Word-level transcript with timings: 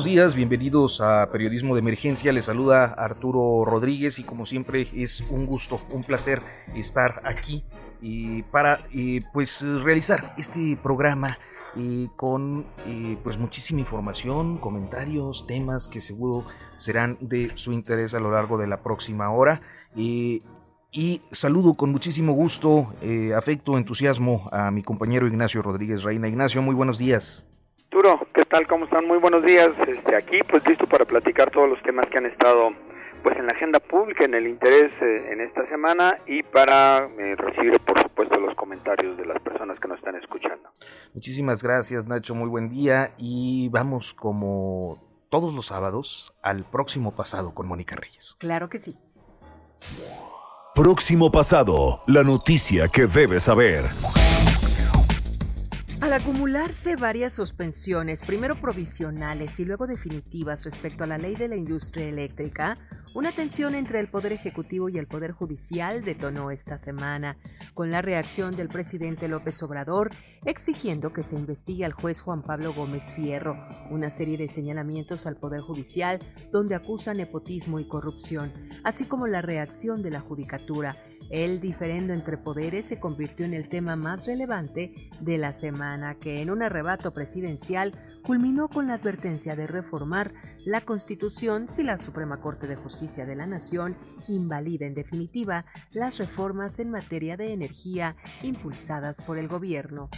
Buenos 0.00 0.14
días, 0.14 0.34
bienvenidos 0.34 1.02
a 1.02 1.28
Periodismo 1.30 1.74
de 1.74 1.80
Emergencia. 1.80 2.32
Les 2.32 2.46
saluda 2.46 2.86
Arturo 2.86 3.66
Rodríguez 3.66 4.18
y 4.18 4.24
como 4.24 4.46
siempre 4.46 4.88
es 4.94 5.20
un 5.28 5.44
gusto, 5.44 5.78
un 5.90 6.04
placer 6.04 6.40
estar 6.74 7.20
aquí 7.22 7.64
y 8.00 8.42
para 8.44 8.80
eh, 8.94 9.20
pues 9.34 9.60
realizar 9.60 10.34
este 10.38 10.78
programa 10.82 11.36
eh, 11.76 12.06
con 12.16 12.64
eh, 12.86 13.18
pues 13.22 13.36
muchísima 13.36 13.80
información, 13.80 14.56
comentarios, 14.56 15.46
temas 15.46 15.86
que 15.86 16.00
seguro 16.00 16.46
serán 16.76 17.18
de 17.20 17.50
su 17.56 17.70
interés 17.70 18.14
a 18.14 18.20
lo 18.20 18.30
largo 18.30 18.56
de 18.56 18.68
la 18.68 18.82
próxima 18.82 19.30
hora. 19.30 19.60
y 19.94 20.42
saludo 21.30 21.74
con 21.74 21.90
muchísimo 21.90 22.32
gusto, 22.32 22.94
afecto, 23.36 23.76
entusiasmo 23.76 24.48
a 24.50 24.70
mi 24.70 24.82
compañero 24.82 25.26
Ignacio 25.26 25.60
Rodríguez 25.60 26.04
Reina. 26.04 26.26
Ignacio, 26.26 26.62
muy 26.62 26.74
buenos 26.74 26.96
días. 26.96 27.46
Arturo, 27.92 28.24
¿qué 28.32 28.44
tal? 28.44 28.68
¿Cómo 28.68 28.84
están? 28.84 29.04
Muy 29.08 29.18
buenos 29.18 29.44
días. 29.44 29.70
Este, 29.88 30.14
aquí 30.14 30.38
pues 30.48 30.64
listo 30.64 30.86
para 30.86 31.04
platicar 31.04 31.50
todos 31.50 31.68
los 31.68 31.82
temas 31.82 32.06
que 32.06 32.18
han 32.18 32.26
estado 32.26 32.70
pues 33.24 33.36
en 33.36 33.46
la 33.46 33.52
agenda 33.52 33.80
pública, 33.80 34.24
en 34.24 34.34
el 34.34 34.46
interés 34.46 34.92
eh, 35.02 35.32
en 35.32 35.40
esta 35.40 35.66
semana 35.68 36.16
y 36.24 36.44
para 36.44 36.98
eh, 36.98 37.34
recibir 37.36 37.80
por 37.80 38.00
supuesto 38.00 38.38
los 38.38 38.54
comentarios 38.54 39.16
de 39.16 39.26
las 39.26 39.42
personas 39.42 39.80
que 39.80 39.88
nos 39.88 39.98
están 39.98 40.14
escuchando. 40.14 40.70
Muchísimas 41.14 41.64
gracias 41.64 42.06
Nacho, 42.06 42.36
muy 42.36 42.48
buen 42.48 42.68
día 42.68 43.10
y 43.18 43.68
vamos 43.70 44.14
como 44.14 45.26
todos 45.28 45.52
los 45.52 45.66
sábados 45.66 46.32
al 46.42 46.62
próximo 46.70 47.16
pasado 47.16 47.54
con 47.54 47.66
Mónica 47.66 47.96
Reyes. 47.96 48.36
Claro 48.38 48.68
que 48.68 48.78
sí. 48.78 48.96
Próximo 50.76 51.32
pasado, 51.32 52.02
la 52.06 52.22
noticia 52.22 52.86
que 52.86 53.08
debes 53.08 53.42
saber. 53.42 53.86
Al 56.10 56.22
acumularse 56.22 56.96
varias 56.96 57.34
suspensiones, 57.34 58.22
primero 58.22 58.60
provisionales 58.60 59.60
y 59.60 59.64
luego 59.64 59.86
definitivas 59.86 60.64
respecto 60.64 61.04
a 61.04 61.06
la 61.06 61.18
ley 61.18 61.36
de 61.36 61.46
la 61.46 61.54
industria 61.54 62.08
eléctrica, 62.08 62.76
una 63.14 63.30
tensión 63.30 63.76
entre 63.76 64.00
el 64.00 64.08
Poder 64.08 64.32
Ejecutivo 64.32 64.88
y 64.88 64.98
el 64.98 65.06
Poder 65.06 65.30
Judicial 65.30 66.02
detonó 66.02 66.50
esta 66.50 66.78
semana, 66.78 67.36
con 67.74 67.92
la 67.92 68.02
reacción 68.02 68.56
del 68.56 68.66
presidente 68.66 69.28
López 69.28 69.62
Obrador 69.62 70.10
exigiendo 70.44 71.12
que 71.12 71.22
se 71.22 71.36
investigue 71.36 71.84
al 71.84 71.92
juez 71.92 72.20
Juan 72.20 72.42
Pablo 72.42 72.74
Gómez 72.74 73.12
Fierro, 73.14 73.56
una 73.88 74.10
serie 74.10 74.36
de 74.36 74.48
señalamientos 74.48 75.26
al 75.26 75.36
Poder 75.36 75.60
Judicial 75.60 76.18
donde 76.50 76.74
acusa 76.74 77.14
nepotismo 77.14 77.78
y 77.78 77.86
corrupción, 77.86 78.52
así 78.82 79.04
como 79.04 79.28
la 79.28 79.42
reacción 79.42 80.02
de 80.02 80.10
la 80.10 80.20
Judicatura 80.20 80.96
el 81.30 81.60
diferendo 81.60 82.12
entre 82.12 82.36
poderes 82.36 82.86
se 82.86 82.98
convirtió 82.98 83.46
en 83.46 83.54
el 83.54 83.68
tema 83.68 83.96
más 83.96 84.26
relevante 84.26 84.92
de 85.20 85.38
la 85.38 85.52
semana, 85.52 86.16
que 86.16 86.42
en 86.42 86.50
un 86.50 86.62
arrebato 86.62 87.14
presidencial 87.14 87.94
culminó 88.22 88.68
con 88.68 88.88
la 88.88 88.94
advertencia 88.94 89.56
de 89.56 89.66
reformar 89.66 90.32
la 90.66 90.80
Constitución 90.80 91.68
si 91.70 91.82
la 91.82 91.98
Suprema 91.98 92.40
Corte 92.40 92.66
de 92.66 92.76
Justicia 92.76 93.24
de 93.24 93.36
la 93.36 93.46
Nación 93.46 93.96
invalida 94.28 94.86
en 94.86 94.94
definitiva 94.94 95.64
las 95.92 96.18
reformas 96.18 96.78
en 96.78 96.90
materia 96.90 97.36
de 97.36 97.52
energía 97.52 98.16
impulsadas 98.42 99.22
por 99.22 99.38
el 99.38 99.48
gobierno. 99.48 100.10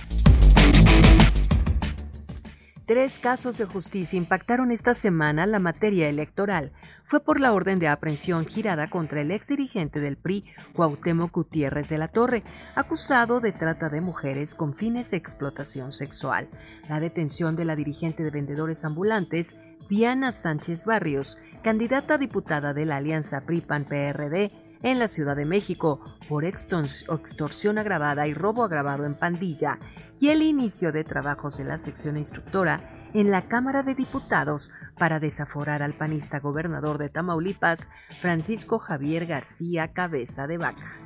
Tres 2.93 3.19
casos 3.19 3.57
de 3.57 3.65
justicia 3.65 4.19
impactaron 4.19 4.71
esta 4.71 4.93
semana 4.93 5.47
la 5.47 5.59
materia 5.59 6.11
electoral. 6.11 6.73
Fue 7.05 7.21
por 7.21 7.41
la 7.41 7.55
orden 7.55 7.79
de 7.79 7.89
aprehensión 7.89 8.45
girada 8.45 8.91
contra 8.91 9.23
el 9.23 9.31
ex 9.31 9.47
dirigente 9.47 9.99
del 9.99 10.19
PRI, 10.19 10.45
Cuauhtémoc 10.75 11.33
Gutiérrez 11.33 11.89
de 11.89 11.97
la 11.97 12.09
Torre, 12.09 12.43
acusado 12.75 13.41
de 13.41 13.53
trata 13.53 13.89
de 13.89 14.03
mujeres 14.03 14.55
con 14.55 14.75
fines 14.75 15.11
de 15.11 15.17
explotación 15.17 15.93
sexual. 15.93 16.51
La 16.91 17.01
detención 17.01 17.57
de 17.57 17.65
la 17.65 17.77
dirigente 17.77 18.25
de 18.25 18.31
vendedores 18.31 18.85
ambulantes, 18.85 19.57
Diana 19.89 20.31
Sánchez 20.31 20.85
Barrios, 20.85 21.39
candidata 21.63 22.15
a 22.15 22.19
diputada 22.19 22.75
de 22.75 22.85
la 22.85 22.97
Alianza 22.99 23.41
PRI-PAN-PRD, 23.41 24.53
en 24.83 24.99
la 24.99 25.09
Ciudad 25.09 25.37
de 25.37 25.45
México 25.45 26.01
por 26.29 26.45
extorsión 26.45 27.79
agravada 27.79 28.27
y 28.27 28.35
robo 28.35 28.65
agravado 28.65 29.07
en 29.07 29.15
pandilla 29.15 29.79
y 30.21 30.29
el 30.29 30.43
inicio 30.43 30.93
de 30.93 31.05
trabajos 31.05 31.59
de 31.59 31.65
la 31.65 31.79
sección 31.79 32.17
instructora 32.17 32.89
en 33.15 33.31
la 33.31 33.43
Cámara 33.43 33.83
de 33.83 33.95
Diputados 33.95 34.71
para 34.99 35.21
desaforar 35.21 35.83
al 35.83 35.95
panista 35.95 36.41
gobernador 36.41 36.99
de 36.99 37.09
Tamaulipas, 37.09 37.89
Francisco 38.21 38.79
Javier 38.79 39.27
García 39.27 39.93
Cabeza 39.93 40.47
de 40.47 40.59
Vaca. 40.59 40.99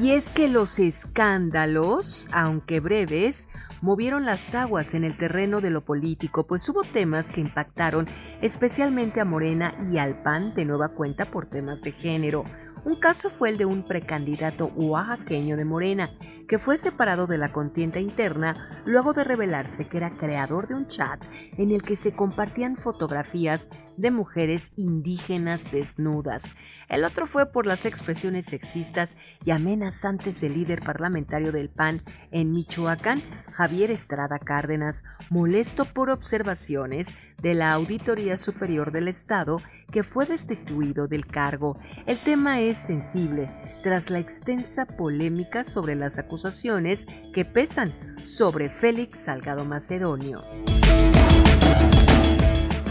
Y 0.00 0.10
es 0.10 0.28
que 0.28 0.48
los 0.48 0.80
escándalos, 0.80 2.26
aunque 2.32 2.80
breves, 2.80 3.48
movieron 3.80 4.24
las 4.24 4.54
aguas 4.54 4.92
en 4.94 5.04
el 5.04 5.16
terreno 5.16 5.60
de 5.60 5.70
lo 5.70 5.82
político, 5.82 6.46
pues 6.48 6.68
hubo 6.68 6.82
temas 6.82 7.30
que 7.30 7.40
impactaron 7.40 8.08
especialmente 8.42 9.20
a 9.20 9.24
Morena 9.24 9.72
y 9.92 9.98
al 9.98 10.20
PAN 10.22 10.52
de 10.54 10.64
nueva 10.64 10.88
cuenta 10.88 11.26
por 11.26 11.46
temas 11.46 11.82
de 11.82 11.92
género. 11.92 12.44
Un 12.84 12.96
caso 12.96 13.30
fue 13.30 13.48
el 13.48 13.56
de 13.56 13.64
un 13.64 13.82
precandidato 13.82 14.66
oaxaqueño 14.74 15.56
de 15.56 15.64
Morena, 15.64 16.10
que 16.48 16.58
fue 16.58 16.76
separado 16.76 17.26
de 17.26 17.38
la 17.38 17.52
contienda 17.52 18.00
interna 18.00 18.82
luego 18.84 19.12
de 19.12 19.24
revelarse 19.24 19.86
que 19.86 19.96
era 19.96 20.16
creador 20.16 20.66
de 20.66 20.74
un 20.74 20.86
chat 20.86 21.22
en 21.56 21.70
el 21.70 21.82
que 21.82 21.96
se 21.96 22.12
compartían 22.12 22.76
fotografías 22.76 23.68
de 23.96 24.10
mujeres 24.10 24.70
indígenas 24.76 25.70
desnudas. 25.70 26.54
El 26.88 27.04
otro 27.04 27.26
fue 27.26 27.46
por 27.46 27.66
las 27.66 27.86
expresiones 27.86 28.46
sexistas 28.46 29.16
y 29.44 29.50
amenazantes 29.50 30.40
del 30.40 30.54
líder 30.54 30.80
parlamentario 30.80 31.52
del 31.52 31.70
PAN 31.70 32.02
en 32.30 32.52
Michoacán, 32.52 33.22
Javier 33.52 33.90
Estrada 33.90 34.38
Cárdenas, 34.38 35.04
molesto 35.30 35.84
por 35.84 36.10
observaciones 36.10 37.08
de 37.40 37.54
la 37.54 37.72
Auditoría 37.72 38.36
Superior 38.36 38.92
del 38.92 39.08
Estado 39.08 39.60
que 39.90 40.02
fue 40.02 40.26
destituido 40.26 41.06
del 41.06 41.26
cargo. 41.26 41.78
El 42.06 42.18
tema 42.18 42.60
es 42.60 42.78
sensible 42.78 43.50
tras 43.82 44.10
la 44.10 44.18
extensa 44.18 44.86
polémica 44.86 45.62
sobre 45.62 45.94
las 45.94 46.18
acusaciones 46.18 47.06
que 47.32 47.44
pesan 47.44 47.92
sobre 48.24 48.68
Félix 48.68 49.20
Salgado 49.20 49.64
Macedonio. 49.64 50.42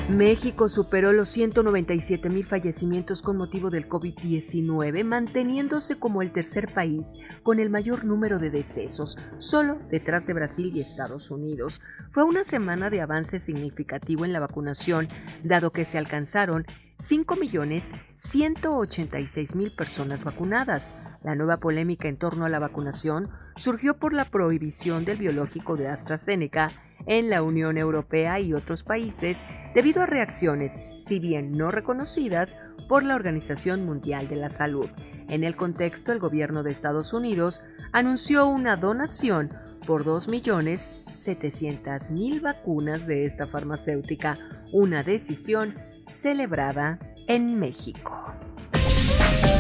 México 0.09 0.67
superó 0.67 1.13
los 1.13 1.29
197 1.29 2.29
mil 2.29 2.45
fallecimientos 2.45 3.21
con 3.21 3.37
motivo 3.37 3.69
del 3.69 3.87
COVID-19, 3.87 5.05
manteniéndose 5.05 5.97
como 5.97 6.21
el 6.21 6.33
tercer 6.33 6.73
país 6.73 7.19
con 7.41 7.61
el 7.61 7.69
mayor 7.69 8.03
número 8.03 8.37
de 8.37 8.49
decesos, 8.49 9.17
solo 9.37 9.79
detrás 9.89 10.27
de 10.27 10.33
Brasil 10.33 10.71
y 10.75 10.81
Estados 10.81 11.31
Unidos. 11.31 11.79
Fue 12.11 12.25
una 12.25 12.43
semana 12.43 12.89
de 12.89 12.99
avance 12.99 13.39
significativo 13.39 14.25
en 14.25 14.33
la 14.33 14.41
vacunación, 14.41 15.07
dado 15.41 15.71
que 15.71 15.85
se 15.85 15.97
alcanzaron 15.97 16.65
5.186.000 16.99 19.75
personas 19.75 20.23
vacunadas. 20.23 20.93
La 21.23 21.33
nueva 21.35 21.57
polémica 21.57 22.07
en 22.07 22.17
torno 22.17 22.45
a 22.45 22.49
la 22.49 22.59
vacunación 22.59 23.29
surgió 23.55 23.97
por 23.97 24.13
la 24.13 24.25
prohibición 24.25 25.05
del 25.05 25.17
biológico 25.17 25.75
de 25.75 25.89
AstraZeneca 25.89 26.69
en 27.05 27.29
la 27.29 27.43
Unión 27.43 27.77
Europea 27.77 28.39
y 28.39 28.53
otros 28.53 28.83
países 28.83 29.41
debido 29.73 30.01
a 30.01 30.05
reacciones, 30.05 30.79
si 31.05 31.19
bien 31.19 31.51
no 31.51 31.69
reconocidas, 31.71 32.55
por 32.87 33.03
la 33.03 33.15
Organización 33.15 33.85
Mundial 33.85 34.27
de 34.27 34.35
la 34.35 34.49
Salud. 34.49 34.89
En 35.29 35.43
el 35.43 35.55
contexto, 35.55 36.11
el 36.11 36.19
gobierno 36.19 36.61
de 36.63 36.71
Estados 36.71 37.13
Unidos 37.13 37.61
anunció 37.91 38.47
una 38.47 38.77
donación 38.77 39.51
por 39.85 40.05
2.700.000 40.05 42.41
vacunas 42.41 43.05
de 43.07 43.25
esta 43.25 43.47
farmacéutica, 43.47 44.37
una 44.71 45.03
decisión 45.03 45.75
celebrada 46.07 46.99
en 47.27 47.59
México. 47.59 48.33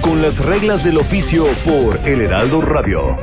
Con 0.01 0.21
las 0.21 0.43
reglas 0.43 0.83
del 0.83 0.97
oficio 0.97 1.45
por 1.65 1.97
El 2.07 2.21
Heraldo 2.21 2.61
Radio. 2.61 3.15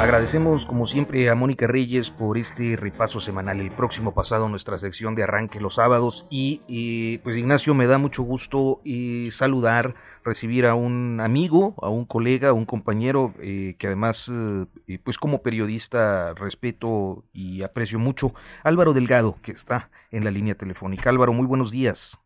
Agradecemos 0.00 0.66
como 0.66 0.86
siempre 0.88 1.30
a 1.30 1.36
Mónica 1.36 1.68
Reyes 1.68 2.10
por 2.10 2.36
este 2.36 2.76
repaso 2.76 3.20
semanal. 3.20 3.60
El 3.60 3.70
próximo 3.70 4.12
pasado 4.14 4.48
nuestra 4.48 4.76
sección 4.76 5.14
de 5.14 5.22
arranque 5.22 5.60
los 5.60 5.76
sábados 5.76 6.26
y, 6.28 7.18
pues 7.18 7.36
Ignacio 7.36 7.72
me 7.74 7.86
da 7.86 7.98
mucho 7.98 8.24
gusto 8.24 8.80
y 8.82 9.30
saludar, 9.30 9.94
recibir 10.24 10.66
a 10.66 10.74
un 10.74 11.20
amigo, 11.20 11.74
a 11.82 11.88
un 11.88 12.04
colega, 12.04 12.50
a 12.50 12.52
un 12.52 12.64
compañero 12.64 13.32
eh, 13.40 13.74
que 13.78 13.86
además 13.86 14.30
eh, 14.30 14.98
pues 15.02 15.18
como 15.18 15.42
periodista 15.42 16.34
respeto 16.34 17.24
y 17.32 17.62
aprecio 17.62 17.98
mucho, 17.98 18.32
Álvaro 18.64 18.92
Delgado 18.92 19.36
que 19.42 19.52
está 19.52 19.90
en 20.10 20.24
la 20.24 20.30
línea 20.30 20.54
telefónica. 20.54 21.10
Álvaro, 21.10 21.32
muy 21.32 21.46
buenos 21.46 21.70
días. 21.70 22.18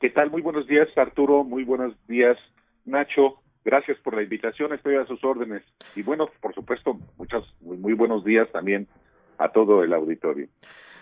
¿Qué 0.00 0.10
tal? 0.10 0.30
Muy 0.30 0.42
buenos 0.42 0.66
días 0.66 0.88
Arturo, 0.96 1.44
muy 1.44 1.64
buenos 1.64 1.94
días 2.06 2.36
Nacho. 2.84 3.40
Gracias 3.64 3.98
por 3.98 4.14
la 4.14 4.22
invitación, 4.22 4.72
estoy 4.72 4.96
a 4.96 5.04
sus 5.04 5.22
órdenes. 5.22 5.62
Y 5.94 6.02
bueno, 6.02 6.30
por 6.40 6.54
supuesto, 6.54 6.98
muchos, 7.18 7.54
muy, 7.60 7.92
buenos 7.92 8.24
días 8.24 8.50
también 8.50 8.88
a 9.36 9.50
todo 9.50 9.84
el 9.84 9.92
auditorio. 9.92 10.48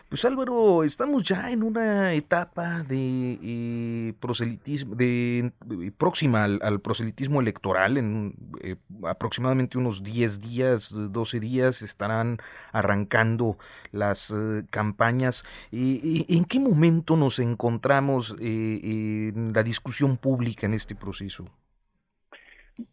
Pues 0.08 0.24
Álvaro, 0.24 0.84
estamos 0.84 1.24
ya 1.24 1.50
en 1.50 1.62
una 1.62 2.12
etapa 2.12 2.84
de 2.84 3.38
eh, 3.42 4.12
proselitismo, 4.20 4.94
de, 4.94 5.52
próxima 5.98 6.44
al, 6.44 6.80
proselitismo 6.80 7.40
electoral. 7.40 7.96
En 7.96 8.34
eh, 8.62 8.76
aproximadamente 9.04 9.78
unos 9.78 10.04
10 10.04 10.40
días, 10.40 10.94
12 10.94 11.40
días 11.40 11.82
estarán 11.82 12.38
arrancando 12.72 13.58
las 13.90 14.30
eh, 14.30 14.64
campañas. 14.70 15.44
¿En 15.72 16.44
qué 16.44 16.60
momento 16.60 17.16
nos 17.16 17.40
encontramos 17.40 18.36
en 18.40 19.52
la 19.52 19.62
discusión 19.64 20.16
pública 20.16 20.66
en 20.66 20.74
este 20.74 20.94
proceso? 20.94 21.46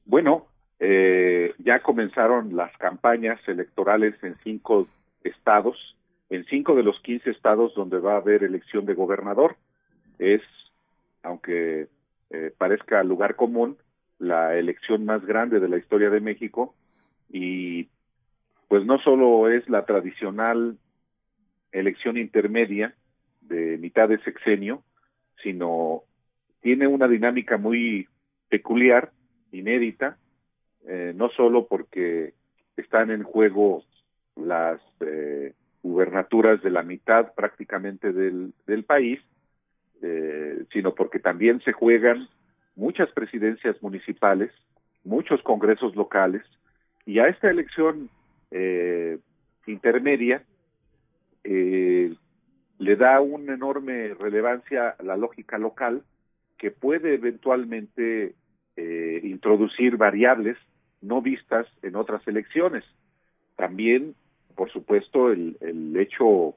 Bueno, 0.06 0.48
eh, 0.80 1.54
ya 1.60 1.82
comenzaron 1.82 2.56
las 2.56 2.76
campañas 2.78 3.40
electorales 3.48 4.16
en 4.24 4.36
cinco 4.44 4.88
estados, 5.24 5.93
en 6.34 6.46
cinco 6.46 6.74
de 6.74 6.82
los 6.82 7.00
quince 7.02 7.30
estados 7.30 7.76
donde 7.76 8.00
va 8.00 8.14
a 8.14 8.18
haber 8.18 8.44
elección 8.44 8.88
de 8.88 8.96
gobernador. 8.96 9.56
Es, 10.18 10.42
aunque 11.22 11.90
eh, 12.32 12.52
parezca 12.58 13.04
lugar 13.04 13.36
común, 13.36 13.78
la 14.18 14.56
elección 14.56 15.06
más 15.06 15.24
grande 15.24 15.60
de 15.60 15.70
la 15.70 15.78
historia 15.78 16.10
de 16.10 16.22
México 16.22 16.74
y 17.30 17.90
pues 18.68 18.84
no 18.84 18.98
solo 19.00 19.48
es 19.48 19.70
la 19.70 19.86
tradicional 19.86 20.80
elección 21.72 22.18
intermedia 22.18 22.96
de 23.42 23.78
mitad 23.78 24.10
de 24.10 24.18
sexenio, 24.24 24.82
sino 25.44 26.02
tiene 26.62 26.88
una 26.88 27.08
dinámica 27.08 27.58
muy 27.58 28.08
peculiar 28.50 29.12
inédita, 29.52 30.18
eh, 30.88 31.14
no 31.16 31.30
solo 31.30 31.68
porque 31.68 32.34
están 32.76 33.12
en 33.12 33.22
juego 33.22 33.84
las 34.36 34.82
eh, 35.02 35.54
gubernaturas 35.84 36.64
de 36.64 36.72
la 36.72 36.82
mitad 36.82 37.34
prácticamente 37.36 38.12
del, 38.12 38.54
país, 38.88 39.20
eh, 40.02 40.64
sino 40.72 40.96
porque 40.96 41.20
también 41.20 41.62
se 41.62 41.74
juegan 41.74 42.28
muchas 42.76 43.12
presidencias 43.12 43.82
municipales, 43.84 44.52
muchos 45.04 45.42
congresos 45.44 45.96
locales, 45.96 46.44
y 47.06 47.20
a 47.20 47.28
esta 47.28 47.52
elección 47.52 48.10
intermedia 49.66 50.44
le 52.84 52.96
da 52.96 53.22
una 53.22 53.54
enorme 53.54 54.14
relevancia 54.14 54.96
la 55.04 55.18
lógica 55.18 55.58
local 55.58 56.04
que 56.58 56.72
puede 56.72 57.16
eventualmente 57.16 58.36
eh, 58.76 59.20
introducir 59.24 59.98
variables 59.98 60.58
no 61.02 61.22
vistas 61.22 61.68
en 61.82 61.96
otras 61.96 62.26
elecciones. 62.28 62.84
También, 63.56 64.16
por 64.56 64.72
supuesto, 64.72 65.32
el, 65.32 65.58
el 65.62 65.96
hecho 65.98 66.56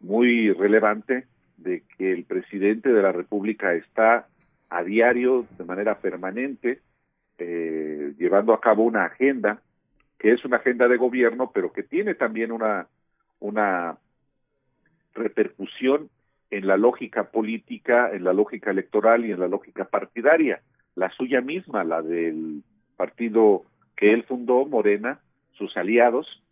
muy 0.00 0.52
relevante 0.52 1.26
de 1.56 1.82
que 1.96 2.12
el 2.12 2.24
presidente 2.24 2.90
de 2.90 3.02
la 3.02 3.12
República 3.12 3.74
está 3.74 4.26
a 4.70 4.82
diario, 4.82 5.46
de 5.58 5.64
manera 5.64 5.98
permanente, 6.00 6.80
eh, 7.38 8.14
llevando 8.18 8.52
a 8.52 8.60
cabo 8.60 8.84
una 8.84 9.04
agenda 9.04 9.60
que 10.18 10.32
es 10.32 10.44
una 10.44 10.58
agenda 10.58 10.86
de 10.86 10.98
gobierno, 10.98 11.50
pero 11.52 11.72
que 11.72 11.82
tiene 11.82 12.14
también 12.14 12.52
una, 12.52 12.88
una 13.40 13.96
repercusión 15.14 16.10
en 16.50 16.66
la 16.66 16.76
lógica 16.76 17.30
política, 17.30 18.10
en 18.12 18.24
la 18.24 18.34
lógica 18.34 18.70
electoral 18.70 19.24
y 19.24 19.32
en 19.32 19.40
la 19.40 19.48
lógica 19.48 19.86
partidaria. 19.86 20.60
La 20.94 21.08
suya 21.10 21.40
misma, 21.40 21.84
la 21.84 22.02
del 22.02 22.62
partido 22.96 23.62
que 23.96 24.12
él 24.12 24.24
fundó, 24.24 24.66
Morena, 24.66 25.20
sus 25.52 25.74
aliados, 25.78 26.42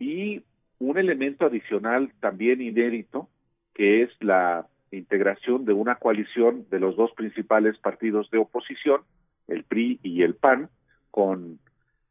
y 0.00 0.42
un 0.80 0.98
elemento 0.98 1.46
adicional 1.46 2.10
también 2.18 2.60
inédito, 2.60 3.28
que 3.74 4.02
es 4.02 4.10
la 4.20 4.66
integración 4.90 5.64
de 5.64 5.74
una 5.74 5.96
coalición 5.96 6.66
de 6.70 6.80
los 6.80 6.96
dos 6.96 7.12
principales 7.12 7.78
partidos 7.78 8.28
de 8.30 8.38
oposición, 8.38 9.02
el 9.46 9.62
PRI 9.62 10.00
y 10.02 10.22
el 10.22 10.34
PAN, 10.34 10.68
con 11.10 11.60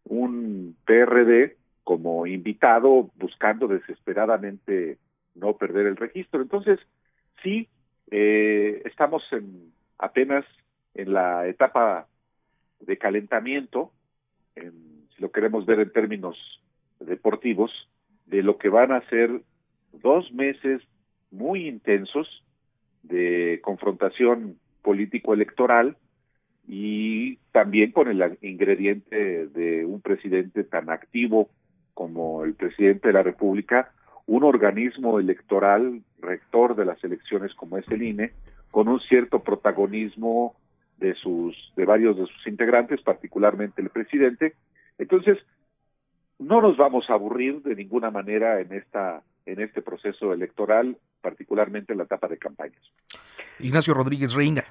un 0.05 0.77
PRD 0.85 1.57
como 1.83 2.27
invitado 2.27 3.09
buscando 3.15 3.67
desesperadamente 3.67 4.97
no 5.35 5.57
perder 5.57 5.87
el 5.87 5.97
registro. 5.97 6.41
Entonces, 6.41 6.79
sí, 7.41 7.67
eh, 8.11 8.81
estamos 8.85 9.23
en 9.31 9.73
apenas 9.97 10.45
en 10.93 11.13
la 11.13 11.47
etapa 11.47 12.07
de 12.79 12.97
calentamiento, 12.97 13.91
si 14.55 15.21
lo 15.21 15.31
queremos 15.31 15.65
ver 15.65 15.79
en 15.79 15.91
términos 15.91 16.37
deportivos, 16.99 17.71
de 18.25 18.43
lo 18.43 18.57
que 18.57 18.69
van 18.69 18.91
a 18.91 19.01
ser 19.09 19.41
dos 19.91 20.31
meses 20.31 20.81
muy 21.31 21.67
intensos 21.67 22.43
de 23.03 23.59
confrontación 23.63 24.57
político-electoral 24.81 25.97
y 26.67 27.37
también 27.51 27.91
con 27.91 28.07
el 28.07 28.37
ingrediente 28.41 29.47
de 29.47 29.85
un 29.85 30.01
presidente 30.01 30.63
tan 30.63 30.89
activo 30.89 31.49
como 31.93 32.43
el 32.43 32.53
presidente 32.53 33.07
de 33.07 33.13
la 33.13 33.23
República, 33.23 33.91
un 34.27 34.43
organismo 34.43 35.19
electoral 35.19 36.01
rector 36.21 36.75
de 36.75 36.85
las 36.85 37.03
elecciones 37.03 37.53
como 37.55 37.77
es 37.77 37.87
el 37.89 38.03
INE, 38.03 38.31
con 38.71 38.87
un 38.87 38.99
cierto 38.99 39.43
protagonismo 39.43 40.55
de 40.97 41.15
sus 41.15 41.55
de 41.75 41.85
varios 41.85 42.17
de 42.17 42.25
sus 42.27 42.47
integrantes, 42.47 43.01
particularmente 43.01 43.81
el 43.81 43.89
presidente. 43.89 44.53
Entonces, 44.97 45.39
no 46.39 46.61
nos 46.61 46.77
vamos 46.77 47.09
a 47.09 47.13
aburrir 47.13 47.61
de 47.61 47.75
ninguna 47.75 48.09
manera 48.11 48.59
en 48.61 48.73
esta 48.73 49.21
en 49.45 49.61
este 49.61 49.81
proceso 49.81 50.31
electoral, 50.31 50.95
particularmente 51.21 51.93
en 51.93 51.97
la 51.97 52.03
etapa 52.03 52.27
de 52.27 52.37
campañas. 52.37 52.81
Ignacio 53.59 53.93
Rodríguez 53.93 54.33
Reina. 54.33 54.63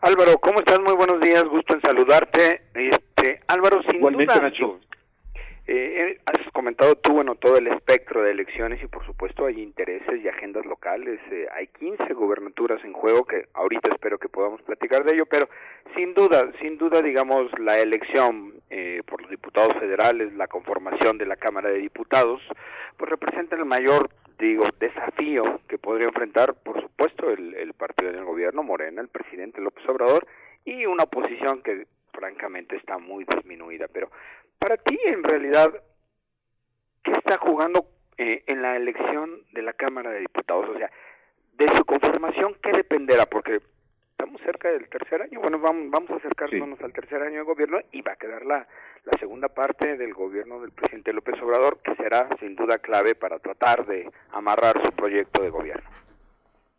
Álvaro, 0.00 0.38
¿cómo 0.40 0.58
estás? 0.58 0.80
Muy 0.80 0.94
buenos 0.94 1.20
días, 1.20 1.44
gusto 1.44 1.74
en 1.74 1.80
saludarte. 1.82 2.62
Este, 2.74 3.40
Álvaro, 3.46 3.80
sin 3.82 3.96
Igualmente, 3.96 4.34
duda, 4.34 4.42
Nacho. 4.42 4.80
Eh, 5.70 6.12
eh, 6.16 6.20
has 6.24 6.50
comentado 6.52 6.94
tú, 6.94 7.12
bueno, 7.12 7.34
todo 7.34 7.58
el 7.58 7.66
espectro 7.66 8.22
de 8.22 8.30
elecciones 8.30 8.82
y 8.82 8.86
por 8.86 9.04
supuesto 9.04 9.44
hay 9.44 9.60
intereses 9.60 10.18
y 10.18 10.26
agendas 10.26 10.64
locales. 10.64 11.20
Eh, 11.30 11.46
hay 11.54 11.66
15 11.66 12.14
gubernaturas 12.14 12.82
en 12.84 12.94
juego 12.94 13.26
que 13.26 13.48
ahorita 13.52 13.90
espero 13.90 14.16
que 14.16 14.30
podamos 14.30 14.62
platicar 14.62 15.04
de 15.04 15.12
ello, 15.12 15.26
pero 15.26 15.46
sin 15.94 16.14
duda, 16.14 16.50
sin 16.62 16.78
duda, 16.78 17.02
digamos, 17.02 17.50
la 17.58 17.78
elección 17.80 18.54
eh, 18.70 19.02
por 19.04 19.20
los 19.20 19.30
diputados 19.30 19.74
federales, 19.78 20.32
la 20.32 20.46
conformación 20.46 21.18
de 21.18 21.26
la 21.26 21.36
Cámara 21.36 21.68
de 21.68 21.80
Diputados, 21.80 22.40
pues 22.96 23.10
representa 23.10 23.54
el 23.54 23.66
mayor, 23.66 24.08
digo, 24.38 24.64
desafío 24.80 25.60
que 25.68 25.76
podría 25.76 26.06
enfrentar, 26.06 26.54
por 26.54 26.80
supuesto, 26.80 27.30
el, 27.30 27.54
el 27.54 27.74
partido 27.74 28.10
del 28.10 28.24
gobierno, 28.24 28.62
Morena, 28.62 29.02
el 29.02 29.08
presidente 29.08 29.60
López 29.60 29.86
Obrador, 29.86 30.26
y 30.64 30.86
una 30.86 31.02
oposición 31.02 31.60
que 31.60 31.86
francamente 32.10 32.76
está 32.76 32.96
muy 32.96 33.24
disminuida, 33.24 33.86
pero 33.92 34.10
para 34.58 34.76
ti, 34.76 34.98
en 35.06 35.24
realidad, 35.24 35.72
¿qué 37.02 37.12
está 37.12 37.38
jugando 37.38 37.86
eh, 38.16 38.42
en 38.46 38.62
la 38.62 38.76
elección 38.76 39.42
de 39.52 39.62
la 39.62 39.72
Cámara 39.72 40.10
de 40.10 40.20
Diputados? 40.20 40.68
O 40.68 40.78
sea, 40.78 40.90
de 41.54 41.68
su 41.76 41.84
conformación, 41.84 42.56
¿qué 42.62 42.72
dependerá? 42.72 43.26
Porque 43.26 43.60
estamos 44.10 44.40
cerca 44.42 44.70
del 44.70 44.88
tercer 44.88 45.22
año, 45.22 45.40
bueno, 45.40 45.58
vamos, 45.58 45.90
vamos 45.90 46.10
a 46.10 46.16
acercarnos 46.16 46.80
al 46.80 46.92
tercer 46.92 47.22
año 47.22 47.38
de 47.38 47.44
gobierno 47.44 47.78
y 47.92 48.02
va 48.02 48.12
a 48.12 48.16
quedar 48.16 48.44
la, 48.44 48.66
la 49.04 49.18
segunda 49.18 49.48
parte 49.48 49.96
del 49.96 50.12
gobierno 50.12 50.60
del 50.60 50.72
presidente 50.72 51.12
López 51.12 51.40
Obrador, 51.40 51.80
que 51.82 51.94
será 51.96 52.28
sin 52.40 52.56
duda 52.56 52.78
clave 52.78 53.14
para 53.14 53.38
tratar 53.38 53.86
de 53.86 54.10
amarrar 54.32 54.82
su 54.84 54.92
proyecto 54.92 55.42
de 55.42 55.50
gobierno. 55.50 55.88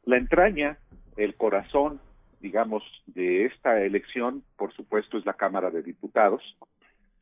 La 0.03 0.17
entraña, 0.17 0.77
el 1.15 1.35
corazón 1.35 2.01
digamos, 2.39 2.83
de 3.07 3.45
esta 3.45 3.81
elección, 3.81 4.43
por 4.57 4.73
supuesto, 4.73 5.17
es 5.17 5.25
la 5.25 5.33
Cámara 5.33 5.69
de 5.69 5.83
Diputados, 5.83 6.41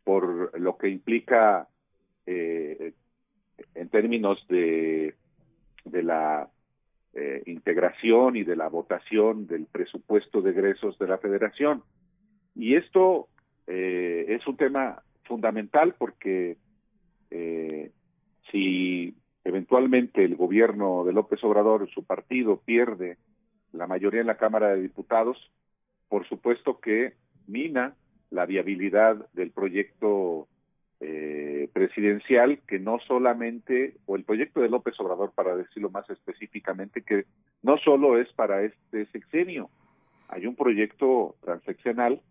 por 0.08 0.58
lo 0.58 0.78
que 0.78 0.88
implica 0.88 1.68
eh, 2.26 2.94
en 3.76 3.90
términos 3.90 4.40
de, 4.48 5.16
de 5.84 6.02
la 6.02 6.50
eh, 7.14 7.44
integración 7.46 8.38
y 8.38 8.46
de 8.46 8.56
la 8.56 8.70
votación 8.70 9.48
del 9.48 9.66
presupuesto 9.66 10.42
de 10.42 10.52
egresos 10.52 10.98
de 10.98 11.08
la 11.08 11.18
Federación. 11.18 11.84
Y 12.56 12.76
esto 12.76 13.28
eh, 13.68 14.28
es 14.30 14.48
un 14.48 14.56
tema 14.56 15.04
fundamental 15.26 15.94
porque 15.98 16.56
eh, 17.30 17.92
si 18.50 19.14
eventualmente 19.44 20.24
el 20.24 20.38
gobierno 20.38 21.04
de 21.04 21.12
López 21.12 21.44
Obrador, 21.44 21.90
su 21.90 22.06
partido, 22.06 22.62
pierde 22.64 23.18
la 23.74 23.88
mayoría 23.88 24.22
en 24.22 24.28
la 24.28 24.38
Cámara 24.38 24.70
de 24.70 24.84
Diputados, 24.84 25.52
por 26.08 26.26
supuesto 26.30 26.80
que 26.80 27.16
mina 27.46 27.94
la 28.30 28.46
viabilidad 28.46 29.28
del 29.34 29.52
proyecto 29.52 30.48
eh, 31.00 31.70
presidencial 31.74 32.60
que 32.68 32.80
no 32.80 33.00
solamente, 33.00 33.96
o 34.06 34.16
el 34.16 34.24
proyecto 34.24 34.62
de 34.62 34.70
López 34.70 35.00
Obrador, 35.00 35.32
para 35.34 35.56
decirlo 35.56 35.90
más 35.90 36.10
específicamente, 36.10 37.04
que 37.04 37.26
no 37.62 37.78
solo 37.78 38.20
es 38.20 38.32
para 38.34 38.64
este 38.64 39.06
sexenio, 39.08 39.70
hay 40.28 40.46
un 40.46 40.56
proyecto 40.56 41.36
transeccional, 41.44 42.22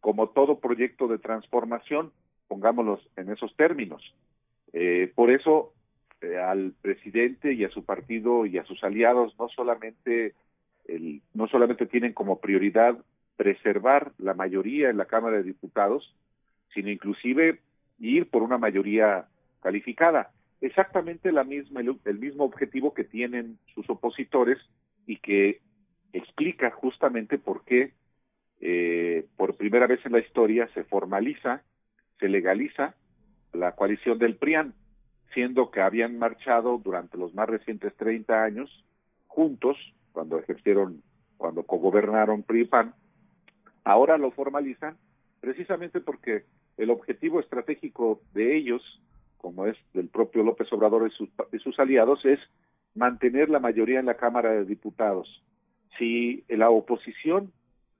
como 0.00 0.30
todo 0.30 0.58
proyecto 0.58 1.06
de 1.06 1.18
transformación, 1.18 2.12
pongámoslos 2.48 3.08
en 3.16 3.30
esos 3.30 3.54
términos. 3.56 4.02
Eh, 4.72 5.12
por 5.14 5.30
eso 5.30 5.72
eh, 6.20 6.38
al 6.38 6.74
presidente 6.82 7.52
y 7.52 7.64
a 7.64 7.70
su 7.70 7.84
partido 7.84 8.46
y 8.46 8.58
a 8.58 8.64
sus 8.64 8.82
aliados 8.84 9.34
no 9.38 9.48
solamente 9.48 10.34
el, 10.86 11.22
no 11.34 11.46
solamente 11.48 11.86
tienen 11.86 12.12
como 12.12 12.40
prioridad 12.40 12.98
preservar 13.42 14.12
la 14.18 14.34
mayoría 14.34 14.88
en 14.88 14.96
la 14.96 15.06
Cámara 15.06 15.38
de 15.38 15.42
Diputados, 15.42 16.14
sino 16.72 16.90
inclusive 16.90 17.58
ir 17.98 18.30
por 18.30 18.44
una 18.44 18.56
mayoría 18.56 19.26
calificada. 19.60 20.30
Exactamente 20.60 21.32
la 21.32 21.42
misma, 21.42 21.80
el, 21.80 22.18
mismo 22.20 22.44
objetivo 22.44 22.94
que 22.94 23.02
tienen 23.02 23.58
sus 23.74 23.90
opositores 23.90 24.58
y 25.08 25.16
que 25.16 25.60
explica 26.12 26.70
justamente 26.70 27.36
por 27.36 27.64
qué 27.64 27.94
eh, 28.60 29.26
por 29.36 29.56
primera 29.56 29.88
vez 29.88 29.98
en 30.06 30.12
la 30.12 30.20
historia 30.20 30.68
se 30.72 30.84
formaliza, 30.84 31.64
se 32.20 32.28
legaliza 32.28 32.94
la 33.52 33.72
coalición 33.72 34.20
del 34.20 34.36
PRIAN, 34.36 34.72
siendo 35.34 35.72
que 35.72 35.80
habían 35.80 36.16
marchado 36.16 36.78
durante 36.78 37.18
los 37.18 37.34
más 37.34 37.48
recientes 37.48 37.92
30 37.96 38.44
años 38.44 38.84
juntos, 39.26 39.76
cuando 40.12 40.38
ejercieron, 40.38 41.02
cuando 41.38 41.64
cogobernaron 41.64 42.44
PRI 42.44 42.66
PAN, 42.66 42.94
ahora 43.84 44.18
lo 44.18 44.30
formalizan 44.30 44.96
precisamente 45.40 46.00
porque 46.00 46.44
el 46.76 46.90
objetivo 46.90 47.40
estratégico 47.40 48.20
de 48.32 48.56
ellos, 48.56 48.82
como 49.38 49.66
es 49.66 49.76
del 49.92 50.08
propio 50.08 50.42
López 50.42 50.72
Obrador 50.72 51.10
y 51.52 51.58
sus, 51.58 51.78
aliados, 51.78 52.24
es 52.24 52.38
mantener 52.94 53.50
la 53.50 53.58
mayoría 53.58 54.00
en 54.00 54.06
la 54.06 54.16
Cámara 54.16 54.52
de 54.52 54.64
Diputados. 54.64 55.42
Si 55.98 56.44
la 56.48 56.70
oposición 56.70 57.52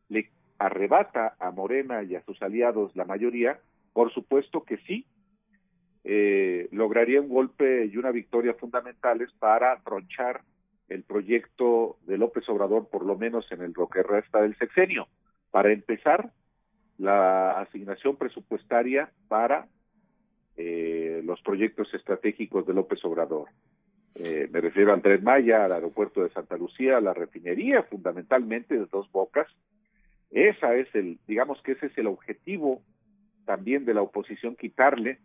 le 0.09 0.31
arrebata 0.59 1.35
a 1.39 1.51
Morena 1.51 2.03
y 2.03 2.15
a 2.15 2.25
sus 2.25 2.41
aliados 2.43 2.95
la 2.95 3.05
mayoría, 3.05 3.59
por 3.93 4.13
supuesto 4.13 4.65
que 4.65 4.79
sí, 4.79 5.07
eh, 6.05 6.69
lograría 6.73 7.21
un 7.21 7.29
golpe 7.29 7.87
y 7.87 7.97
una 7.97 8.11
victoria 8.11 8.55
fundamentales 8.55 9.31
para 9.39 9.81
tronchar 9.83 10.43
el 10.89 11.05
proyecto 11.05 11.97
de 12.07 12.19
López 12.19 12.49
Obrador, 12.49 12.89
por 12.89 13.05
lo 13.05 13.17
menos 13.17 13.51
en 13.51 13.63
el 13.63 13.73
lo 13.77 13.89
que 13.89 14.03
resta 14.03 14.43
del 14.43 14.57
sexenio. 14.59 15.09
Para 15.53 15.71
empezar, 15.71 16.33
la 16.99 17.61
asignación 17.61 18.17
presupuestaria 18.17 19.13
para 19.29 19.69
eh, 20.57 21.23
los 21.25 21.41
proyectos 21.43 21.93
estratégicos 21.95 22.67
de 22.67 22.75
López 22.75 23.05
Obrador. 23.05 23.49
Eh, 24.15 24.49
me 24.53 24.61
refiero 24.61 24.93
al 24.93 25.03
Tren 25.03 25.23
Maya, 25.23 25.65
al 25.65 25.73
aeropuerto 25.73 26.23
de 26.23 26.31
Santa 26.31 26.57
Lucía, 26.57 26.97
a 26.97 27.01
la 27.01 27.15
refinería, 27.15 27.83
fundamentalmente 27.85 28.79
de 28.79 28.87
Dos 28.87 29.11
Bocas. 29.13 29.47
Esa 30.31 30.75
es 30.75 30.93
el, 30.95 31.19
digamos 31.27 31.63
que 31.63 31.73
ese 31.73 31.87
es 31.87 31.99
el 31.99 32.07
objetivo 32.07 32.83
también 33.45 33.85
de 33.85 33.95
la 33.95 34.03
oposición, 34.03 34.57
quitarle 34.57 35.19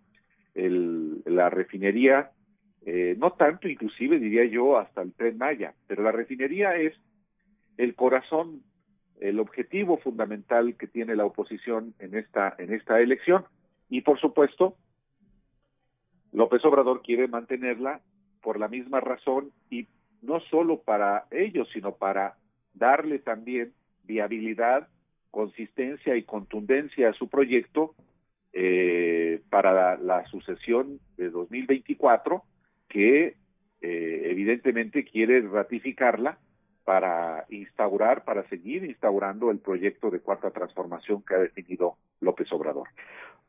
el, 0.56 1.22
la 1.26 1.50
refinería, 1.50 2.32
eh, 2.86 3.16
no 3.18 3.32
tanto 3.32 3.68
inclusive 3.68 4.20
diría 4.20 4.46
yo 4.46 4.78
hasta 4.78 5.02
el 5.02 5.14
Tren 5.14 5.38
Maya, 5.38 5.74
pero 5.88 6.04
la 6.04 6.12
refinería 6.12 6.76
es 6.76 6.94
el 7.78 7.96
corazón, 7.96 8.64
el 9.20 9.40
objetivo 9.40 9.98
fundamental 9.98 10.76
que 10.76 10.88
tiene 10.88 11.16
la 11.16 11.26
oposición 11.26 11.94
en 12.00 12.16
esta, 12.16 12.56
en 12.58 12.74
esta 12.74 13.00
elección. 13.00 13.46
Y 13.90 14.02
por 14.02 14.20
supuesto, 14.20 14.76
López 16.32 16.64
Obrador 16.66 17.02
quiere 17.02 17.28
mantenerla 17.28 18.02
por 18.42 18.60
la 18.60 18.68
misma 18.68 19.00
razón 19.00 19.52
y 19.70 19.88
no 20.22 20.40
solo 20.42 20.82
para 20.82 21.26
ellos, 21.32 21.68
sino 21.74 21.96
para 21.96 22.36
darle 22.74 23.20
también 23.20 23.74
viabilidad, 24.04 24.88
consistencia 25.32 26.16
y 26.16 26.24
contundencia 26.24 27.10
a 27.10 27.14
su 27.14 27.28
proyecto 27.30 27.96
eh, 28.54 29.42
para 29.50 29.98
la, 29.98 30.26
sucesión 30.28 31.00
de 31.18 31.30
2024 31.30 32.44
que 32.88 33.36
eh, 33.82 34.22
evidentemente 34.26 35.04
quiere 35.04 35.42
ratificarla 35.42 36.40
para 36.88 37.46
instaurar, 37.50 38.24
para 38.24 38.48
seguir 38.48 38.86
instaurando 38.86 39.52
el 39.52 39.60
proyecto 39.60 40.10
de 40.10 40.22
cuarta 40.22 40.52
transformación 40.52 41.22
que 41.22 41.36
ha 41.36 41.40
definido 41.40 41.98
López 42.22 42.50
Obrador. 42.54 42.88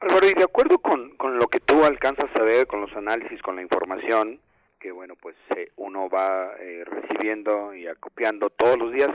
Álvaro, 0.01 0.27
y 0.27 0.35
de 0.35 0.43
acuerdo 0.43 0.79
con, 0.81 1.17
con 1.17 1.39
lo 1.39 1.47
que 1.47 1.61
tú 1.61 1.85
alcanzas 1.85 2.29
a 2.35 2.43
ver, 2.43 2.67
con 2.67 2.81
los 2.81 2.93
análisis, 2.97 3.41
con 3.41 3.55
la 3.55 3.63
información, 3.63 4.41
que 4.81 4.91
bueno, 4.91 5.15
pues 5.15 5.37
eh, 5.55 5.71
uno 5.77 6.09
va 6.09 6.51
eh, 6.59 6.83
recibiendo 6.85 7.73
y 7.75 7.87
acopiando 7.87 8.51
todos 8.51 8.77
los 8.77 8.93
días, 8.93 9.11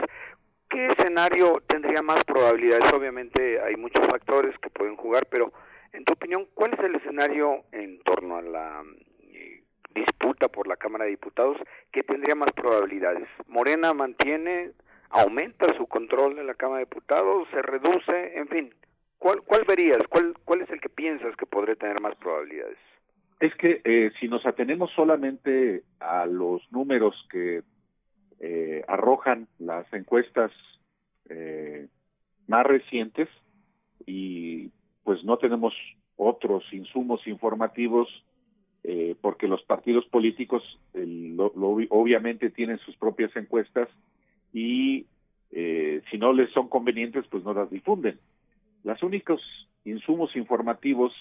¿qué 0.70 0.86
escenario 0.86 1.62
tendría 1.66 2.00
más 2.00 2.24
probabilidades? 2.24 2.90
Obviamente 2.94 3.60
hay 3.60 3.76
muchos 3.76 4.06
factores 4.06 4.58
que 4.58 4.70
pueden 4.70 4.96
jugar, 4.96 5.26
pero 5.28 5.52
en 5.92 6.02
tu 6.06 6.14
opinión, 6.14 6.48
¿cuál 6.54 6.72
es 6.72 6.80
el 6.80 6.94
escenario 6.94 7.64
en 7.72 7.98
torno 8.00 8.38
a 8.38 8.42
la 8.42 8.82
disputa 9.94 10.48
por 10.48 10.66
la 10.66 10.76
Cámara 10.76 11.04
de 11.04 11.10
Diputados 11.10 11.56
que 11.92 12.02
tendría 12.02 12.34
más 12.34 12.52
probabilidades? 12.52 13.28
¿Morena 13.46 13.94
mantiene, 13.94 14.72
aumenta 15.10 15.66
su 15.76 15.86
control 15.86 16.38
en 16.38 16.46
la 16.46 16.54
Cámara 16.54 16.80
de 16.80 16.86
Diputados, 16.86 17.48
se 17.50 17.62
reduce, 17.62 18.38
en 18.38 18.48
fin? 18.48 18.74
¿Cuál, 19.18 19.42
cuál 19.42 19.64
verías? 19.66 20.02
¿Cuál, 20.08 20.34
¿Cuál 20.44 20.62
es 20.62 20.70
el 20.70 20.80
que 20.80 20.88
piensas 20.88 21.34
que 21.36 21.46
podría 21.46 21.76
tener 21.76 22.00
más 22.00 22.14
probabilidades? 22.16 22.78
Es 23.40 23.54
que 23.56 23.80
eh, 23.84 24.10
si 24.20 24.28
nos 24.28 24.44
atenemos 24.46 24.90
solamente 24.92 25.82
a 26.00 26.26
los 26.26 26.60
números 26.70 27.14
que 27.30 27.62
eh, 28.40 28.84
arrojan 28.86 29.48
las 29.58 29.90
encuestas 29.92 30.50
eh, 31.28 31.88
más 32.46 32.66
recientes 32.66 33.28
y 34.06 34.70
pues 35.02 35.24
no 35.24 35.38
tenemos 35.38 35.74
otros 36.16 36.64
insumos 36.72 37.26
informativos 37.26 38.08
eh, 38.84 39.16
porque 39.20 39.48
los 39.48 39.62
partidos 39.62 40.04
políticos 40.06 40.62
obviamente 40.94 42.50
tienen 42.50 42.78
sus 42.78 42.96
propias 42.96 43.34
encuestas 43.34 43.88
y 44.52 45.06
eh, 45.50 46.02
si 46.10 46.18
no 46.18 46.32
les 46.32 46.50
son 46.52 46.68
convenientes 46.68 47.24
pues 47.30 47.44
no 47.44 47.54
las 47.54 47.70
difunden. 47.70 48.18
Los 48.84 49.02
únicos 49.02 49.40
insumos 49.84 50.36
informativos 50.36 51.12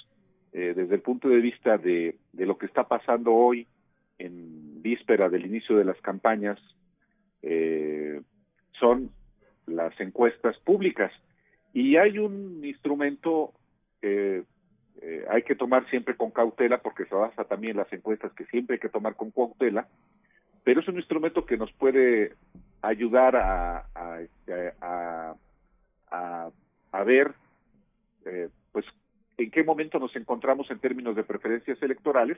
eh, 0.52 0.74
desde 0.76 0.96
el 0.96 1.02
punto 1.02 1.30
de 1.30 1.40
vista 1.40 1.78
de, 1.78 2.18
lo 2.34 2.58
que 2.58 2.66
está 2.66 2.88
pasando 2.88 3.34
hoy 3.34 3.66
en 4.20 4.82
víspera 4.82 5.30
del 5.30 5.46
inicio 5.46 5.78
de 5.78 5.86
las 5.86 6.00
campañas 6.02 6.60
son 8.80 9.10
las 9.66 10.00
encuestas 10.00 10.58
públicas 10.60 11.12
y 11.74 11.98
hay 11.98 12.20
un 12.20 12.64
instrumento 12.64 13.52
eh, 14.02 14.44
hay 15.30 15.44
que 15.44 15.56
tomar 15.56 15.90
siempre 15.90 16.16
con 16.16 16.32
cautela 16.32 16.78
porque 16.80 17.06
se 17.06 17.16
basa 17.16 17.44
también 17.44 17.72
en 17.72 17.78
las 17.78 17.92
encuestas 17.94 18.32
que 18.34 18.46
siempre 18.46 18.76
hay 18.76 18.80
que 18.80 18.90
tomar 18.90 19.16
con 19.16 19.32
cautela, 19.32 19.88
pero 20.64 20.82
es 20.82 20.88
un 20.88 20.98
instrumento 20.98 21.46
que 21.46 21.58
nos 21.58 21.72
puede 21.74 22.36
ayudar 22.82 23.36
a, 23.36 23.86
a, 23.94 24.22
este, 24.22 24.74
a, 24.82 25.36
a, 26.12 27.04
ver 27.04 27.34
eh, 28.26 28.50
pues 28.72 28.86
en 29.38 29.52
qué 29.52 29.64
momento 29.64 30.00
nos 30.00 30.16
encontramos 30.16 30.70
en 30.72 30.80
términos 30.80 31.16
de 31.16 31.24
preferencias 31.24 31.82
electorales 31.82 32.38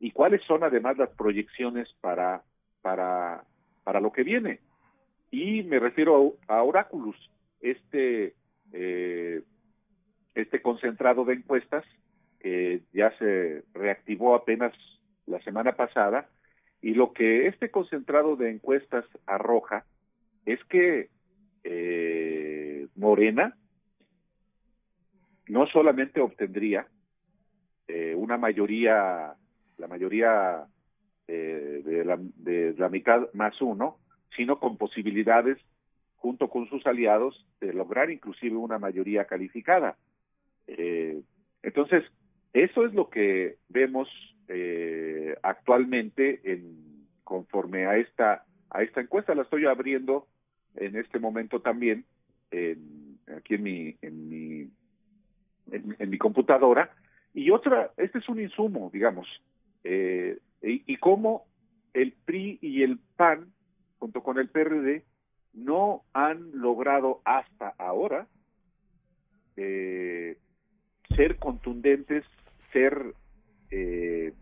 y 0.00 0.10
cuáles 0.10 0.42
son 0.42 0.64
además 0.64 0.98
las 0.98 1.10
proyecciones 1.10 1.88
para, 2.00 2.42
para, 2.82 3.44
para 3.84 4.00
lo 4.00 4.12
que 4.12 4.22
viene. 4.22 4.60
Y 5.30 5.62
me 5.62 5.78
refiero 5.78 6.34
a, 6.48 6.58
a 6.58 6.62
Oráculos, 6.62 7.16
este 7.60 8.34
eh, 8.72 9.42
este 10.34 10.62
concentrado 10.62 11.24
de 11.24 11.34
encuestas 11.34 11.84
que 12.42 12.82
ya 12.92 13.16
se 13.18 13.62
reactivó 13.72 14.34
apenas 14.34 14.72
la 15.26 15.40
semana 15.42 15.76
pasada 15.76 16.28
y 16.80 16.94
lo 16.94 17.12
que 17.12 17.46
este 17.46 17.70
concentrado 17.70 18.34
de 18.34 18.50
encuestas 18.50 19.04
arroja 19.26 19.86
es 20.44 20.58
que 20.64 21.08
eh, 21.62 22.88
Morena 22.96 23.56
no 25.46 25.66
solamente 25.68 26.20
obtendría 26.20 26.88
eh, 27.86 28.14
una 28.16 28.36
mayoría, 28.38 29.34
la 29.78 29.86
mayoría 29.86 30.66
eh, 31.28 31.82
de, 31.84 32.04
la, 32.04 32.18
de 32.18 32.74
la 32.76 32.88
mitad 32.88 33.32
más 33.34 33.60
uno, 33.62 33.98
sino 34.36 34.58
con 34.58 34.76
posibilidades, 34.78 35.58
junto 36.16 36.48
con 36.48 36.68
sus 36.68 36.84
aliados, 36.86 37.46
de 37.60 37.72
lograr 37.72 38.10
inclusive 38.10 38.56
una 38.56 38.78
mayoría 38.80 39.26
calificada. 39.26 39.96
Eh, 40.66 41.22
entonces, 41.62 42.02
eso 42.52 42.86
es 42.86 42.94
lo 42.94 43.08
que 43.08 43.56
vemos 43.68 44.08
eh, 44.48 45.36
actualmente 45.42 46.40
en, 46.44 47.06
conforme 47.24 47.86
a 47.86 47.96
esta 47.96 48.44
a 48.70 48.82
esta 48.82 49.00
encuesta. 49.00 49.34
La 49.34 49.42
estoy 49.42 49.66
abriendo 49.66 50.26
en 50.76 50.96
este 50.96 51.18
momento 51.18 51.60
también 51.60 52.04
en, 52.50 53.18
aquí 53.36 53.54
en 53.54 53.62
mi 53.62 53.96
en 54.02 54.28
mi 54.28 54.70
en, 55.70 56.10
mi 56.10 56.18
computadora 56.18 56.90
y 57.34 57.50
otra 57.50 57.92
este 57.96 58.18
es 58.18 58.28
un 58.28 58.40
insumo 58.40 58.90
digamos 58.92 59.26
eh, 59.84 60.38
y, 60.62 60.82
y 60.92 60.96
cómo 60.96 61.46
el 61.94 62.12
PRI 62.12 62.58
y 62.60 62.82
el 62.82 62.98
PAN 63.16 63.52
junto 63.98 64.22
con 64.22 64.38
el 64.38 64.48
PRD 64.48 65.04
no 65.52 66.02
han 66.12 66.50
logrado 66.52 67.20
hasta 67.24 67.68
ahora 67.78 68.26
eh, 69.56 70.38
ser 71.14 71.38
contundentes, 71.38 72.24
ser 72.72 73.14
eh, 73.70 74.32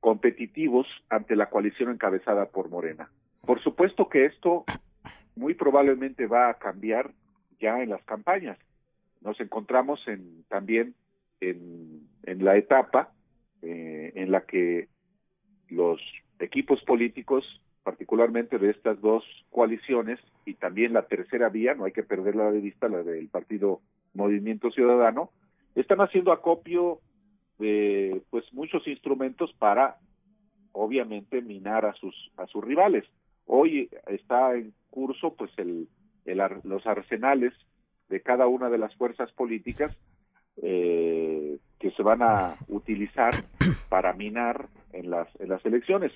competitivos 0.00 0.86
ante 1.08 1.36
la 1.36 1.48
coalición 1.48 1.90
encabezada 1.90 2.46
por 2.46 2.68
Morena. 2.68 3.10
Por 3.42 3.62
supuesto 3.62 4.08
que 4.08 4.26
esto 4.26 4.64
muy 5.36 5.54
probablemente 5.54 6.26
va 6.26 6.48
a 6.48 6.54
cambiar 6.54 7.12
ya 7.60 7.82
en 7.82 7.90
las 7.90 8.02
campañas. 8.04 8.58
Nos 9.20 9.38
encontramos 9.40 10.00
en, 10.08 10.44
también 10.48 10.94
en, 11.40 12.08
la 12.44 12.56
etapa 12.56 13.12
eh, 13.62 14.12
en 14.16 14.30
la 14.32 14.42
que 14.42 14.88
los 15.68 16.00
equipos 16.38 16.82
políticos, 16.84 17.44
particularmente 17.82 18.58
de 18.58 18.70
estas 18.70 19.00
dos 19.00 19.24
coaliciones, 19.50 20.18
y 20.44 20.54
también 20.54 20.92
la 20.92 21.06
tercera 21.06 21.48
vía, 21.48 21.74
no 21.74 21.84
hay 21.84 21.92
que 21.92 22.02
perderla 22.02 22.50
de 22.50 22.60
vista, 22.60 22.88
la 22.88 23.02
del 23.02 23.28
Partido 23.28 23.80
Movimiento 24.14 24.70
Ciudadano, 24.70 25.30
están 25.74 26.00
haciendo 26.00 26.32
acopio 26.32 27.00
de 27.58 28.22
pues 28.30 28.44
muchos 28.52 28.86
instrumentos 28.86 29.52
para 29.58 29.96
obviamente 30.72 31.42
minar 31.42 31.84
a 31.86 31.94
sus 31.94 32.14
a 32.36 32.46
sus 32.46 32.64
rivales. 32.64 33.04
Hoy 33.46 33.88
está 34.06 34.54
en 34.54 34.72
curso 34.90 35.34
pues 35.34 35.50
el, 35.56 35.88
el 36.24 36.42
los 36.64 36.86
arsenales 36.86 37.52
de 38.08 38.20
cada 38.20 38.46
una 38.46 38.68
de 38.70 38.78
las 38.78 38.94
fuerzas 38.96 39.30
políticas 39.32 39.96
eh, 40.56 41.58
que 41.78 41.90
se 41.92 42.02
van 42.02 42.22
a 42.22 42.56
utilizar 42.68 43.32
para 43.88 44.12
minar 44.12 44.68
en 44.92 45.10
las 45.10 45.28
en 45.40 45.48
las 45.48 45.64
elecciones. 45.64 46.12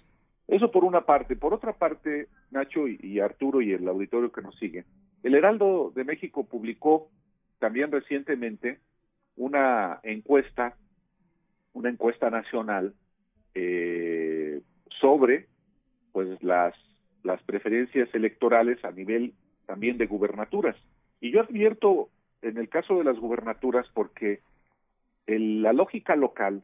Eso 0.48 0.70
por 0.70 0.84
una 0.84 1.02
parte. 1.02 1.34
Por 1.34 1.54
otra 1.54 1.72
parte, 1.72 2.28
Nacho 2.50 2.86
y, 2.86 2.98
y 3.02 3.20
Arturo 3.20 3.60
y 3.60 3.72
el 3.72 3.88
auditorio 3.88 4.30
que 4.30 4.42
nos 4.42 4.56
sigue, 4.58 4.84
el 5.22 5.34
Heraldo 5.34 5.92
de 5.94 6.04
México 6.04 6.44
publicó 6.44 7.08
también 7.58 7.90
recientemente 7.90 8.78
una 9.36 10.00
encuesta, 10.02 10.76
una 11.72 11.90
encuesta 11.90 12.30
nacional 12.30 12.94
eh, 13.54 14.62
sobre 15.00 15.46
pues 16.12 16.42
las 16.42 16.74
las 17.26 17.42
preferencias 17.42 18.08
electorales 18.14 18.82
a 18.84 18.92
nivel 18.92 19.34
también 19.66 19.98
de 19.98 20.06
gubernaturas. 20.06 20.76
Y 21.20 21.32
yo 21.32 21.40
advierto 21.40 22.08
en 22.40 22.56
el 22.56 22.68
caso 22.68 22.96
de 22.96 23.04
las 23.04 23.18
gubernaturas 23.18 23.86
porque 23.92 24.40
el, 25.26 25.62
la 25.62 25.72
lógica 25.72 26.14
local 26.16 26.62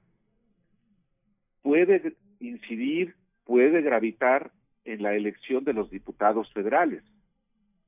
puede 1.63 2.15
incidir, 2.39 3.17
puede 3.45 3.83
gravitar 3.83 4.53
en 4.85 5.03
la 5.03 5.15
elección 5.15 5.65
de 5.65 5.73
los 5.73 5.91
diputados 5.91 6.51
federales. 6.53 7.03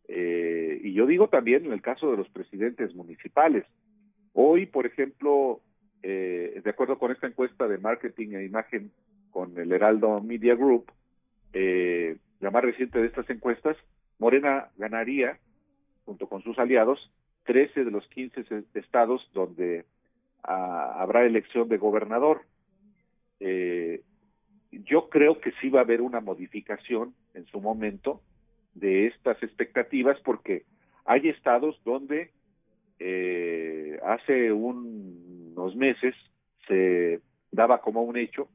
Eh, 0.09 0.81
y 0.83 0.93
yo 0.93 1.07
digo 1.07 1.29
también 1.29 1.65
en 1.65 1.73
el 1.73 1.81
caso 1.81 2.11
de 2.11 2.17
los 2.17 2.29
presidentes 2.29 2.95
municipales. 2.95 3.65
Hoy, 4.35 4.67
por 4.67 4.85
ejemplo, 4.85 5.61
eh, 6.03 6.61
de 6.63 6.71
acuerdo 6.71 6.99
con 6.99 7.13
esta 7.13 7.29
encuesta 7.29 7.69
de 7.69 7.79
marketing 7.79 8.35
e 8.35 8.45
imagen 8.45 8.91
con 9.31 9.57
el 9.59 9.73
Heraldo 9.73 10.21
Media 10.21 10.57
Group, 10.57 10.91
eh, 11.53 12.17
la 12.41 12.51
más 12.51 12.65
reciente 12.65 12.99
de 12.99 13.07
estas 13.07 13.31
encuestas, 13.31 13.77
Morena 14.19 14.71
ganaría, 14.77 15.39
junto 16.05 16.29
con 16.29 16.43
sus 16.43 16.59
aliados, 16.59 17.11
13 17.45 17.85
de 17.85 17.91
los 17.93 18.07
15 18.09 18.45
estados 18.75 19.31
donde 19.33 19.85
ah, 20.43 20.97
habrá 20.99 21.25
elección 21.25 21.69
de 21.69 21.79
gobernador. 21.79 22.43
Eh, 23.39 24.03
yo 24.73 25.09
creo 25.11 25.41
que 25.41 25.53
sí 25.61 25.69
va 25.69 25.81
a 25.81 25.85
haber 25.85 26.01
una 26.01 26.21
modificación 26.21 27.15
en 27.35 27.47
su 27.47 27.61
momento 27.61 28.21
de 28.75 29.07
estas 29.07 29.41
expectativas 29.45 30.19
porque 30.25 30.65
hay 31.05 31.29
estados 31.29 31.81
donde 31.85 32.33
eh, 32.99 33.99
hace 34.05 34.53
unos 34.53 35.75
meses 35.77 36.15
se 36.67 37.21
daba 37.51 37.81
como 37.81 38.03
un 38.03 38.17
hecho 38.17 38.49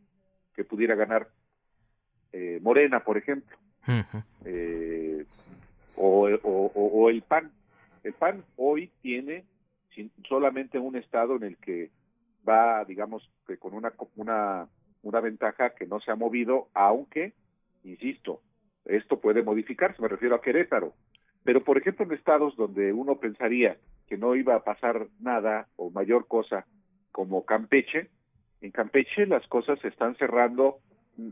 que 0.56 0.64
pudiera 0.64 0.96
ganar 0.96 1.30
eh, 2.32 2.60
Morena, 2.62 3.04
por 3.04 3.18
ejemplo, 3.18 3.58
eh, 4.46 5.26
o, 5.96 6.30
o, 6.44 6.72
o, 6.74 7.10
el 7.10 7.22
PAN. 7.24 7.52
El 8.04 8.14
PAN 8.14 8.44
hoy 8.56 8.92
tiene 9.02 9.46
solamente 10.28 10.78
un 10.78 10.96
estado 10.96 11.36
en 11.36 11.44
el 11.44 11.58
que 11.58 11.90
va, 12.48 12.86
digamos, 12.86 13.30
que 13.48 13.58
con 13.58 13.74
una, 13.74 13.94
una, 14.16 14.68
una 15.02 15.20
ventaja 15.20 15.72
que 15.72 15.88
no 15.88 16.00
se 16.00 16.12
ha 16.12 16.16
movido, 16.16 16.70
aunque, 16.74 17.34
insisto, 17.84 18.42
esto 18.86 19.20
puede 19.20 19.44
modificarse, 19.44 20.02
me 20.02 20.08
refiero 20.08 20.36
a 20.36 20.42
Querétaro. 20.42 20.94
Pero, 21.44 21.64
por 21.64 21.78
ejemplo, 21.78 22.06
en 22.06 22.14
estados 22.14 22.56
donde 22.56 22.94
uno 22.94 23.16
pensaría 23.16 23.78
que 24.10 24.18
no 24.18 24.36
iba 24.36 24.56
a 24.56 24.64
pasar 24.64 25.08
nada 25.20 25.68
o 25.76 25.92
mayor 25.92 26.28
cosa, 26.28 26.66
como 27.12 27.46
Campeche, 27.46 28.10
en 28.62 28.72
Campeche 28.72 29.26
las 29.26 29.48
cosas 29.48 29.80
se 29.80 29.88
están 29.88 30.16
cerrando 30.16 30.80
mm, 31.18 31.30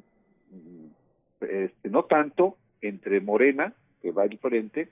este, 1.42 1.90
no 1.90 2.06
tanto 2.06 2.58
entre 2.82 3.20
Morena, 3.20 3.74
que 4.02 4.12
va 4.12 4.24
al 4.24 4.38
frente, 4.38 4.90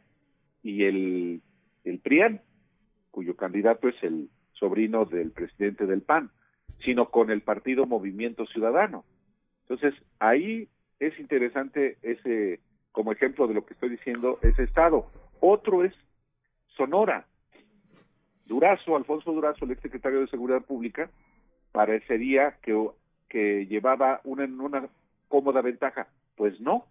y 0.64 0.84
el, 0.84 1.42
el 1.84 2.00
PRIAN, 2.00 2.42
cuyo 3.12 3.36
candidato 3.36 3.88
es 3.88 3.96
el 4.04 4.30
sobrino 4.54 5.06
del 5.06 5.32
presidente 5.32 5.86
del 5.86 6.02
PAN, 6.02 6.32
sino 6.84 7.10
con 7.10 7.30
el 7.30 7.42
partido 7.42 7.86
Movimiento 7.86 8.46
Ciudadano. 8.48 9.06
Entonces, 9.62 9.94
ahí 10.20 10.68
es 11.00 11.18
interesante 11.20 11.98
ese, 12.02 12.60
como 12.92 13.12
ejemplo 13.12 13.48
de 13.48 13.54
lo 13.54 13.66
que 13.66 13.74
estoy 13.74 13.90
diciendo, 13.90 14.40
ese 14.42 14.64
estado. 14.64 15.12
Otro 15.40 15.84
es 15.84 15.94
Sonora. 16.76 17.28
Durazo, 18.46 18.96
Alfonso 18.96 19.32
Durazo, 19.32 19.66
el 19.66 19.72
ex 19.72 19.82
secretario 19.82 20.22
de 20.22 20.28
Seguridad 20.28 20.62
Pública, 20.62 21.10
parecería 21.72 22.58
que, 22.62 22.90
que 23.28 23.66
llevaba 23.68 24.22
una, 24.24 24.46
una 24.46 24.88
cómoda 25.28 25.62
ventaja. 25.62 26.08
Pues 26.36 26.60
no, 26.60 26.86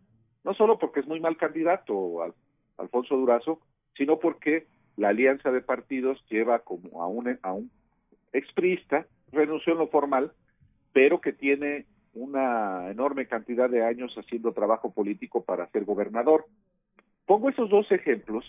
no 0.44 0.54
solo 0.54 0.78
porque 0.78 1.00
es 1.00 1.06
muy 1.06 1.20
mal 1.20 1.36
candidato 1.36 2.22
Alfonso 2.78 3.16
Durazo, 3.16 3.60
sino 3.96 4.18
porque 4.18 4.66
la 4.96 5.08
alianza 5.08 5.50
de 5.50 5.60
partidos 5.60 6.24
lleva 6.28 6.60
como 6.60 7.02
a 7.02 7.06
un, 7.06 7.38
a 7.42 7.52
un 7.52 7.70
exprista, 8.32 9.06
renunció 9.32 9.72
en 9.72 9.78
lo 9.80 9.88
formal, 9.88 10.32
pero 10.92 11.20
que 11.20 11.32
tiene 11.32 11.86
una 12.14 12.90
enorme 12.90 13.26
cantidad 13.26 13.68
de 13.68 13.84
años 13.84 14.14
haciendo 14.16 14.52
trabajo 14.52 14.92
político 14.92 15.42
para 15.44 15.68
ser 15.70 15.84
gobernador. 15.84 16.46
Pongo 17.26 17.48
esos 17.48 17.68
dos 17.70 17.90
ejemplos 17.90 18.44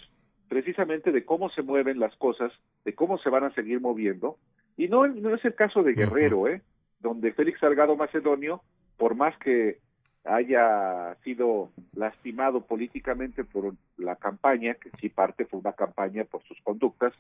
precisamente 0.55 1.11
de 1.11 1.25
cómo 1.25 1.49
se 1.49 1.63
mueven 1.63 1.99
las 1.99 2.15
cosas, 2.15 2.49
de 2.85 2.95
cómo 2.95 3.17
se 3.17 3.29
van 3.29 3.43
a 3.43 3.53
seguir 3.53 3.81
moviendo, 3.81 4.37
y 4.77 4.87
no, 4.87 5.05
no 5.05 5.35
es 5.35 5.43
el 5.43 5.53
caso 5.53 5.83
de 5.83 5.91
Guerrero, 5.91 6.47
¿eh? 6.47 6.61
donde 7.01 7.33
Félix 7.33 7.59
Salgado 7.59 7.97
Macedonio, 7.97 8.61
por 8.95 9.15
más 9.15 9.37
que 9.39 9.79
haya 10.23 11.17
sido 11.25 11.71
lastimado 11.93 12.61
políticamente 12.61 13.43
por 13.43 13.73
la 13.97 14.15
campaña, 14.15 14.75
que 14.75 14.91
sí 15.01 15.09
parte 15.09 15.43
fue 15.43 15.59
una 15.59 15.73
campaña 15.73 16.23
por 16.23 16.41
sus 16.43 16.57
conductas, 16.61 17.11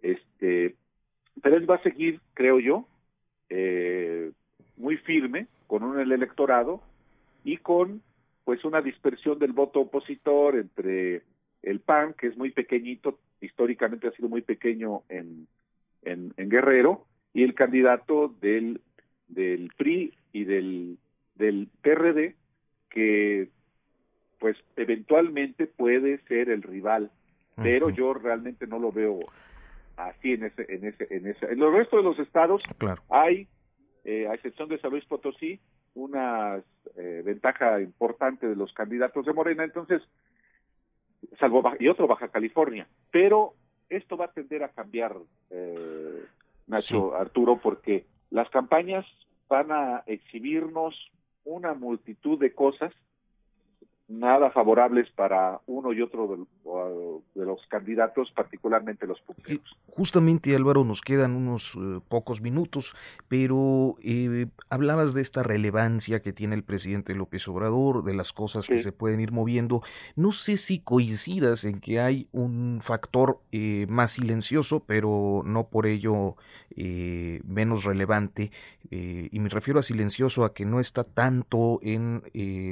este, 0.00 0.76
pero 1.42 1.56
él 1.56 1.68
va 1.68 1.74
a 1.74 1.82
seguir, 1.82 2.20
creo 2.34 2.60
yo, 2.60 2.86
eh, 3.48 4.30
muy 4.76 4.96
firme 4.98 5.48
con 5.66 5.82
un 5.82 5.98
el 5.98 6.12
electorado 6.12 6.80
y 7.42 7.56
con 7.56 8.00
pues 8.44 8.64
una 8.64 8.80
dispersión 8.80 9.40
del 9.40 9.54
voto 9.54 9.80
opositor 9.80 10.54
entre 10.54 11.22
el 11.62 11.80
PAN, 11.80 12.14
que 12.14 12.28
es 12.28 12.36
muy 12.36 12.50
pequeñito, 12.50 13.18
históricamente 13.40 14.08
ha 14.08 14.12
sido 14.12 14.28
muy 14.28 14.42
pequeño 14.42 15.02
en, 15.08 15.46
en, 16.02 16.32
Guerrero, 16.36 17.06
y 17.32 17.44
el 17.44 17.54
candidato 17.54 18.34
del, 18.40 18.80
del 19.28 19.70
PRI 19.76 20.14
y 20.32 20.44
del, 20.44 20.98
del 21.36 21.68
PRD, 21.82 22.34
que 22.88 23.48
pues 24.38 24.56
eventualmente 24.76 25.66
puede 25.66 26.18
ser 26.24 26.48
el 26.48 26.62
rival. 26.62 27.10
Pero 27.62 27.90
yo 27.90 28.14
realmente 28.14 28.66
no 28.66 28.78
lo 28.78 28.90
veo 28.90 29.20
así 29.96 30.32
en 30.32 30.44
ese, 30.44 30.64
en 30.68 30.86
ese, 30.86 31.06
en 31.10 31.26
ese. 31.26 31.52
En 31.52 31.58
los 31.58 31.74
resto 31.74 31.98
de 31.98 32.02
los 32.02 32.18
estados 32.18 32.62
hay, 33.10 33.48
eh, 34.04 34.26
a 34.28 34.34
excepción 34.34 34.70
de 34.70 34.78
San 34.78 34.92
Luis 34.92 35.04
Potosí, 35.04 35.60
una 35.94 36.62
eh, 36.96 37.22
ventaja 37.24 37.80
importante 37.80 38.48
de 38.48 38.56
los 38.56 38.72
candidatos 38.72 39.26
de 39.26 39.32
Morena, 39.32 39.64
entonces, 39.64 40.00
salvo 41.38 41.62
y 41.78 41.88
otro 41.88 42.06
Baja 42.06 42.28
California, 42.28 42.86
pero 43.10 43.54
esto 43.88 44.16
va 44.16 44.26
a 44.26 44.32
tender 44.32 44.62
a 44.62 44.68
cambiar, 44.68 45.16
eh, 45.50 46.24
Nacho 46.66 47.14
Arturo, 47.16 47.58
porque 47.60 48.06
las 48.30 48.48
campañas 48.50 49.04
van 49.48 49.72
a 49.72 50.04
exhibirnos 50.06 50.94
una 51.44 51.74
multitud 51.74 52.38
de 52.38 52.54
cosas 52.54 52.92
nada 54.10 54.50
favorables 54.50 55.08
para 55.12 55.60
uno 55.66 55.92
y 55.92 56.02
otro 56.02 56.46
de, 57.34 57.44
los 57.44 57.60
candidatos, 57.68 58.30
particularmente 58.34 59.06
los 59.06 59.20
punteros. 59.20 59.76
Justamente, 59.86 60.54
Álvaro, 60.54 60.84
nos 60.84 61.00
quedan 61.00 61.36
unos 61.36 61.76
eh, 61.76 62.00
pocos 62.08 62.40
minutos, 62.40 62.94
pero 63.28 63.94
eh, 64.02 64.48
hablabas 64.68 65.14
de 65.14 65.22
esta 65.22 65.42
relevancia 65.42 66.20
que 66.20 66.32
tiene 66.32 66.56
el 66.56 66.64
presidente 66.64 67.14
López 67.14 67.46
Obrador, 67.48 68.04
de 68.04 68.14
las 68.14 68.32
cosas 68.32 68.66
que 68.66 68.80
se 68.80 68.92
pueden 68.92 69.20
ir 69.20 69.32
moviendo. 69.32 69.82
No 70.16 70.32
sé 70.32 70.56
si 70.56 70.80
coincidas 70.80 71.64
en 71.64 71.80
que 71.80 72.00
hay 72.00 72.28
un 72.32 72.80
factor 72.82 73.38
eh, 73.52 73.86
más 73.88 74.12
silencioso, 74.12 74.84
pero 74.86 75.42
no 75.44 75.68
por 75.68 75.86
ello 75.86 76.36
menos 76.76 77.84
relevante, 77.84 78.52
y 78.90 79.38
me 79.40 79.48
refiero 79.48 79.80
a 79.80 79.82
silencioso 79.82 80.44
a 80.44 80.54
que 80.54 80.64
no 80.64 80.78
está 80.78 81.02
tanto 81.02 81.80
en 81.82 82.22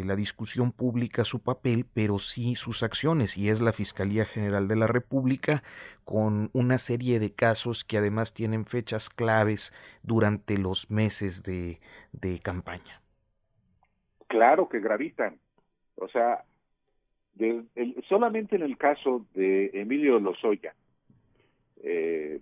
la 0.07 0.14
discusión 0.14 0.70
pública 0.70 1.24
su 1.28 1.40
papel, 1.42 1.86
pero 1.92 2.18
sí 2.18 2.54
sus 2.54 2.82
acciones, 2.82 3.36
y 3.36 3.48
es 3.50 3.60
la 3.60 3.72
Fiscalía 3.72 4.24
General 4.24 4.66
de 4.66 4.76
la 4.76 4.86
República, 4.86 5.62
con 6.04 6.50
una 6.52 6.78
serie 6.78 7.20
de 7.20 7.32
casos 7.34 7.84
que 7.84 7.98
además 7.98 8.34
tienen 8.34 8.64
fechas 8.64 9.10
claves 9.10 9.72
durante 10.02 10.58
los 10.58 10.90
meses 10.90 11.42
de, 11.42 11.78
campaña. 12.42 13.02
Claro 14.26 14.68
que 14.68 14.80
gravitan. 14.80 15.38
O 15.96 16.08
sea, 16.08 16.44
solamente 18.08 18.56
en 18.56 18.62
el 18.62 18.76
caso 18.76 19.26
de 19.34 19.70
Emilio 19.74 20.18
Lozoya, 20.18 20.74
eh, 21.82 22.40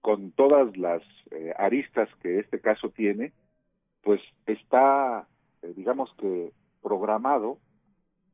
con 0.00 0.32
todas 0.32 0.76
las 0.76 1.02
eh, 1.30 1.52
aristas 1.56 2.08
que 2.22 2.38
este 2.38 2.60
caso 2.60 2.90
tiene, 2.90 3.32
pues 4.02 4.20
está, 4.46 5.26
eh, 5.62 5.72
digamos 5.76 6.14
que, 6.18 6.52
programado 6.82 7.58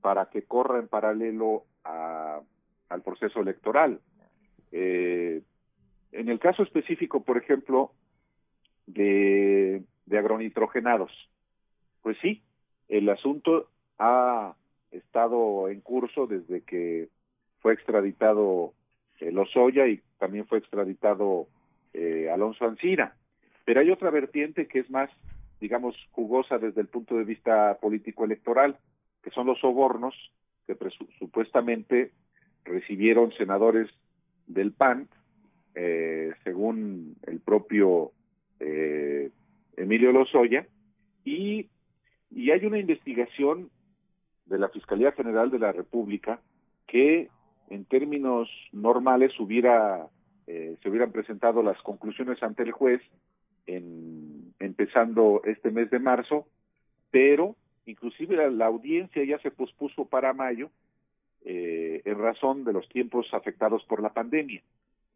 para 0.05 0.27
que 0.27 0.43
corra 0.43 0.79
en 0.81 0.87
paralelo 0.87 1.65
al 1.83 3.03
proceso 3.03 3.41
electoral. 3.41 4.03
Eh, 4.71 5.41
en 6.13 6.29
el 6.29 6.39
caso 6.39 6.63
específico, 6.63 7.25
por 7.25 7.39
ejemplo, 7.39 7.93
de, 8.87 9.83
de 10.05 10.19
agronitrogenados, 10.19 11.11
pues 12.03 12.19
sí, 12.21 12.43
el 12.91 13.09
asunto 13.09 13.71
ha 13.99 14.55
estado 14.91 15.71
en 15.71 15.81
curso 15.81 16.27
desde 16.27 16.61
que 16.61 17.09
fue 17.61 17.73
extraditado 17.73 18.75
eh, 19.21 19.33
Lozoya 19.33 19.87
y 19.87 20.03
también 20.19 20.47
fue 20.47 20.59
extraditado 20.59 21.47
eh, 21.95 22.29
Alonso 22.31 22.67
Ancira. 22.67 23.17
Pero 23.65 23.81
hay 23.81 23.91
otra 23.91 24.11
vertiente 24.11 24.69
que 24.69 24.81
es 24.81 24.91
más, 24.91 25.09
digamos, 25.63 25.97
jugosa 26.11 26.59
desde 26.59 26.83
el 26.83 26.89
punto 26.89 27.17
de 27.17 27.25
vista 27.25 27.79
político-electoral, 27.81 28.77
que 29.25 29.31
son 29.31 29.47
los 29.47 29.59
sobornos 29.59 30.15
que 30.67 30.77
supuestamente 31.19 32.13
recibieron 32.65 33.33
senadores 33.33 33.91
del 34.47 34.73
PAN, 34.73 35.09
eh, 35.75 36.33
según 36.45 37.17
el 37.27 37.41
propio 37.41 38.13
eh, 38.61 39.31
Emilio 39.77 40.13
Lozoya, 40.13 40.67
y, 41.25 41.69
y 42.31 42.51
hay 42.51 42.65
una 42.65 42.79
investigación 42.79 43.71
de 44.47 44.59
la 44.59 44.69
Fiscalía 44.69 45.13
General 45.13 45.51
de 45.51 45.59
la 45.59 45.73
República 45.73 46.41
que 46.87 47.29
en 47.71 47.85
términos 47.87 48.49
normales 48.73 49.33
hubiera 49.41 50.07
eh, 50.47 50.77
se 50.83 50.89
hubieran 50.91 51.11
presentado 51.11 51.63
las 51.63 51.81
conclusiones 51.81 52.43
ante 52.43 52.63
el 52.63 52.73
juez 52.73 53.01
en, 53.67 54.53
empezando 54.59 55.41
este 55.45 55.71
mes 55.71 55.91
de 55.91 55.99
marzo, 55.99 56.47
pero 57.11 57.57
inclusive 57.87 58.51
la, 58.51 58.67
audiencia 58.67 59.25
ya 59.25 59.39
se 59.39 59.51
pospuso 59.51 60.05
para 60.07 60.33
mayo 60.33 60.71
eh, 61.45 62.03
en 62.05 62.19
razón 62.19 62.65
de 62.65 62.73
los 62.73 62.89
tiempos 62.89 63.27
afectados 63.33 63.85
por 63.85 64.03
la 64.03 64.13
pandemia. 64.13 64.63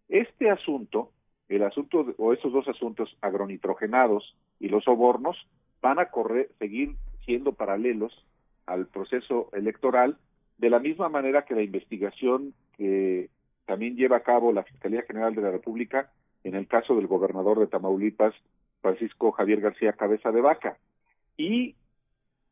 Este 0.08 0.50
asunto, 0.50 1.10
el 1.48 1.62
asunto 1.62 2.14
o 2.18 2.32
esos 2.32 2.52
dos 2.52 2.68
asuntos 2.68 3.16
agronitrogenados 3.20 4.36
y 4.60 4.68
los 4.68 4.84
sobornos 4.84 5.36
van 5.80 5.98
a 5.98 6.06
correr, 6.06 6.50
seguir 6.58 6.96
siendo 7.24 7.52
paralelos 7.52 8.24
al 8.66 8.86
proceso 8.86 9.48
electoral 9.52 10.16
de 10.58 10.70
la 10.70 10.78
misma 10.78 11.08
manera 11.08 11.44
que 11.44 11.54
la 11.54 11.62
investigación 11.62 12.52
que 12.76 13.30
también 13.64 13.96
lleva 13.96 14.16
a 14.16 14.22
cabo 14.22 14.52
la 14.52 14.64
Fiscalía 14.64 15.02
General 15.02 15.34
de 15.34 15.42
la 15.42 15.50
República 15.50 16.10
en 16.44 16.54
el 16.54 16.66
caso 16.66 16.94
del 16.96 17.06
gobernador 17.06 17.58
de 17.58 17.66
Tamaulipas, 17.66 18.34
Francisco 18.80 19.32
Javier 19.32 19.60
García 19.60 19.92
Cabeza 19.92 20.30
de 20.32 20.40
Vaca. 20.40 20.78
Y 21.36 21.74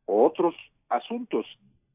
otros 0.07 0.55
asuntos. 0.89 1.47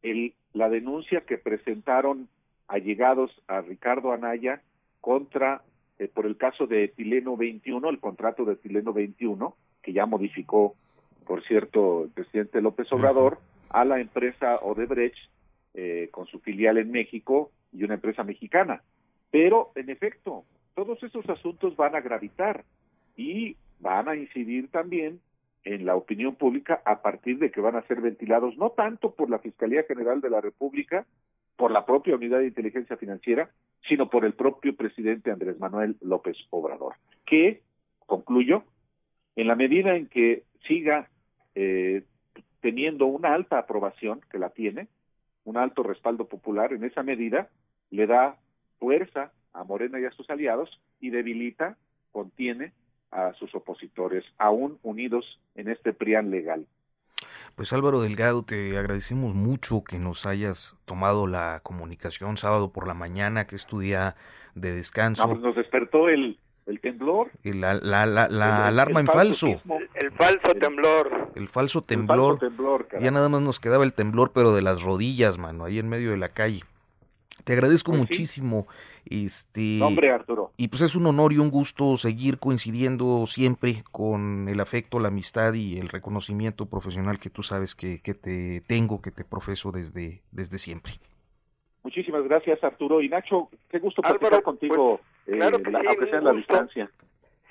El, 0.04 0.34
la 0.54 0.70
denuncia 0.70 1.22
que 1.22 1.38
presentaron 1.38 2.28
allegados 2.68 3.32
a 3.48 3.62
Ricardo 3.62 4.12
Anaya 4.12 4.62
contra, 5.00 5.64
eh, 6.00 6.08
por 6.08 6.26
el 6.26 6.38
caso 6.38 6.68
de 6.68 6.86
Etileno 6.86 7.36
21, 7.38 7.90
el 7.90 8.00
contrato 8.00 8.46
de 8.46 8.54
Etileno 8.54 8.94
21, 8.94 9.56
que 9.82 9.94
ya 9.94 10.06
modificó, 10.06 10.76
por 11.26 11.44
cierto, 11.44 12.04
el 12.06 12.12
presidente 12.12 12.62
López 12.62 12.92
Obrador, 12.92 13.40
a 13.70 13.86
la 13.86 14.00
empresa 14.00 14.58
Odebrecht, 14.62 15.18
eh, 15.74 16.10
con 16.12 16.28
su 16.28 16.40
filial 16.40 16.78
en 16.78 16.92
México 16.92 17.52
y 17.72 17.84
una 17.84 17.94
empresa 17.96 18.24
mexicana. 18.24 18.82
Pero, 19.32 19.72
en 19.76 19.90
efecto, 19.90 20.44
todos 20.76 21.02
esos 21.04 21.28
asuntos 21.30 21.76
van 21.78 21.96
a 21.96 22.02
gravitar 22.02 22.66
y 23.16 23.56
van 23.80 24.10
a 24.10 24.16
incidir 24.16 24.70
también 24.70 25.20
en 25.64 25.86
la 25.86 25.96
opinión 25.96 26.36
pública 26.36 26.82
a 26.86 27.02
partir 27.02 27.38
de 27.40 27.52
que 27.52 27.62
van 27.62 27.76
a 27.76 27.84
ser 27.84 28.02
ventilados 28.02 28.58
no 28.58 28.72
tanto 28.72 29.14
por 29.14 29.30
la 29.30 29.40
Fiscalía 29.40 29.84
General 29.84 30.22
de 30.22 30.30
la 30.30 30.42
República, 30.42 31.06
por 31.56 31.72
la 31.72 31.86
propia 31.86 32.16
Unidad 32.16 32.40
de 32.40 32.48
Inteligencia 32.48 32.98
Financiera, 32.98 33.52
sino 33.88 34.10
por 34.10 34.26
el 34.26 34.34
propio 34.34 34.76
presidente 34.76 35.32
Andrés 35.32 35.60
Manuel 35.60 35.98
López 36.02 36.38
Obrador, 36.50 36.96
que, 37.26 37.62
concluyo, 38.06 38.64
en 39.36 39.48
la 39.48 39.56
medida 39.56 39.96
en 39.96 40.08
que 40.08 40.44
siga 40.68 41.10
eh, 41.56 42.04
teniendo 42.62 43.06
una 43.06 43.34
alta 43.34 43.58
aprobación, 43.58 44.22
que 44.32 44.40
la 44.40 44.50
tiene, 44.50 44.88
un 45.44 45.58
alto 45.58 45.84
respaldo 45.84 46.28
popular, 46.28 46.74
en 46.74 46.84
esa 46.84 47.04
medida 47.04 47.50
le 47.90 48.08
da 48.08 48.38
fuerza 48.80 49.32
a 49.54 49.64
Morena 49.64 50.00
y 50.00 50.06
a 50.06 50.12
sus 50.12 50.30
aliados 50.30 50.82
y 51.00 51.10
debilita, 51.10 51.78
contiene 52.12 52.74
a 53.12 53.34
sus 53.34 53.54
opositores, 53.56 54.24
aún 54.38 54.80
unidos 54.84 55.40
en 55.56 55.70
este 55.70 55.94
PRIAN 55.94 56.32
legal. 56.32 56.66
Pues 57.56 57.74
Álvaro 57.74 58.02
Delgado, 58.02 58.44
te 58.44 58.78
agradecemos 58.78 59.36
mucho 59.36 59.84
que 59.84 60.00
nos 60.00 60.26
hayas 60.26 60.78
tomado 60.86 61.28
la 61.28 61.60
comunicación 61.64 62.38
sábado 62.38 62.72
por 62.72 62.88
la 62.88 62.94
mañana, 62.94 63.46
que 63.46 63.56
es 63.56 63.66
tu 63.66 63.80
día 63.80 64.16
de 64.56 64.74
descanso. 64.74 65.28
Nos 65.36 65.56
despertó 65.56 66.10
el, 66.10 66.40
el 66.66 66.80
temblor. 66.80 67.32
la, 67.44 67.74
la, 67.74 68.06
la, 68.06 68.68
alarma 68.68 69.02
en 69.02 69.08
falso. 69.08 69.48
El, 69.96 70.12
falso 70.12 70.54
temblor. 70.60 71.32
El 71.36 71.48
falso 71.48 71.82
temblor. 71.84 72.40
ya 73.00 73.12
nada 73.12 73.30
más 73.30 73.42
nos 73.42 73.60
quedaba 73.60 73.84
el 73.84 73.94
temblor, 73.94 74.32
pero 74.34 74.54
de 74.54 74.62
las 74.62 74.82
rodillas, 74.82 75.38
mano, 75.38 75.66
ahí 75.66 75.80
en 75.80 75.90
medio 75.90 76.12
de 76.12 76.18
la 76.18 76.30
calle. 76.30 76.62
Te 77.44 77.54
agradezco 77.54 77.92
pues 77.92 78.02
muchísimo. 78.02 78.68
Este, 79.06 79.80
Arturo. 80.14 80.52
Y 80.58 80.68
pues 80.68 80.82
es 80.82 80.96
un 80.96 81.08
honor 81.08 81.34
y 81.34 81.38
un 81.38 81.50
gusto 81.50 81.98
seguir 81.98 82.38
coincidiendo 82.38 83.26
siempre 83.26 83.84
con 83.92 84.48
el 84.48 84.60
afecto, 84.60 85.00
la 85.00 85.08
amistad 85.08 85.54
y 85.54 85.78
el 85.78 85.90
reconocimiento 85.90 86.68
profesional 86.68 87.20
que 87.20 87.30
tú 87.30 87.42
sabes 87.44 87.76
que, 87.76 88.02
que 88.02 88.14
te 88.14 88.62
tengo, 88.68 89.02
que 89.02 89.12
te 89.12 89.24
profeso 89.24 89.72
desde, 89.72 90.22
desde 90.32 90.60
siempre. 90.60 90.94
Muchísimas 91.84 92.24
gracias, 92.24 92.64
Arturo. 92.64 93.02
Y 93.02 93.10
Nacho, 93.10 93.50
qué 93.70 93.80
gusto 93.80 94.02
platicar 94.02 94.44
contigo, 94.44 95.00
pues, 95.26 95.38
claro 95.38 95.58
eh, 95.58 95.74
aunque 95.88 96.06
sea 96.08 96.20
en 96.20 96.26
la 96.26 96.34
distancia. 96.34 96.92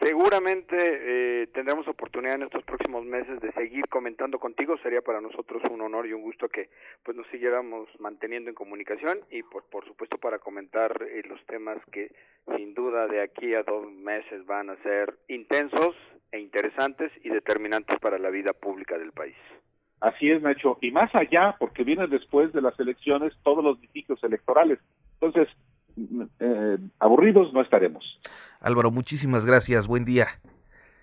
Seguramente 0.01 0.77
eh, 0.81 1.47
tendremos 1.49 1.87
oportunidad 1.87 2.37
en 2.37 2.45
estos 2.45 2.65
próximos 2.65 3.05
meses 3.05 3.39
de 3.41 3.53
seguir 3.53 3.87
comentando 3.89 4.39
contigo. 4.39 4.79
Sería 4.79 5.03
para 5.03 5.21
nosotros 5.21 5.63
un 5.71 5.83
honor 5.83 6.07
y 6.07 6.15
un 6.15 6.23
gusto 6.23 6.49
que 6.49 6.71
pues 7.05 7.15
nos 7.15 7.27
siguiéramos 7.27 7.87
manteniendo 7.99 8.49
en 8.49 8.55
comunicación 8.55 9.19
y 9.31 9.43
por, 9.43 9.65
por 9.65 9.85
supuesto 9.85 10.17
para 10.17 10.39
comentar 10.39 11.03
eh, 11.03 11.23
los 11.29 11.45
temas 11.45 11.77
que 11.93 12.13
sin 12.57 12.73
duda 12.73 13.09
de 13.09 13.21
aquí 13.21 13.55
a 13.55 13.63
dos 13.63 13.93
meses 13.93 14.47
van 14.47 14.71
a 14.71 14.77
ser 14.83 15.19
intensos 15.29 15.95
e 16.33 16.41
interesantes 16.41 17.13
y 17.23 17.29
determinantes 17.29 17.99
para 18.01 18.19
la 18.19 18.31
vida 18.31 18.55
pública 18.55 18.97
del 18.97 19.13
país. 19.13 19.37
Así 20.01 20.31
es, 20.31 20.41
Nacho. 20.41 20.79
Y 20.81 20.93
más 20.93 21.15
allá, 21.15 21.57
porque 21.59 21.85
vienen 21.85 22.09
después 22.09 22.55
de 22.55 22.63
las 22.63 22.79
elecciones 22.81 23.35
todos 23.43 23.63
los 23.63 23.79
litigios 23.81 24.25
electorales. 24.25 24.79
Entonces, 25.21 25.55
eh, 26.41 26.79
aburridos 26.99 27.53
no 27.53 27.61
estaremos. 27.61 28.19
Álvaro, 28.61 28.91
muchísimas 28.91 29.47
gracias. 29.47 29.87
Buen 29.87 30.05
día. 30.05 30.29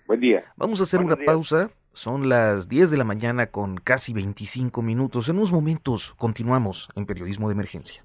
Buen 0.06 0.20
día. 0.20 0.44
Vamos 0.56 0.80
a 0.80 0.84
hacer 0.84 1.00
una 1.00 1.16
pausa. 1.16 1.70
Son 1.92 2.28
las 2.28 2.68
10 2.68 2.92
de 2.92 2.96
la 2.96 3.04
mañana 3.04 3.48
con 3.48 3.76
casi 3.78 4.12
25 4.12 4.80
minutos. 4.80 5.28
En 5.28 5.36
unos 5.36 5.52
momentos 5.52 6.14
continuamos 6.16 6.88
en 6.94 7.06
Periodismo 7.06 7.48
de 7.48 7.54
Emergencia. 7.54 8.04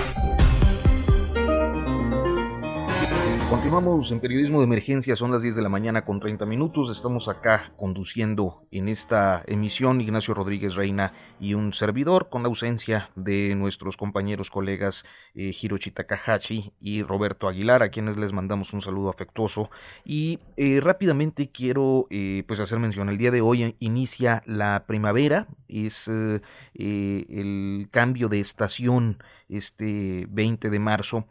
Continuamos 3.71 4.11
en 4.11 4.19
periodismo 4.19 4.59
de 4.59 4.65
emergencia, 4.65 5.15
son 5.15 5.31
las 5.31 5.43
10 5.43 5.55
de 5.55 5.61
la 5.61 5.69
mañana 5.69 6.03
con 6.03 6.19
30 6.19 6.45
minutos. 6.45 6.91
Estamos 6.91 7.29
acá 7.29 7.71
conduciendo 7.77 8.67
en 8.69 8.89
esta 8.89 9.43
emisión 9.47 10.01
Ignacio 10.01 10.33
Rodríguez 10.33 10.75
Reina 10.75 11.13
y 11.39 11.53
un 11.53 11.71
servidor 11.71 12.27
con 12.27 12.43
la 12.43 12.49
ausencia 12.49 13.11
de 13.15 13.55
nuestros 13.55 13.95
compañeros 13.95 14.49
colegas 14.49 15.05
eh, 15.35 15.53
Hiroshi 15.57 15.91
Takahashi 15.91 16.73
y 16.81 17.01
Roberto 17.01 17.47
Aguilar, 17.47 17.81
a 17.81 17.91
quienes 17.91 18.17
les 18.17 18.33
mandamos 18.33 18.73
un 18.73 18.81
saludo 18.81 19.09
afectuoso. 19.09 19.69
Y 20.03 20.39
eh, 20.57 20.81
rápidamente 20.81 21.49
quiero 21.49 22.07
eh, 22.09 22.43
pues 22.45 22.59
hacer 22.59 22.77
mención, 22.77 23.07
el 23.07 23.17
día 23.17 23.31
de 23.31 23.39
hoy 23.39 23.77
inicia 23.79 24.43
la 24.45 24.83
primavera, 24.85 25.47
es 25.69 26.09
eh, 26.09 26.41
el 26.73 27.87
cambio 27.89 28.27
de 28.27 28.41
estación 28.41 29.23
este 29.47 30.27
20 30.29 30.69
de 30.69 30.79
marzo 30.79 31.25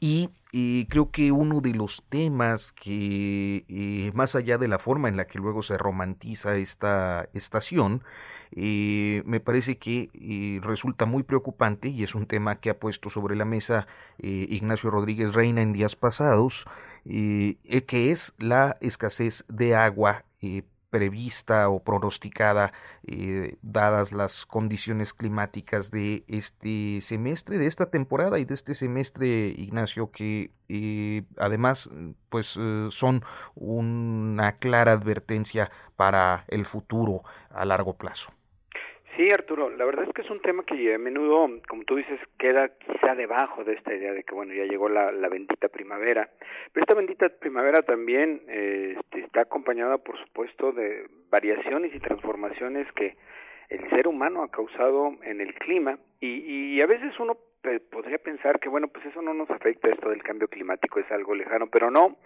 y 0.00 0.30
eh, 0.58 0.86
creo 0.88 1.10
que 1.10 1.32
uno 1.32 1.60
de 1.60 1.74
los 1.74 2.02
temas 2.08 2.72
que, 2.72 3.66
eh, 3.68 4.10
más 4.14 4.34
allá 4.34 4.56
de 4.56 4.68
la 4.68 4.78
forma 4.78 5.10
en 5.10 5.18
la 5.18 5.26
que 5.26 5.38
luego 5.38 5.60
se 5.62 5.76
romantiza 5.76 6.56
esta 6.56 7.28
estación, 7.34 8.02
eh, 8.52 9.22
me 9.26 9.38
parece 9.40 9.76
que 9.76 10.08
resulta 10.62 11.04
muy 11.04 11.24
preocupante 11.24 11.88
y 11.88 12.02
es 12.04 12.14
un 12.14 12.24
tema 12.24 12.58
que 12.58 12.70
ha 12.70 12.78
puesto 12.78 13.10
sobre 13.10 13.36
la 13.36 13.44
mesa 13.44 13.86
Ignacio 14.18 14.88
Rodríguez 14.90 15.34
Reina 15.34 15.60
en 15.60 15.74
días 15.74 15.94
pasados, 15.94 16.64
que 17.04 18.10
es 18.10 18.34
la 18.38 18.78
escasez 18.80 19.44
de 19.48 19.74
agua 19.74 20.24
prevista 20.90 21.68
o 21.68 21.82
pronosticada 21.82 22.72
eh, 23.06 23.56
dadas 23.62 24.12
las 24.12 24.46
condiciones 24.46 25.12
climáticas 25.12 25.90
de 25.90 26.24
este 26.28 27.00
semestre, 27.00 27.58
de 27.58 27.66
esta 27.66 27.90
temporada 27.90 28.38
y 28.38 28.44
de 28.44 28.54
este 28.54 28.74
semestre, 28.74 29.48
Ignacio, 29.56 30.10
que 30.10 30.52
eh, 30.68 31.24
además 31.38 31.90
pues 32.28 32.56
eh, 32.60 32.88
son 32.90 33.24
una 33.54 34.58
clara 34.58 34.92
advertencia 34.92 35.70
para 35.96 36.44
el 36.48 36.64
futuro 36.66 37.22
a 37.50 37.64
largo 37.64 37.96
plazo. 37.96 38.35
Sí, 39.16 39.26
Arturo, 39.32 39.70
la 39.70 39.86
verdad 39.86 40.04
es 40.06 40.12
que 40.12 40.20
es 40.20 40.30
un 40.30 40.42
tema 40.42 40.62
que 40.64 40.94
a 40.94 40.98
menudo, 40.98 41.48
como 41.68 41.84
tú 41.84 41.96
dices, 41.96 42.20
queda 42.38 42.68
quizá 42.68 43.14
debajo 43.14 43.64
de 43.64 43.72
esta 43.72 43.94
idea 43.94 44.12
de 44.12 44.22
que, 44.24 44.34
bueno, 44.34 44.52
ya 44.52 44.64
llegó 44.64 44.90
la, 44.90 45.10
bendita 45.30 45.68
primavera. 45.68 46.28
Pero 46.72 46.84
esta 46.84 46.94
bendita 46.94 47.30
primavera 47.30 47.80
también 47.80 48.42
eh, 48.46 48.94
este, 48.98 49.20
está 49.20 49.42
acompañada, 49.42 49.96
por 49.96 50.18
supuesto, 50.18 50.72
de 50.72 51.06
variaciones 51.30 51.94
y 51.94 51.98
transformaciones 51.98 52.92
que 52.92 53.16
el 53.70 53.88
ser 53.88 54.06
humano 54.06 54.42
ha 54.42 54.50
causado 54.50 55.14
en 55.22 55.40
el 55.40 55.54
clima 55.54 55.98
y, 56.20 56.74
y 56.74 56.80
a 56.82 56.86
veces 56.86 57.18
uno 57.18 57.38
podría 57.90 58.18
pensar 58.18 58.60
que, 58.60 58.68
bueno, 58.68 58.88
pues 58.88 59.06
eso 59.06 59.22
no 59.22 59.32
nos 59.32 59.50
afecta, 59.50 59.88
esto 59.88 60.10
del 60.10 60.22
cambio 60.22 60.48
climático 60.48 61.00
es 61.00 61.10
algo 61.10 61.34
lejano, 61.34 61.68
pero 61.68 61.90
no, 61.90 62.16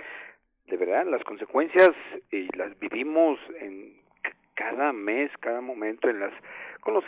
de 0.67 0.77
verdad, 0.77 1.07
las 1.07 1.23
consecuencias 1.23 1.91
y 2.33 2.49
las 2.57 2.77
vivimos 2.81 3.39
en 3.61 4.01
cada 4.55 4.93
mes, 4.93 5.31
cada 5.41 5.61
momento 5.63 6.11
en 6.11 6.21
las 6.21 6.33
con 6.81 6.95
los, 6.95 7.05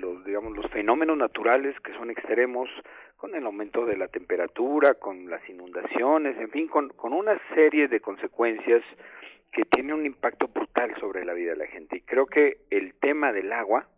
los 0.00 0.24
digamos 0.24 0.56
los 0.56 0.70
fenómenos 0.70 1.16
naturales 1.16 1.78
que 1.80 1.92
son 1.94 2.10
extremos, 2.10 2.68
con 3.16 3.34
el 3.34 3.44
aumento 3.44 3.84
de 3.84 3.96
la 3.96 4.08
temperatura, 4.08 4.94
con 4.94 5.28
las 5.28 5.46
inundaciones, 5.48 6.38
en 6.38 6.50
fin, 6.50 6.68
con, 6.68 6.88
con 6.90 7.12
una 7.12 7.38
serie 7.54 7.88
de 7.88 8.00
consecuencias 8.00 8.82
que 9.52 9.64
tiene 9.64 9.92
un 9.92 10.06
impacto 10.06 10.48
brutal 10.48 10.94
sobre 11.00 11.24
la 11.24 11.32
vida 11.32 11.50
de 11.52 11.56
la 11.56 11.66
gente. 11.66 11.96
Y 11.96 12.00
creo 12.02 12.26
que 12.26 12.58
el 12.70 12.94
tema 12.94 13.32
del 13.32 13.52
agua 13.52 13.88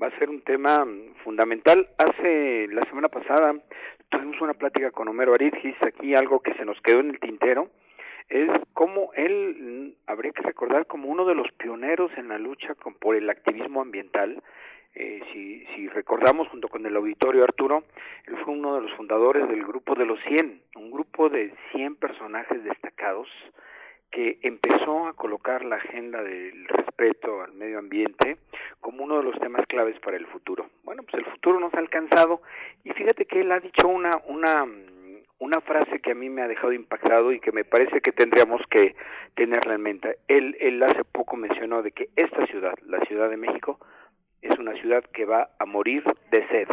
va 0.00 0.08
a 0.08 0.18
ser 0.18 0.30
un 0.30 0.42
tema 0.42 0.86
fundamental. 1.24 1.88
Hace 1.98 2.68
la 2.68 2.82
semana 2.82 3.08
pasada 3.08 3.54
tuvimos 4.08 4.40
una 4.40 4.54
plática 4.54 4.90
con 4.90 5.08
Homero 5.08 5.34
Aridgis, 5.34 5.76
aquí 5.86 6.14
algo 6.14 6.40
que 6.40 6.54
se 6.54 6.64
nos 6.64 6.80
quedó 6.82 7.00
en 7.00 7.10
el 7.10 7.20
tintero, 7.20 7.70
es 8.30 8.48
como 8.72 9.12
él 9.14 9.96
habría 10.06 10.32
que 10.32 10.42
recordar 10.42 10.86
como 10.86 11.08
uno 11.08 11.24
de 11.24 11.34
los 11.34 11.50
pioneros 11.52 12.12
en 12.16 12.28
la 12.28 12.38
lucha 12.38 12.74
con, 12.76 12.94
por 12.94 13.16
el 13.16 13.28
activismo 13.28 13.82
ambiental. 13.82 14.40
Eh, 14.94 15.20
si, 15.32 15.64
si 15.74 15.88
recordamos 15.88 16.48
junto 16.48 16.68
con 16.68 16.86
el 16.86 16.96
auditorio 16.96 17.44
Arturo, 17.44 17.84
él 18.26 18.36
fue 18.44 18.54
uno 18.54 18.76
de 18.76 18.82
los 18.82 18.92
fundadores 18.94 19.48
del 19.48 19.64
grupo 19.64 19.94
de 19.94 20.06
los 20.06 20.18
100, 20.26 20.62
un 20.76 20.90
grupo 20.90 21.28
de 21.28 21.52
100 21.72 21.96
personajes 21.96 22.62
destacados 22.64 23.28
que 24.10 24.38
empezó 24.42 25.06
a 25.06 25.12
colocar 25.14 25.64
la 25.64 25.76
agenda 25.76 26.22
del 26.22 26.66
respeto 26.66 27.42
al 27.42 27.52
medio 27.52 27.78
ambiente 27.78 28.38
como 28.80 29.04
uno 29.04 29.18
de 29.18 29.24
los 29.24 29.38
temas 29.38 29.66
claves 29.66 29.98
para 30.00 30.16
el 30.16 30.26
futuro. 30.26 30.66
Bueno, 30.82 31.02
pues 31.04 31.14
el 31.14 31.30
futuro 31.30 31.60
nos 31.60 31.72
ha 31.74 31.78
alcanzado 31.78 32.42
y 32.82 32.90
fíjate 32.90 33.26
que 33.26 33.40
él 33.40 33.52
ha 33.52 33.60
dicho 33.60 33.86
una 33.86 34.10
una 34.26 34.66
una 35.40 35.60
frase 35.62 36.00
que 36.00 36.12
a 36.12 36.14
mí 36.14 36.30
me 36.30 36.42
ha 36.42 36.48
dejado 36.48 36.72
impactado 36.72 37.32
y 37.32 37.40
que 37.40 37.50
me 37.50 37.64
parece 37.64 38.00
que 38.00 38.12
tendríamos 38.12 38.60
que 38.70 38.94
tenerla 39.34 39.74
en 39.74 39.82
mente. 39.82 40.18
Él, 40.28 40.56
él 40.60 40.82
hace 40.82 41.02
poco 41.04 41.36
mencionó 41.36 41.82
de 41.82 41.92
que 41.92 42.10
esta 42.14 42.46
ciudad, 42.46 42.74
la 42.86 43.00
Ciudad 43.06 43.28
de 43.28 43.38
México, 43.38 43.80
es 44.42 44.56
una 44.58 44.74
ciudad 44.74 45.02
que 45.12 45.24
va 45.24 45.50
a 45.58 45.64
morir 45.64 46.04
de 46.30 46.46
sed. 46.48 46.68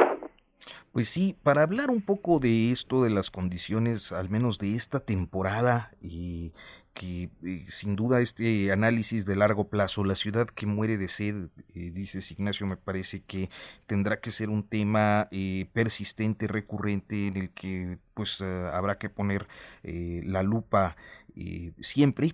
Pues 0.92 1.10
sí, 1.10 1.36
para 1.44 1.64
hablar 1.64 1.90
un 1.90 2.02
poco 2.02 2.40
de 2.40 2.72
esto, 2.72 3.04
de 3.04 3.10
las 3.10 3.32
condiciones, 3.32 4.12
al 4.12 4.30
menos 4.30 4.60
de 4.60 4.76
esta 4.76 5.00
temporada 5.00 5.92
y 6.02 6.52
que 6.98 7.30
eh, 7.44 7.66
sin 7.68 7.96
duda 7.96 8.22
este 8.22 8.72
análisis 8.72 9.26
de 9.28 9.36
largo 9.36 9.70
plazo, 9.70 10.04
la 10.04 10.16
ciudad 10.16 10.48
que 10.48 10.66
muere 10.66 10.98
de 10.98 11.08
sed, 11.08 11.50
eh, 11.76 11.92
dices 11.92 12.32
Ignacio, 12.32 12.66
me 12.66 12.76
parece 12.76 13.22
que 13.22 13.52
tendrá 13.86 14.20
que 14.20 14.32
ser 14.32 14.50
un 14.50 14.64
tema 14.64 15.28
eh, 15.30 15.68
persistente, 15.74 16.48
recurrente, 16.48 17.28
en 17.28 17.38
el 17.38 17.50
que 17.52 18.00
pues 18.16 18.42
habrá 18.42 18.98
que 18.98 19.10
poner 19.10 19.48
la 19.84 20.42
lupa 20.42 20.96
siempre. 21.80 22.34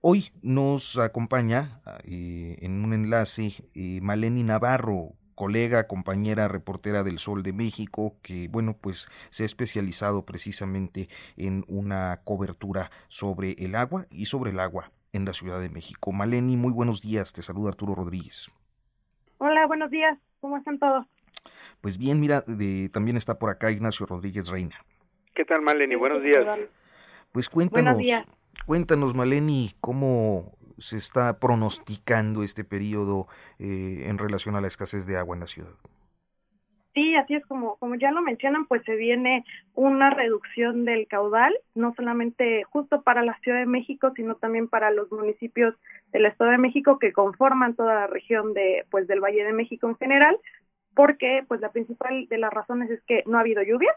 hoy 0.00 0.30
nos 0.42 0.96
acompaña 0.96 1.80
en 2.04 2.84
un 2.84 2.92
enlace 2.92 3.52
Maleni 4.00 4.44
Navarro, 4.44 5.14
colega, 5.38 5.86
compañera 5.86 6.48
reportera 6.48 7.04
del 7.04 7.20
Sol 7.20 7.44
de 7.44 7.52
México, 7.52 8.16
que 8.22 8.48
bueno, 8.48 8.76
pues 8.76 9.08
se 9.30 9.44
ha 9.44 9.46
especializado 9.46 10.24
precisamente 10.24 11.08
en 11.36 11.64
una 11.68 12.22
cobertura 12.24 12.90
sobre 13.06 13.52
el 13.52 13.76
agua 13.76 14.06
y 14.10 14.26
sobre 14.26 14.50
el 14.50 14.58
agua 14.58 14.90
en 15.12 15.24
la 15.24 15.32
Ciudad 15.32 15.60
de 15.60 15.68
México. 15.68 16.10
Maleni, 16.10 16.56
muy 16.56 16.72
buenos 16.72 17.02
días, 17.02 17.32
te 17.32 17.42
saluda 17.42 17.68
Arturo 17.68 17.94
Rodríguez. 17.94 18.50
Hola, 19.38 19.64
buenos 19.68 19.92
días, 19.92 20.18
¿cómo 20.40 20.56
están 20.56 20.80
todos? 20.80 21.06
Pues 21.80 21.98
bien, 21.98 22.18
mira, 22.18 22.42
también 22.92 23.16
está 23.16 23.38
por 23.38 23.50
acá 23.50 23.70
Ignacio 23.70 24.06
Rodríguez 24.06 24.48
Reina. 24.48 24.74
¿Qué 25.36 25.44
tal, 25.44 25.62
Maleni? 25.62 25.94
Buenos 25.94 26.20
días. 26.20 26.44
Pues 27.30 27.48
cuéntanos, 27.48 27.96
cuéntanos, 28.66 29.14
Maleni, 29.14 29.70
cómo 29.80 30.57
se 30.78 30.96
está 30.96 31.38
pronosticando 31.38 32.42
este 32.42 32.64
periodo 32.64 33.26
eh, 33.58 34.04
en 34.06 34.18
relación 34.18 34.56
a 34.56 34.60
la 34.60 34.68
escasez 34.68 35.06
de 35.06 35.16
agua 35.16 35.36
en 35.36 35.40
la 35.40 35.46
ciudad? 35.46 35.74
Sí, 36.94 37.14
así 37.14 37.34
es 37.34 37.46
como, 37.46 37.76
como 37.76 37.94
ya 37.94 38.10
lo 38.10 38.22
mencionan, 38.22 38.66
pues 38.66 38.82
se 38.84 38.96
viene 38.96 39.44
una 39.74 40.10
reducción 40.10 40.84
del 40.84 41.06
caudal, 41.06 41.54
no 41.76 41.94
solamente 41.94 42.64
justo 42.64 43.02
para 43.02 43.22
la 43.22 43.38
Ciudad 43.38 43.58
de 43.58 43.66
México, 43.66 44.12
sino 44.16 44.34
también 44.34 44.66
para 44.66 44.90
los 44.90 45.12
municipios 45.12 45.76
del 46.10 46.26
Estado 46.26 46.50
de 46.50 46.58
México 46.58 46.98
que 46.98 47.12
conforman 47.12 47.76
toda 47.76 47.94
la 47.94 48.06
región 48.08 48.52
de, 48.52 48.84
pues, 48.90 49.06
del 49.06 49.20
Valle 49.20 49.44
de 49.44 49.52
México 49.52 49.88
en 49.88 49.96
general, 49.96 50.38
porque 50.94 51.44
pues 51.46 51.60
la 51.60 51.70
principal 51.70 52.26
de 52.26 52.38
las 52.38 52.52
razones 52.52 52.90
es 52.90 53.00
que 53.02 53.22
no 53.26 53.38
ha 53.38 53.42
habido 53.42 53.62
lluvias, 53.62 53.94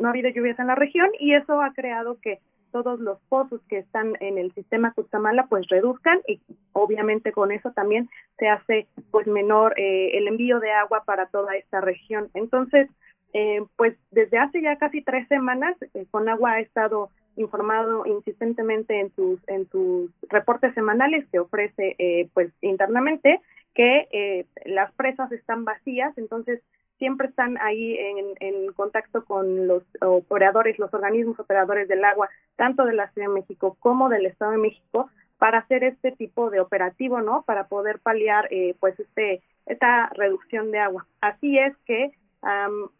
no 0.00 0.08
ha 0.08 0.10
habido 0.12 0.30
lluvias 0.30 0.58
en 0.58 0.68
la 0.68 0.74
región 0.74 1.10
y 1.18 1.34
eso 1.34 1.60
ha 1.60 1.74
creado 1.74 2.18
que 2.22 2.38
todos 2.70 3.00
los 3.00 3.18
pozos 3.28 3.60
que 3.68 3.78
están 3.78 4.14
en 4.20 4.38
el 4.38 4.52
sistema 4.52 4.92
Cutzamala 4.92 5.46
pues 5.46 5.68
reduzcan 5.68 6.20
y 6.26 6.40
obviamente 6.72 7.32
con 7.32 7.52
eso 7.52 7.72
también 7.72 8.08
se 8.38 8.48
hace 8.48 8.86
pues 9.10 9.26
menor 9.26 9.78
eh, 9.78 10.16
el 10.18 10.28
envío 10.28 10.60
de 10.60 10.72
agua 10.72 11.04
para 11.04 11.26
toda 11.26 11.56
esta 11.56 11.80
región. 11.80 12.30
Entonces, 12.34 12.88
eh, 13.32 13.62
pues 13.76 13.96
desde 14.10 14.38
hace 14.38 14.62
ya 14.62 14.76
casi 14.76 15.02
tres 15.02 15.28
semanas 15.28 15.76
eh, 15.94 16.06
con 16.10 16.28
agua 16.28 16.52
ha 16.52 16.60
estado 16.60 17.10
informado 17.38 18.04
insistentemente 18.06 19.00
en 19.00 19.14
sus 19.14 19.40
en 19.48 19.68
sus 19.70 20.10
reportes 20.28 20.74
semanales 20.74 21.26
que 21.30 21.38
ofrece 21.38 21.94
eh, 21.98 22.28
pues 22.34 22.52
internamente 22.60 23.40
que 23.74 24.08
eh, 24.10 24.46
las 24.64 24.92
presas 24.92 25.30
están 25.32 25.64
vacías 25.64 26.16
entonces 26.18 26.60
siempre 26.98 27.28
están 27.28 27.58
ahí 27.58 27.96
en, 27.96 28.34
en, 28.40 28.72
contacto 28.72 29.24
con 29.24 29.66
los 29.66 29.82
operadores 30.00 30.78
los 30.78 30.92
organismos 30.92 31.38
operadores 31.38 31.88
del 31.88 32.04
agua 32.04 32.28
tanto 32.56 32.84
de 32.84 32.94
la 32.94 33.10
Ciudad 33.10 33.28
de 33.28 33.34
México 33.34 33.76
como 33.80 34.08
del 34.08 34.26
Estado 34.26 34.52
de 34.52 34.58
México 34.58 35.10
para 35.38 35.58
hacer 35.58 35.84
este 35.84 36.12
tipo 36.12 36.50
de 36.50 36.60
operativo 36.60 37.20
no 37.20 37.42
para 37.42 37.68
poder 37.68 38.00
paliar 38.00 38.48
eh, 38.50 38.74
pues 38.80 38.98
este 38.98 39.42
esta 39.66 40.08
reducción 40.14 40.70
de 40.70 40.78
agua. 40.78 41.06
Así 41.20 41.58
es 41.58 41.76
que 41.86 42.12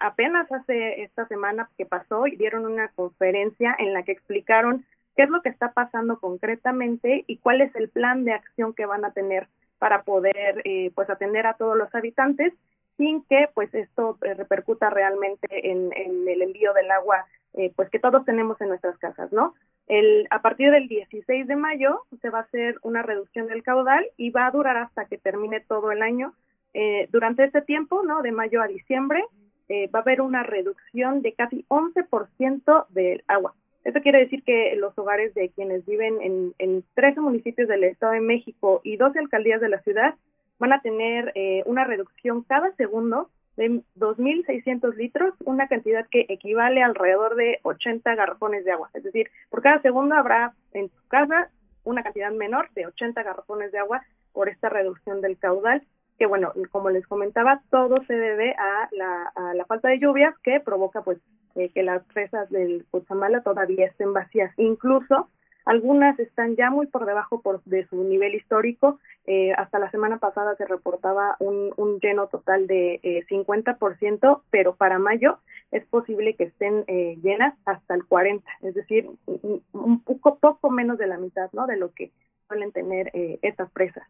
apenas 0.01 0.51
hace 0.51 1.03
esta 1.03 1.27
semana 1.29 1.71
que 1.79 1.87
pasó 1.87 2.25
dieron 2.25 2.67
una 2.67 2.89
conferencia 2.89 3.75
en 3.79 3.93
la 3.93 4.03
que 4.03 4.13
explicaron 4.13 4.85
qué 5.17 5.23
es 5.23 5.31
lo 5.31 5.43
que 5.43 5.49
está 5.49 5.73
pasando 5.73 6.19
concretamente 6.19 7.25
y 7.27 7.39
cuál 7.39 7.61
es 7.61 7.75
el 7.77 7.89
plan 7.89 8.25
de 8.25 8.33
acción 8.33 8.75
que 8.75 8.87
van 8.87 9.05
a 9.05 9.13
tener 9.13 9.49
para 9.79 10.03
poder 10.03 10.63
eh, 10.65 10.91
pues 10.95 11.09
atender 11.09 11.47
a 11.47 11.55
todos 11.55 11.77
los 11.77 11.93
habitantes 11.95 12.53
sin 12.99 13.23
que 13.25 13.49
pues 13.55 13.73
esto 13.75 14.19
eh, 14.23 14.35
repercuta 14.35 14.91
realmente 14.91 15.71
en, 15.71 15.91
el 15.95 16.43
envío 16.43 16.75
del 16.75 16.91
agua 16.91 17.25
eh, 17.55 17.73
pues 17.75 17.89
que 17.89 17.99
todos 17.99 18.27
tenemos 18.27 18.61
en 18.61 18.69
nuestras 18.69 18.99
casas 18.99 19.33
no 19.33 19.55
el 19.87 20.27
a 20.29 20.43
partir 20.43 20.71
del 20.71 20.87
16 20.87 21.47
de 21.47 21.57
mayo 21.57 22.03
se 22.21 22.29
va 22.29 22.41
a 22.41 22.43
hacer 22.43 22.77
una 22.83 23.03
reducción 23.03 23.47
del 23.47 23.63
caudal 23.63 24.07
y 24.19 24.29
va 24.31 24.47
a 24.47 24.51
durar 24.51 24.77
hasta 24.77 25.07
que 25.07 25.17
termine 25.17 25.61
todo 25.61 25.91
el 25.91 26.03
año 26.03 26.35
eh, 26.75 27.09
durante 27.11 27.45
este 27.45 27.63
tiempo, 27.63 28.03
¿no? 28.03 28.23
De 28.23 28.33
mayo 28.33 28.61
a 28.61 28.69
diciembre, 28.69 29.25
eh, 29.69 29.89
va 29.89 30.01
a 30.01 30.03
haber 30.03 30.21
una 30.21 30.43
reducción 30.43 31.23
de 31.23 31.33
casi 31.33 31.65
11% 31.69 32.87
del 32.91 33.25
agua. 33.27 33.55
Esto 33.85 34.01
quiere 34.03 34.19
decir 34.19 34.43
que 34.43 34.77
los 34.77 34.97
hogares 34.99 35.33
de 35.35 35.49
quienes 35.51 35.87
viven 35.87 36.21
en, 36.21 36.55
en 36.59 36.85
13 36.95 37.21
municipios 37.21 37.69
del 37.69 37.85
Estado 37.85 38.13
de 38.13 38.21
México 38.21 38.81
y 38.85 38.97
12 38.97 39.19
alcaldías 39.19 39.61
de 39.61 39.69
la 39.71 39.81
ciudad 39.81 40.15
van 40.59 40.73
a 40.73 40.81
tener 40.81 41.33
eh, 41.35 41.63
una 41.67 41.85
reducción 41.85 42.43
cada 42.43 42.73
segundo 42.77 43.31
de 43.57 43.83
2.600 43.97 44.95
litros, 44.95 45.35
una 45.45 45.67
cantidad 45.67 46.07
que 46.09 46.27
equivale 46.29 46.83
alrededor 46.83 47.35
de 47.35 47.59
80 47.63 48.15
garrafones 48.15 48.65
de 48.65 48.73
agua. 48.73 48.91
Es 48.95 49.03
decir, 49.03 49.31
por 49.51 49.63
cada 49.63 49.83
segundo 49.83 50.15
habrá 50.15 50.55
en 50.73 50.89
su 50.89 51.09
casa 51.09 51.51
una 51.85 52.03
cantidad 52.03 52.31
menor 52.31 52.71
de 52.75 52.87
80 52.87 53.23
garrafones 53.23 53.73
de 53.73 53.79
agua 53.79 54.03
por 54.33 54.49
esta 54.49 54.69
reducción 54.69 55.21
del 55.21 55.39
caudal 55.39 55.83
que 56.19 56.27
bueno, 56.27 56.53
como 56.73 56.91
les 56.91 57.07
comentaba, 57.07 57.63
todo 57.71 58.03
se 58.07 58.15
debe 58.15 58.53
a 58.55 58.89
la, 58.91 59.33
a 59.37 59.55
la 59.55 59.65
falta 59.67 59.89
de 59.89 60.01
lluvias 60.01 60.37
que 60.43 60.59
provoca 60.59 61.03
pues 61.03 61.19
eh, 61.55 61.71
que 61.71 61.85
las 61.85 62.05
presas 62.07 62.51
del 62.51 62.85
Cuchamala 62.91 63.43
todavía 63.43 63.87
estén 63.87 64.13
vacías. 64.13 64.53
Incluso 64.59 65.29
algunas 65.69 66.19
están 66.19 66.57
ya 66.57 66.71
muy 66.71 66.87
por 66.87 67.05
debajo 67.05 67.43
por, 67.43 67.63
de 67.65 67.87
su 67.89 68.03
nivel 68.03 68.35
histórico. 68.35 68.99
Eh, 69.27 69.53
hasta 69.53 69.79
la 69.79 69.91
semana 69.91 70.17
pasada 70.17 70.57
se 70.57 70.65
reportaba 70.65 71.37
un, 71.41 71.75
un 71.77 72.01
lleno 72.01 72.29
total 72.29 72.67
de 72.67 73.01
eh, 73.03 73.27
50%, 73.29 74.43
pero 74.51 74.77
para 74.77 74.99
mayo 74.99 75.39
es 75.71 75.85
posible 75.85 76.35
que 76.37 76.45
estén 76.45 76.85
eh, 76.87 77.19
llenas 77.23 77.55
hasta 77.67 77.95
el 77.95 78.03
40%, 78.03 78.43
es 78.63 78.75
decir, 78.75 79.11
un, 79.27 80.03
poco, 80.05 80.39
poco 80.39 80.71
menos 80.71 80.97
de 80.97 81.07
la 81.07 81.19
mitad 81.19 81.51
¿no? 81.53 81.67
de 81.67 81.77
lo 81.77 81.93
que 81.93 82.13
suelen 82.47 82.73
tener 82.73 83.11
eh, 83.13 83.39
estas 83.43 83.71
presas. 83.71 84.09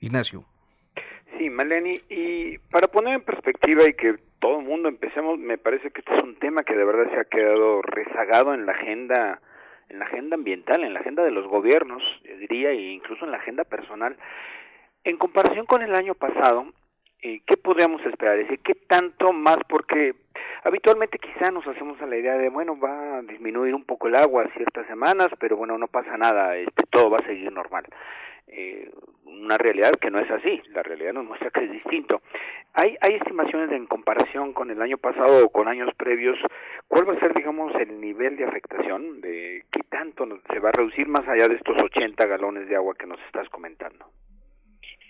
Ignacio. 0.00 0.44
Sí, 1.36 1.50
Maleni, 1.50 2.00
y 2.08 2.56
para 2.70 2.88
poner 2.88 3.16
en 3.16 3.24
perspectiva 3.24 3.82
y 3.86 3.92
que 3.92 4.16
todo 4.38 4.60
el 4.60 4.64
mundo 4.64 4.88
empecemos, 4.88 5.38
me 5.38 5.58
parece 5.58 5.90
que 5.90 6.00
este 6.00 6.16
es 6.16 6.22
un 6.22 6.36
tema 6.36 6.62
que 6.62 6.74
de 6.74 6.84
verdad 6.84 7.12
se 7.12 7.20
ha 7.20 7.24
quedado 7.24 7.82
rezagado 7.82 8.54
en 8.54 8.64
la 8.64 8.72
agenda 8.72 9.42
en 9.88 9.98
la 9.98 10.06
agenda 10.06 10.36
ambiental, 10.36 10.82
en 10.82 10.94
la 10.94 11.00
agenda 11.00 11.22
de 11.22 11.30
los 11.30 11.46
gobiernos, 11.46 12.02
yo 12.24 12.36
diría, 12.36 12.70
e 12.70 12.92
incluso 12.92 13.24
en 13.24 13.30
la 13.30 13.38
agenda 13.38 13.64
personal. 13.64 14.16
En 15.04 15.16
comparación 15.16 15.66
con 15.66 15.82
el 15.82 15.94
año 15.94 16.14
pasado, 16.14 16.66
eh, 17.20 17.40
¿qué 17.46 17.56
podríamos 17.56 18.04
esperar? 18.04 18.38
Es 18.38 18.48
decir, 18.48 18.60
¿qué 18.64 18.74
tanto 18.74 19.32
más? 19.32 19.58
Porque 19.68 20.14
habitualmente 20.62 21.18
quizá 21.18 21.50
nos 21.50 21.66
hacemos 21.66 22.00
a 22.02 22.06
la 22.06 22.16
idea 22.16 22.36
de, 22.36 22.48
bueno, 22.48 22.78
va 22.78 23.18
a 23.18 23.22
disminuir 23.22 23.74
un 23.74 23.84
poco 23.84 24.08
el 24.08 24.16
agua 24.16 24.46
ciertas 24.56 24.86
semanas, 24.86 25.28
pero 25.38 25.56
bueno, 25.56 25.78
no 25.78 25.88
pasa 25.88 26.16
nada, 26.16 26.56
este, 26.56 26.84
todo 26.90 27.10
va 27.10 27.18
a 27.18 27.26
seguir 27.26 27.50
normal. 27.52 27.84
Eh, 28.46 28.90
una 29.24 29.58
realidad 29.58 29.92
que 30.00 30.10
no 30.10 30.20
es 30.20 30.30
así, 30.30 30.60
la 30.70 30.82
realidad 30.82 31.12
nos 31.12 31.24
muestra 31.26 31.50
que 31.50 31.64
es 31.64 31.70
distinto. 31.70 32.22
Hay, 32.72 32.96
hay 33.00 33.14
estimaciones 33.16 33.70
en 33.72 33.86
comparación 33.86 34.52
con 34.52 34.70
el 34.70 34.80
año 34.80 34.98
pasado 34.98 35.46
o 35.46 35.50
con 35.50 35.68
años 35.68 35.90
previos, 35.96 36.38
¿cuál 36.88 37.08
va 37.08 37.14
a 37.14 37.20
ser, 37.20 37.34
digamos, 37.34 37.74
el 37.76 38.00
nivel 38.00 38.36
de 38.36 38.44
afectación? 38.44 39.20
¿De 39.20 39.64
qué 39.70 39.80
tanto 39.88 40.26
se 40.50 40.58
va 40.60 40.70
a 40.70 40.72
reducir 40.72 41.08
más 41.08 41.26
allá 41.28 41.48
de 41.48 41.56
estos 41.56 41.76
80 41.80 42.26
galones 42.26 42.68
de 42.68 42.76
agua 42.76 42.94
que 42.98 43.06
nos 43.06 43.20
estás 43.26 43.48
comentando? 43.48 44.06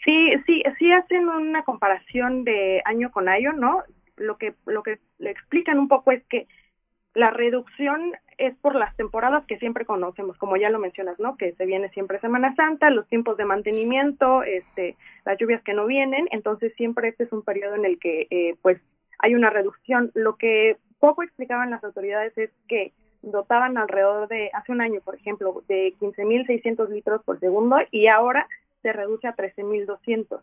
Sí, 0.05 0.33
sí, 0.47 0.63
sí 0.79 0.93
hacen 0.93 1.29
una 1.29 1.63
comparación 1.65 2.45
de 2.45 2.83
año 2.85 3.11
con 3.11 3.29
año, 3.29 3.53
¿no? 3.53 3.83
Lo 4.17 4.37
que, 4.37 4.55
lo 4.67 4.83
que 4.83 4.99
le 5.19 5.31
explican 5.31 5.79
un 5.79 5.89
poco 5.89 6.13
es 6.13 6.23
que 6.25 6.47
la 7.15 7.31
reducción 7.31 8.13
es 8.39 8.57
por 8.57 8.75
las 8.75 8.95
temporadas 8.97 9.45
que 9.47 9.59
siempre 9.59 9.85
conocemos, 9.85 10.37
como 10.39 10.57
ya 10.57 10.71
lo 10.71 10.79
mencionas, 10.79 11.19
¿no? 11.19 11.37
Que 11.37 11.53
se 11.53 11.67
viene 11.67 11.89
siempre 11.91 12.21
Semana 12.21 12.55
Santa, 12.55 12.91
los 12.91 13.07
tiempos 13.09 13.37
de 13.37 13.45
mantenimiento, 13.45 14.43
este, 14.43 14.97
las 15.25 15.39
lluvias 15.39 15.63
que 15.63 15.75
no 15.75 15.87
vienen, 15.87 16.29
entonces 16.31 16.73
siempre 16.77 17.09
este 17.09 17.25
es 17.25 17.33
un 17.33 17.43
periodo 17.43 17.75
en 17.75 17.85
el 17.85 17.99
que, 17.99 18.27
eh, 18.31 18.57
pues, 18.63 18.81
hay 19.19 19.35
una 19.35 19.51
reducción. 19.51 20.11
Lo 20.15 20.37
que 20.37 20.77
poco 20.99 21.23
explicaban 21.23 21.71
las 21.71 21.85
autoridades 21.85 22.37
es 22.37 22.51
que 22.69 22.93
dotaban 23.23 23.79
alrededor 23.79 24.29
de, 24.29 24.51
hace 24.53 24.73
un 24.73 24.81
año, 24.81 25.01
por 25.05 25.15
ejemplo, 25.15 25.63
de 25.69 25.95
15.600 26.01 26.89
litros 26.91 27.23
por 27.25 27.41
segundo 27.41 27.77
y 27.91 28.07
ahora 28.09 28.47
se 28.83 28.93
reduce 28.93 29.27
a 29.27 29.35
13.200 29.35 30.41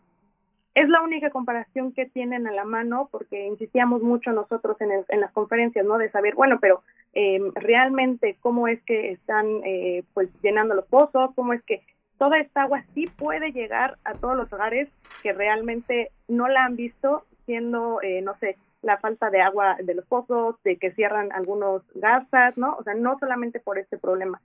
es 0.74 0.88
la 0.88 1.02
única 1.02 1.30
comparación 1.30 1.92
que 1.92 2.06
tienen 2.06 2.46
a 2.46 2.52
la 2.52 2.64
mano 2.64 3.08
porque 3.10 3.46
insistíamos 3.46 4.02
mucho 4.02 4.32
nosotros 4.32 4.80
en, 4.80 4.90
en 5.06 5.20
las 5.20 5.32
conferencias, 5.32 5.84
¿no? 5.84 5.98
De 5.98 6.10
saber, 6.10 6.34
bueno, 6.34 6.58
pero 6.60 6.82
eh, 7.12 7.40
realmente 7.54 8.36
cómo 8.40 8.68
es 8.68 8.82
que 8.84 9.12
están 9.12 9.46
eh, 9.64 10.02
pues 10.14 10.30
llenando 10.42 10.74
los 10.74 10.86
pozos, 10.86 11.30
cómo 11.34 11.52
es 11.52 11.62
que 11.62 11.82
toda 12.16 12.38
esta 12.38 12.62
agua 12.62 12.84
sí 12.94 13.04
puede 13.18 13.52
llegar 13.52 13.98
a 14.04 14.14
todos 14.14 14.36
los 14.36 14.50
hogares 14.52 14.88
que 15.22 15.32
realmente 15.32 16.10
no 16.28 16.48
la 16.48 16.64
han 16.64 16.76
visto 16.76 17.24
siendo, 17.44 18.00
eh, 18.00 18.22
no 18.22 18.34
sé, 18.38 18.56
la 18.80 18.96
falta 18.98 19.30
de 19.30 19.42
agua 19.42 19.76
de 19.82 19.94
los 19.94 20.06
pozos, 20.06 20.56
de 20.62 20.76
que 20.76 20.92
cierran 20.92 21.32
algunos 21.32 21.82
gasas, 21.94 22.56
¿no? 22.56 22.76
O 22.76 22.82
sea, 22.82 22.94
no 22.94 23.18
solamente 23.18 23.60
por 23.60 23.78
este 23.78 23.98
problema. 23.98 24.40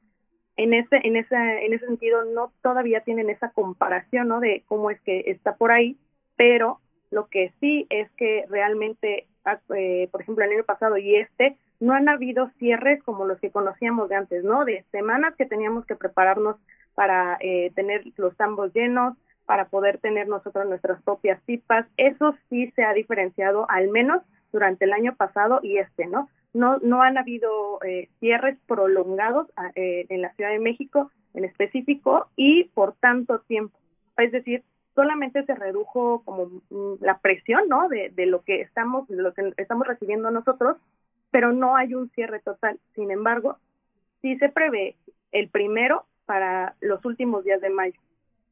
En 0.58 0.74
ese, 0.74 1.00
en 1.04 1.16
ese, 1.16 1.36
en 1.36 1.74
ese 1.74 1.86
sentido, 1.86 2.26
no 2.26 2.52
todavía 2.62 3.02
tienen 3.02 3.30
esa 3.30 3.52
comparación, 3.52 4.28
¿no? 4.28 4.40
De 4.40 4.64
cómo 4.68 4.90
es 4.90 5.00
que 5.02 5.24
está 5.28 5.56
por 5.56 5.72
ahí 5.72 5.98
pero 6.38 6.80
lo 7.12 7.28
que 7.28 7.52
sí 7.60 7.86
es 7.90 8.10
que 8.12 8.46
realmente, 8.50 9.28
ah, 9.46 9.60
eh, 9.76 10.08
por 10.12 10.22
ejemplo, 10.22 10.46
el 10.46 10.52
año 10.54 10.64
pasado 10.64 10.98
y 10.98 11.16
este, 11.16 11.58
no 11.80 11.94
han 11.94 12.10
habido 12.10 12.50
cierres 12.58 13.04
como 13.04 13.26
los 13.26 13.40
que 13.40 13.52
conocíamos 13.52 14.10
de 14.10 14.16
antes, 14.16 14.44
¿no? 14.44 14.66
De 14.66 14.86
semanas 14.92 15.36
que 15.36 15.46
teníamos 15.46 15.86
que 15.86 15.96
prepararnos 15.96 16.58
para 16.96 17.38
eh, 17.40 17.72
tener 17.76 18.04
los 18.18 18.36
tambos 18.36 18.74
llenos, 18.74 19.16
para 19.46 19.66
poder 19.66 20.00
tener 20.00 20.28
nosotros 20.28 20.68
nuestras 20.68 21.02
propias 21.04 21.42
pipas. 21.44 21.86
Eso 21.98 22.36
sí 22.50 22.72
se 22.76 22.84
ha 22.84 22.94
diferenciado, 22.94 23.70
al 23.70 23.90
menos 23.90 24.22
durante 24.52 24.86
el 24.86 24.94
año 24.94 25.16
pasado 25.16 25.60
y 25.64 25.78
este, 25.78 26.08
¿no? 26.08 26.30
No, 26.54 26.78
no 26.80 27.04
han 27.04 27.18
habido 27.18 27.80
eh, 27.84 28.10
cierres 28.20 28.58
prolongados 28.66 29.48
ah, 29.56 29.70
en 29.76 30.22
la 30.22 30.34
Ciudad 30.34 30.52
de 30.52 30.60
México 30.60 31.12
en 31.38 31.46
específico 31.46 32.28
y 32.36 32.66
por 32.66 32.94
tanto 32.96 33.40
tiempo. 33.42 33.78
Es 34.18 34.32
decir, 34.32 34.64
solamente 34.98 35.46
se 35.46 35.54
redujo 35.54 36.24
como 36.26 36.48
mm, 36.72 36.96
la 37.02 37.20
presión, 37.20 37.70
¿no? 37.70 37.88
De, 37.88 38.12
lo 38.26 38.42
que 38.42 38.62
estamos, 38.62 39.08
de 39.08 39.22
lo 39.22 39.32
que 39.32 39.54
estamos 39.58 39.86
recibiendo 39.86 40.32
nosotros, 40.32 40.78
pero 41.30 41.54
no 41.54 41.76
hay 41.76 41.94
un 41.94 42.10
cierre 42.10 42.40
total. 42.40 42.80
Sin 42.96 43.12
embargo, 43.12 43.58
sí 44.24 44.40
se 44.40 44.50
prevé 44.50 44.96
el 45.32 45.50
primero 45.50 46.06
para 46.26 46.74
los 46.82 47.06
últimos 47.06 47.44
días 47.44 47.62
de 47.62 47.70
mayo. 47.70 48.00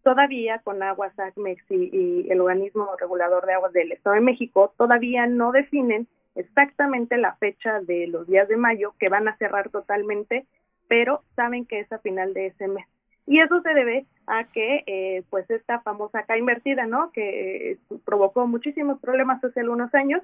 Todavía 0.04 0.60
con 0.60 0.84
Aguas 0.84 1.18
ACMEX 1.18 1.64
y, 1.72 1.89
y, 1.91 2.32
el 2.32 2.39
organismo 2.39 2.91
regulador 3.00 3.48
de 3.48 3.54
aguas 3.54 3.74
del 3.74 3.91
Estado 3.91 4.14
de 4.14 4.22
México 4.22 4.72
todavía 4.78 5.26
no 5.26 5.52
definen 5.52 6.08
exactamente 6.36 7.18
la 7.18 7.34
fecha 7.38 7.82
de 7.82 8.06
los 8.06 8.28
días 8.28 8.48
de 8.48 8.58
mayo 8.58 8.93
que 9.00 9.10
van 9.10 9.28
a 9.28 9.36
cerrar 9.38 9.70
totalmente, 9.70 10.46
pero 10.88 11.24
saben 11.36 11.66
que 11.66 11.80
es 11.80 11.91
a 11.91 11.98
final 11.98 12.36
de 12.36 12.48
ese 12.48 12.68
mes 12.68 12.86
y 13.28 13.39
eso 13.39 13.61
se 13.61 13.73
debe 13.73 14.05
a 14.28 14.45
que 14.45 14.84
eh, 14.86 15.23
pues 15.30 15.49
esta 15.49 15.80
famosa 15.82 16.19
acá 16.19 16.38
invertida 16.38 16.86
no 16.86 17.11
que 17.11 17.71
eh, 17.71 17.78
provocó 18.03 18.47
muchísimos 18.47 18.99
problemas 18.99 19.43
hace 19.43 19.61
algunos 19.61 19.93
años 19.93 20.21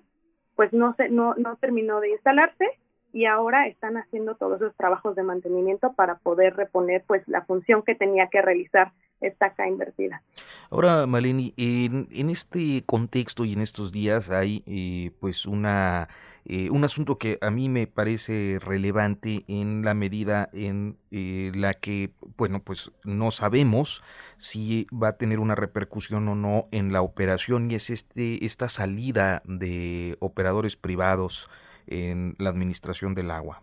pues 0.55 0.73
no 0.73 0.93
se 0.95 1.09
no 1.09 1.33
no 1.35 1.55
terminó 1.57 1.99
de 1.99 2.11
instalarse 2.11 2.65
y 3.13 3.25
ahora 3.25 3.67
están 3.67 3.97
haciendo 3.97 4.35
todos 4.35 4.61
los 4.61 4.75
trabajos 4.75 5.15
de 5.15 5.23
mantenimiento 5.23 5.93
para 5.93 6.15
poder 6.15 6.55
reponer 6.55 7.03
pues 7.05 7.27
la 7.27 7.41
función 7.43 7.83
que 7.83 7.95
tenía 7.95 8.27
que 8.27 8.41
realizar 8.41 8.91
está 9.21 9.47
acá 9.47 9.67
invertida. 9.67 10.23
Ahora, 10.69 11.05
Maleni, 11.07 11.53
en, 11.57 12.07
en 12.11 12.29
este 12.29 12.83
contexto 12.85 13.45
y 13.45 13.53
en 13.53 13.61
estos 13.61 13.91
días 13.91 14.29
hay 14.29 14.63
eh, 14.65 15.11
pues 15.19 15.45
una 15.45 16.09
eh, 16.45 16.71
un 16.71 16.83
asunto 16.83 17.17
que 17.19 17.37
a 17.41 17.51
mí 17.51 17.69
me 17.69 17.85
parece 17.85 18.57
relevante 18.59 19.43
en 19.47 19.85
la 19.85 19.93
medida 19.93 20.49
en 20.53 20.97
eh, 21.11 21.51
la 21.53 21.75
que, 21.75 22.09
bueno, 22.35 22.63
pues 22.63 22.91
no 23.03 23.29
sabemos 23.29 24.03
si 24.37 24.87
va 24.91 25.09
a 25.09 25.17
tener 25.17 25.39
una 25.39 25.53
repercusión 25.53 26.27
o 26.27 26.35
no 26.35 26.67
en 26.71 26.93
la 26.93 27.03
operación 27.03 27.69
y 27.69 27.75
es 27.75 27.91
este 27.91 28.43
esta 28.43 28.69
salida 28.69 29.43
de 29.45 30.17
operadores 30.19 30.75
privados 30.75 31.47
en 31.85 32.35
la 32.39 32.49
administración 32.49 33.13
del 33.13 33.29
agua. 33.29 33.61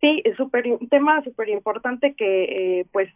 Sí, 0.00 0.22
es 0.24 0.34
super, 0.38 0.66
un 0.66 0.88
tema 0.88 1.22
súper 1.22 1.50
importante 1.50 2.14
que, 2.14 2.86
pues, 2.90 3.10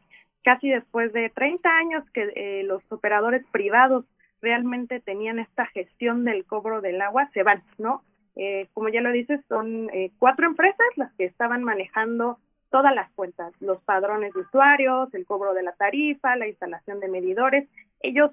casi 0.45 0.69
después 0.69 1.13
de 1.13 1.31
30 1.31 1.69
años 1.69 2.05
que 2.13 2.31
eh, 2.37 2.63
los 2.65 2.83
operadores 2.91 3.45
privados 3.51 4.05
realmente 4.41 5.01
tenían 5.01 5.39
esta 5.39 5.67
gestión 5.67 6.25
del 6.25 6.45
cobro 6.45 6.83
del 6.83 7.01
agua, 7.01 7.31
se 7.33 7.43
van, 7.43 7.63
¿no? 7.79 8.03
Eh, 8.37 8.69
como 8.75 8.91
ya 8.91 9.01
lo 9.01 9.11
dices, 9.11 9.41
son 9.49 9.89
eh, 9.91 10.13
cuatro 10.19 10.47
empresas 10.47 10.87
las 10.97 11.13
que 11.15 11.25
estaban 11.25 11.65
manejando 11.65 12.39
todas 12.71 12.95
las 12.95 13.11
cuentas, 13.13 13.53
los 13.61 13.81
padrones 13.83 14.35
de 14.35 14.41
usuarios, 14.41 15.13
el 15.15 15.25
cobro 15.25 15.55
de 15.55 15.63
la 15.63 15.73
tarifa, 15.73 16.37
la 16.37 16.49
instalación 16.49 17.01
de 17.01 17.09
medidores. 17.09 17.69
Ellos 18.01 18.31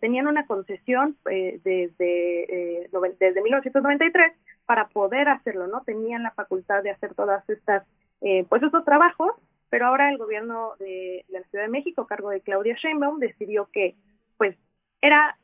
tenían 0.00 0.26
una 0.26 0.46
concesión 0.46 1.16
desde, 1.24 1.90
desde 1.98 3.42
1993 3.42 4.32
para 4.66 4.88
poder 4.88 5.30
hacerlo, 5.30 5.66
¿no? 5.66 5.80
Tenían 5.80 6.22
la 6.22 6.30
facultad 6.32 6.82
de 6.82 6.90
hacer 6.90 7.14
todas 7.14 7.48
estas, 7.48 7.82
pues 8.20 8.62
estos 8.62 8.84
trabajos 8.84 9.32
pero 9.72 9.86
ahora 9.86 10.10
el 10.10 10.18
gobierno 10.18 10.72
de, 10.78 11.24
la 11.28 11.42
Ciudad 11.44 11.64
de 11.64 11.70
México, 11.70 12.02
a 12.02 12.06
cargo 12.06 12.28
de 12.28 12.42
Claudia 12.42 12.76
Sheinbaum, 12.76 13.18
decidió 13.18 13.70
que 13.72 13.94
pues 14.36 14.54
era 15.00 15.38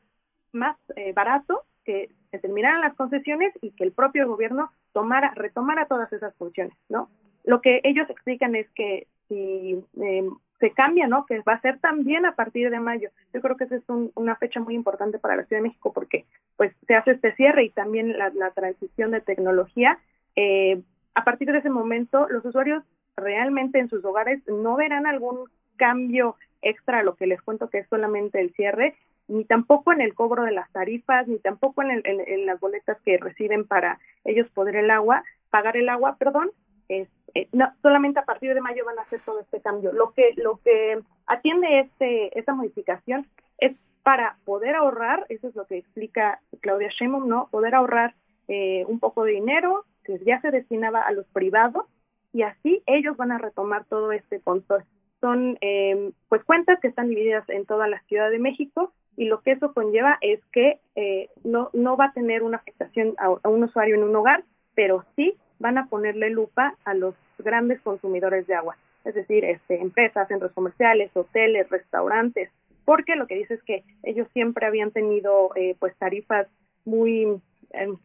más 0.51 0.77
eh, 0.95 1.13
barato 1.13 1.63
que 1.83 2.11
se 2.29 2.37
terminaran 2.37 2.81
las 2.81 2.93
concesiones 2.93 3.51
y 3.59 3.71
que 3.71 3.83
el 3.83 3.91
propio 3.91 4.27
gobierno 4.27 4.71
tomara, 4.93 5.33
retomara 5.33 5.87
todas 5.87 6.13
esas 6.13 6.35
funciones, 6.35 6.77
¿no? 6.89 7.09
Lo 7.43 7.59
que 7.61 7.81
ellos 7.83 8.07
explican 8.07 8.55
es 8.55 8.69
que 8.75 9.07
si 9.29 9.83
em, 9.99 10.29
se 10.59 10.73
cambia, 10.73 11.07
¿no? 11.07 11.25
Que 11.25 11.39
va 11.39 11.53
a 11.53 11.61
ser 11.61 11.79
también 11.79 12.27
a 12.27 12.35
partir 12.35 12.69
de 12.69 12.79
mayo. 12.79 13.09
Yo 13.33 13.41
creo 13.41 13.57
que 13.57 13.63
esa 13.63 13.77
es 13.77 13.83
una 14.13 14.35
fecha 14.35 14.59
muy 14.59 14.75
importante 14.75 15.17
para 15.17 15.37
la 15.37 15.45
Ciudad 15.45 15.63
de 15.63 15.69
México 15.69 15.91
porque 15.91 16.25
pues 16.55 16.71
se 16.85 16.93
hace 16.93 17.13
este 17.13 17.33
cierre 17.33 17.63
y 17.63 17.71
también 17.71 18.15
la, 18.15 18.51
transición 18.51 19.09
de 19.09 19.21
tecnología. 19.21 19.97
Eh, 20.35 20.83
a 21.15 21.23
partir 21.23 21.51
de 21.51 21.57
ese 21.57 21.71
momento, 21.71 22.27
los 22.29 22.45
usuarios 22.45 22.83
realmente 23.19 23.79
en 23.79 23.89
sus 23.89 24.03
hogares 24.05 24.41
no 24.47 24.75
verán 24.75 25.05
algún 25.05 25.49
cambio 25.77 26.35
extra 26.61 27.03
lo 27.03 27.15
que 27.15 27.27
les 27.27 27.41
cuento 27.41 27.69
que 27.69 27.79
es 27.79 27.87
solamente 27.89 28.39
el 28.39 28.53
cierre, 28.53 28.95
ni 29.27 29.45
tampoco 29.45 29.93
en 29.93 30.01
el 30.01 30.13
cobro 30.13 30.43
de 30.43 30.51
las 30.51 30.71
tarifas, 30.71 31.27
ni 31.27 31.39
tampoco 31.39 31.83
en, 31.83 32.01
en, 32.03 32.45
las 32.45 32.59
boletas 32.59 32.99
que 33.05 33.17
reciben 33.17 33.65
para 33.65 33.99
ellos 34.25 34.49
poder 34.49 34.75
el 34.75 34.89
agua, 34.89 35.23
pagar 35.49 35.77
el 35.77 35.87
agua, 35.87 36.17
perdón, 36.17 36.51
es, 36.89 37.07
eh, 37.35 37.47
no, 37.51 37.71
solamente 37.81 38.19
a 38.19 38.25
partir 38.25 38.53
de 38.53 38.61
mayo 38.61 38.83
van 38.85 38.97
a 38.97 39.03
hacer 39.03 39.21
todo 39.23 39.39
este 39.39 39.61
cambio. 39.61 39.93
Lo 39.93 40.13
que 40.13 40.33
lo 40.35 40.59
que 40.63 40.99
atiende 41.27 41.81
este 41.81 42.37
esta 42.37 42.55
modificación 42.55 43.27
es 43.59 43.75
para 44.01 44.37
poder 44.45 44.75
ahorrar, 44.75 45.27
eso 45.29 45.47
es 45.47 45.55
lo 45.55 45.65
que 45.65 45.77
explica 45.77 46.41
Claudia 46.61 46.89
Sheinbaum, 46.89 47.27
¿no? 47.27 47.47
Poder 47.51 47.75
ahorrar 47.75 48.15
eh, 48.47 48.83
un 48.87 48.99
poco 48.99 49.23
de 49.23 49.33
dinero 49.33 49.85
que 50.03 50.17
ya 50.25 50.41
se 50.41 50.49
destinaba 50.49 51.01
a 51.01 51.11
los 51.11 51.27
privados 51.27 51.85
y 52.33 52.43
así 52.43 52.83
ellos 52.85 53.17
van 53.17 53.31
a 53.31 53.37
retomar 53.37 53.85
todo 53.85 54.11
este 54.11 54.39
control. 54.39 54.83
Son 55.21 55.57
eh, 55.61 56.11
pues 56.29 56.43
cuentas 56.43 56.79
que 56.79 56.87
están 56.87 57.09
divididas 57.09 57.47
en 57.49 57.65
toda 57.65 57.87
la 57.87 58.01
Ciudad 58.03 58.29
de 58.29 58.39
México 58.39 58.93
y 59.17 59.25
lo 59.25 59.41
que 59.41 59.51
eso 59.51 59.73
conlleva 59.73 60.17
es 60.21 60.39
que 60.53 60.79
eh, 60.95 61.29
no, 61.43 61.69
no 61.73 61.97
va 61.97 62.05
a 62.05 62.13
tener 62.13 62.41
una 62.43 62.57
afectación 62.57 63.15
a, 63.17 63.49
un 63.49 63.63
usuario 63.63 63.95
en 63.95 64.03
un 64.03 64.15
hogar, 64.15 64.43
pero 64.75 65.03
sí 65.15 65.35
van 65.59 65.77
a 65.77 65.87
ponerle 65.87 66.29
lupa 66.29 66.75
a 66.85 66.93
los 66.93 67.15
grandes 67.37 67.81
consumidores 67.81 68.47
de 68.47 68.55
agua, 68.55 68.77
es 69.03 69.13
decir, 69.15 69.43
este, 69.43 69.81
empresas, 69.81 70.29
centros 70.29 70.53
comerciales, 70.53 71.11
hoteles, 71.13 71.69
restaurantes, 71.69 72.49
porque 72.85 73.17
lo 73.17 73.27
que 73.27 73.35
dice 73.35 73.55
es 73.55 73.63
que 73.63 73.83
ellos 74.03 74.27
siempre 74.31 74.65
habían 74.65 74.91
tenido 74.91 75.51
eh, 75.55 75.75
pues 75.79 75.93
tarifas 75.97 76.47
muy, 76.85 77.41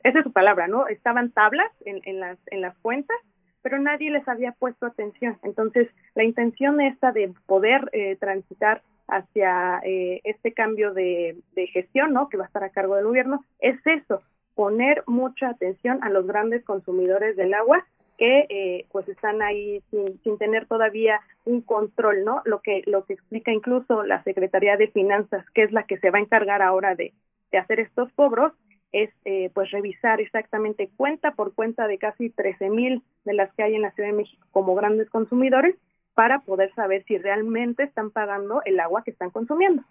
esa 0.03 0.19
es 0.19 0.25
su 0.25 0.33
palabra, 0.33 0.67
¿no? 0.67 0.89
Estaban 0.89 1.31
tablas 1.31 1.71
en, 1.85 2.01
en, 2.07 2.19
las, 2.19 2.39
en 2.47 2.61
las 2.61 2.77
cuentas 2.79 3.17
pero 3.65 3.79
nadie 3.79 4.11
les 4.11 4.29
había 4.29 4.53
puesto 4.53 4.85
atención. 4.85 5.39
Entonces, 5.43 5.89
la 6.15 6.23
intención 6.23 6.83
esta 6.83 7.13
de 7.13 7.33
poder 7.47 7.89
eh, 7.93 8.15
transitar 8.17 8.83
hacia 9.09 9.81
eh, 9.85 10.21
este 10.25 10.53
cambio 10.53 10.93
de, 10.93 11.39
gestión, 11.73 12.13
¿no? 12.13 12.29
Que 12.29 12.37
va 12.37 12.45
a 12.45 12.47
estar 12.47 12.63
a 12.63 12.69
cargo 12.69 12.95
del 12.95 13.07
gobierno, 13.07 13.43
es 13.61 13.79
eso, 13.87 14.19
poner 14.55 15.03
mucha 15.07 15.49
atención 15.49 16.05
a 16.05 16.11
los 16.11 16.27
grandes 16.27 16.63
consumidores 16.65 17.37
del 17.37 17.55
agua 17.55 17.87
que 18.19 18.47
eh, 18.51 18.87
pues 18.93 19.09
están 19.09 19.41
ahí 19.41 19.83
sin, 19.91 20.21
sin 20.23 20.37
tener 20.37 20.67
todavía 20.67 21.21
un 21.47 21.63
control, 21.63 22.23
¿no? 22.23 22.43
Lo 22.45 22.61
que 22.61 22.83
lo 22.85 23.07
que 23.07 23.15
explica 23.15 23.51
incluso 23.51 24.05
la 24.05 24.23
Secretaría 24.25 24.77
de 24.77 24.89
Finanzas, 24.89 25.45
que 25.55 25.63
es 25.63 25.73
la 25.73 25.85
que 25.85 25.99
se 25.99 26.11
va 26.11 26.19
a 26.19 26.23
encargar 26.23 26.61
ahora 26.61 26.95
de, 26.95 27.15
de 27.51 27.59
hacer 27.59 27.81
estos 27.81 28.13
cobros, 28.13 28.53
es 28.95 29.11
eh, 29.25 29.51
pues 29.53 29.73
revisar 29.73 30.21
exactamente 30.21 30.89
cuenta 30.97 31.33
por 31.33 31.53
cuenta 31.53 31.89
de 31.89 31.99
casi 31.99 32.31
13 32.31 32.71
mil 32.71 33.03
de 33.25 33.35
las 33.35 33.53
que 33.55 33.65
hay 33.65 33.75
en 33.75 33.83
la 33.83 33.91
Ciudad 33.91 34.09
de 34.09 34.17
México 34.17 34.47
como 34.53 34.77
grandes 34.77 35.11
consumidores 35.11 35.75
para 36.15 36.43
poder 36.43 36.73
saber 36.75 37.05
si 37.09 37.19
realmente 37.19 37.83
están 37.83 38.13
pagando 38.13 38.63
el 38.65 38.79
agua 38.79 39.03
que 39.03 39.11
están 39.11 39.31
consumiendo. 39.31 39.83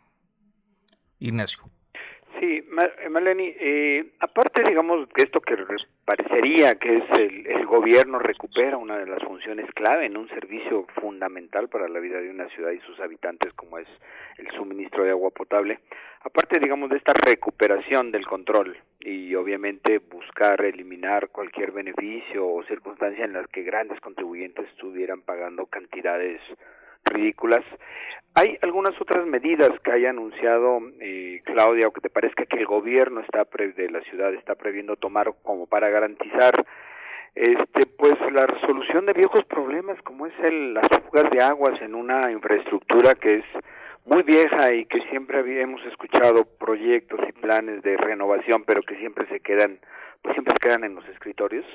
Ignacio. 1.20 1.64
Sí, 2.40 2.64
Maleni, 3.10 3.54
eh, 3.60 4.14
aparte, 4.20 4.64
digamos, 4.68 5.08
que 5.10 5.24
esto 5.24 5.40
que 5.40 5.56
parecería 6.04 6.76
que 6.76 6.98
es 6.98 7.20
el, 7.20 7.48
el 7.48 7.66
gobierno 7.66 8.20
recupera 8.20 8.78
una 8.78 8.98
de 8.98 9.06
las 9.06 9.24
funciones 9.24 9.70
clave 9.74 10.06
en 10.06 10.18
un 10.18 10.28
servicio 10.30 10.86
fundamental 11.00 11.70
para 11.70 11.88
la 11.88 12.00
vida 12.00 12.20
de 12.20 12.30
una 12.30 12.50
ciudad 12.50 12.72
y 12.72 12.80
sus 12.80 13.00
habitantes, 13.00 13.54
como 13.54 13.78
es 13.78 13.88
el 14.38 14.50
suministro 14.52 15.04
de 15.04 15.12
agua 15.12 15.30
potable, 15.30 15.80
aparte, 16.22 16.60
digamos, 16.60 16.90
de 16.90 16.98
esta 16.98 17.14
recuperación 17.14 18.12
del 18.12 18.26
control 18.26 18.78
y 19.00 19.36
obviamente 19.36 20.00
buscar 20.00 20.64
eliminar 20.64 21.30
cualquier 21.30 21.72
beneficio 21.72 22.48
o 22.48 22.64
circunstancia 22.64 23.26
en 23.26 23.34
las 23.34 23.48
que 23.48 23.64
grandes 23.64 24.00
contribuyentes 24.00 24.68
estuvieran 24.70 25.22
pagando 25.22 25.66
cantidades 25.66 26.42
ridículas. 27.06 27.64
¿Hay 28.36 28.58
algunas 28.64 29.00
otras 29.00 29.28
medidas 29.28 29.70
que 29.84 29.92
haya 29.92 30.10
anunciado 30.10 30.80
eh, 31.00 31.42
Claudia 31.46 31.88
o 31.88 31.92
que 31.92 32.02
te 32.02 32.10
parezca 32.10 32.46
que 32.46 32.58
el 32.58 32.66
gobierno 32.66 33.22
está 33.22 33.44
de 33.44 33.90
la 33.92 34.02
ciudad 34.02 34.34
está 34.34 34.56
previendo 34.56 34.96
tomar 34.96 35.32
como 35.44 35.68
para 35.68 35.90
garantizar 35.90 36.54
este 37.36 37.86
pues 37.86 38.16
la 38.32 38.48
resolución 38.48 39.06
de 39.06 39.14
viejos 39.14 39.44
problemas 39.46 40.02
como 40.02 40.26
es 40.26 40.34
el, 40.44 40.74
las 40.74 40.88
fugas 41.04 41.30
de 41.32 41.44
aguas 41.44 41.80
en 41.82 41.94
una 41.94 42.32
infraestructura 42.32 43.14
que 43.16 43.38
es 43.38 43.46
muy 44.06 44.24
vieja 44.24 44.74
y 44.74 44.86
que 44.86 45.02
siempre 45.10 45.38
habíamos 45.38 45.84
escuchado 45.86 46.46
proyectos 46.60 47.20
y 47.28 47.32
planes 47.34 47.84
de 47.84 47.98
renovación 47.98 48.64
pero 48.66 48.82
que 48.82 48.96
siempre 48.98 49.28
se 49.28 49.40
quedan 49.40 49.80
pues 50.22 50.34
siempre 50.34 50.56
se 50.60 50.68
quedan 50.68 50.84
en 50.84 50.96
los 50.96 51.08
escritorios 51.10 51.66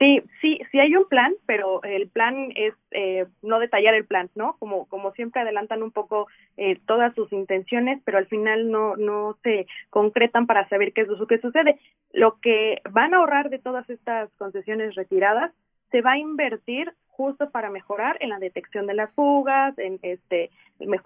Sí, 0.00 0.22
sí, 0.40 0.58
sí 0.70 0.80
hay 0.80 0.96
un 0.96 1.06
plan, 1.08 1.34
pero 1.44 1.82
el 1.82 2.08
plan 2.08 2.52
es 2.56 2.72
eh, 2.90 3.26
no 3.42 3.58
detallar 3.58 3.92
el 3.94 4.06
plan, 4.06 4.30
¿no? 4.34 4.56
Como 4.58 4.86
como 4.88 5.12
siempre 5.12 5.42
adelantan 5.42 5.82
un 5.82 5.90
poco 5.90 6.26
eh, 6.56 6.80
todas 6.86 7.14
sus 7.14 7.30
intenciones, 7.34 8.00
pero 8.06 8.16
al 8.16 8.26
final 8.26 8.70
no 8.70 8.96
no 8.96 9.36
se 9.42 9.66
concretan 9.90 10.46
para 10.46 10.66
saber 10.70 10.94
qué 10.94 11.02
es 11.02 11.08
lo 11.08 11.26
que 11.26 11.38
sucede. 11.38 11.78
Lo 12.14 12.40
que 12.40 12.78
van 12.90 13.12
a 13.12 13.18
ahorrar 13.18 13.50
de 13.50 13.58
todas 13.58 13.90
estas 13.90 14.30
concesiones 14.38 14.94
retiradas 14.94 15.52
se 15.90 16.00
va 16.00 16.12
a 16.12 16.18
invertir 16.18 16.94
justo 17.08 17.50
para 17.50 17.68
mejorar 17.68 18.16
en 18.20 18.30
la 18.30 18.38
detección 18.38 18.86
de 18.86 18.94
las 18.94 19.12
fugas, 19.12 19.78
en 19.78 19.98
este 20.00 20.50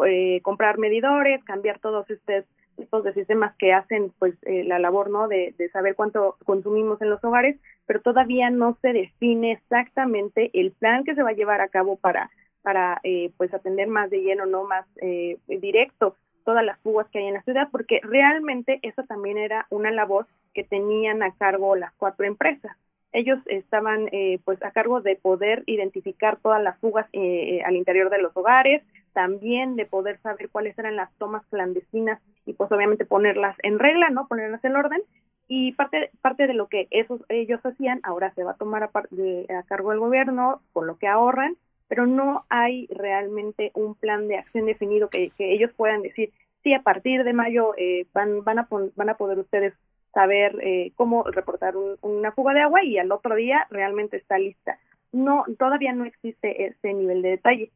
eh, 0.07 0.40
comprar 0.42 0.78
medidores, 0.78 1.42
cambiar 1.42 1.80
todos 1.80 2.09
estos 2.11 2.45
tipos 2.76 3.04
de 3.04 3.14
sistemas 3.14 3.54
que 3.56 3.72
hacen 3.72 4.12
pues 4.18 4.34
eh, 4.42 4.64
la 4.64 4.78
labor 4.78 5.10
no 5.10 5.28
de, 5.28 5.54
saber 5.72 5.94
cuánto 5.94 6.36
consumimos 6.44 7.00
en 7.02 7.10
los 7.10 7.22
hogares 7.24 7.56
pero 7.86 8.00
todavía 8.00 8.50
no 8.50 8.76
se 8.80 8.92
define 8.92 9.52
exactamente 9.52 10.50
el 10.54 10.72
plan 10.72 11.04
que 11.04 11.14
se 11.14 11.22
va 11.22 11.30
a 11.30 11.34
llevar 11.34 11.60
a 11.60 11.68
cabo 11.68 11.96
para 11.96 12.30
para 12.62 13.00
eh, 13.02 13.32
pues 13.36 13.52
atender 13.52 13.88
más 13.88 14.10
de 14.10 14.22
lleno 14.22 14.46
no 14.46 14.64
más 14.64 14.86
eh, 15.00 15.38
directo 15.46 16.16
todas 16.44 16.64
las 16.64 16.78
fugas 16.80 17.08
que 17.08 17.18
hay 17.18 17.26
en 17.26 17.34
la 17.34 17.42
ciudad 17.42 17.68
porque 17.70 18.00
realmente 18.02 18.78
esa 18.82 19.02
también 19.04 19.38
era 19.38 19.66
una 19.70 19.90
labor 19.90 20.26
que 20.52 20.64
tenían 20.64 21.22
a 21.22 21.32
cargo 21.32 21.76
las 21.76 21.92
cuatro 21.94 22.26
empresas 22.26 22.76
ellos 23.14 23.38
estaban 23.46 24.08
eh, 24.12 24.40
pues 24.44 24.62
a 24.62 24.72
cargo 24.72 25.00
de 25.00 25.16
poder 25.16 25.62
identificar 25.66 26.36
todas 26.42 26.62
las 26.62 26.78
fugas 26.78 27.06
eh, 27.12 27.62
al 27.64 27.76
interior 27.76 28.10
de 28.10 28.20
los 28.20 28.36
hogares, 28.36 28.82
también 29.12 29.76
de 29.76 29.86
poder 29.86 30.18
saber 30.20 30.50
cuáles 30.50 30.76
eran 30.78 30.96
las 30.96 31.10
tomas 31.16 31.46
clandestinas 31.46 32.20
y 32.44 32.52
pues 32.52 32.70
obviamente 32.72 33.06
ponerlas 33.06 33.56
en 33.62 33.78
regla, 33.78 34.10
¿no? 34.10 34.26
Ponerlas 34.26 34.64
en 34.64 34.76
orden 34.76 35.00
y 35.46 35.72
parte 35.72 36.10
parte 36.20 36.46
de 36.46 36.54
lo 36.54 36.66
que 36.66 36.88
esos 36.90 37.22
ellos 37.28 37.64
hacían 37.64 38.00
ahora 38.02 38.34
se 38.34 38.44
va 38.44 38.52
a 38.52 38.56
tomar 38.56 38.82
a, 38.82 38.90
de, 39.10 39.46
a 39.48 39.62
cargo 39.62 39.90
del 39.90 40.00
gobierno 40.00 40.62
con 40.72 40.86
lo 40.86 40.98
que 40.98 41.06
ahorran 41.06 41.56
pero 41.86 42.06
no 42.06 42.44
hay 42.48 42.86
realmente 42.88 43.70
un 43.74 43.94
plan 43.94 44.26
de 44.26 44.38
acción 44.38 44.66
definido 44.66 45.08
que, 45.08 45.32
ellos 45.38 45.70
puedan 45.76 46.02
decir, 46.02 46.32
sí, 46.62 46.72
a 46.72 46.82
partir 46.82 47.24
de 47.24 47.32
mayo 47.32 47.74
eh, 47.76 48.06
van, 48.12 48.42
van, 48.42 48.58
a 48.58 48.68
van 48.70 49.10
a 49.10 49.16
poder 49.16 49.38
ustedes 49.38 49.74
saber 50.14 50.56
eh, 50.62 50.92
cómo 50.96 51.24
reportar 51.24 51.74
una 52.00 52.32
fuga 52.32 52.54
de 52.54 52.60
agua 52.60 52.84
y 52.84 52.98
al 52.98 53.12
otro 53.12 53.34
día 53.34 53.66
realmente 53.70 54.16
está 54.16 54.38
lista. 54.38 54.78
No, 55.12 55.44
todavía 55.58 55.92
no 55.92 56.04
existe 56.04 56.66
ese 56.66 56.94
nivel 56.94 57.22
de 57.22 57.30
detalle. 57.30 57.70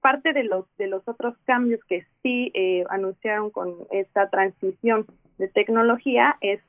Parte 0.00 0.32
de 0.32 0.44
los 0.44 0.66
de 0.78 0.88
los 0.88 1.06
otros 1.06 1.36
cambios 1.44 1.80
que 1.84 2.04
sí 2.22 2.50
eh, 2.54 2.84
anunciaron 2.90 3.50
con 3.50 3.76
esta 3.90 4.28
transición 4.30 5.06
de 5.38 5.48
tecnología 5.48 6.36
es 6.40 6.60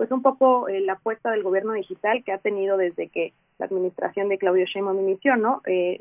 pues 0.00 0.10
un 0.12 0.22
poco 0.22 0.66
eh, 0.68 0.80
la 0.80 0.94
apuesta 0.94 1.30
del 1.30 1.42
gobierno 1.42 1.74
digital 1.74 2.24
que 2.24 2.32
ha 2.32 2.38
tenido 2.38 2.78
desde 2.78 3.08
que 3.08 3.34
la 3.58 3.66
administración 3.66 4.30
de 4.30 4.38
Claudio 4.38 4.64
Sheinbaum 4.64 4.98
inició, 4.98 5.36
¿no? 5.36 5.60
Eh, 5.66 6.00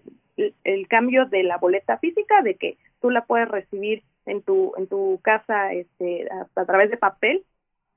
el, 0.63 0.87
cambio 0.87 1.25
de 1.25 1.43
la 1.43 1.57
boleta 1.57 1.97
física, 1.97 2.41
de 2.41 2.55
que 2.55 2.77
tú 3.01 3.09
la 3.09 3.25
puedes 3.25 3.49
recibir 3.49 4.03
en 4.25 4.41
tu 4.41 4.71
en 4.77 4.87
tu 4.87 5.19
casa 5.21 5.73
este, 5.73 6.29
a, 6.55 6.65
través 6.65 6.89
de 6.89 6.95
papel, 6.95 7.43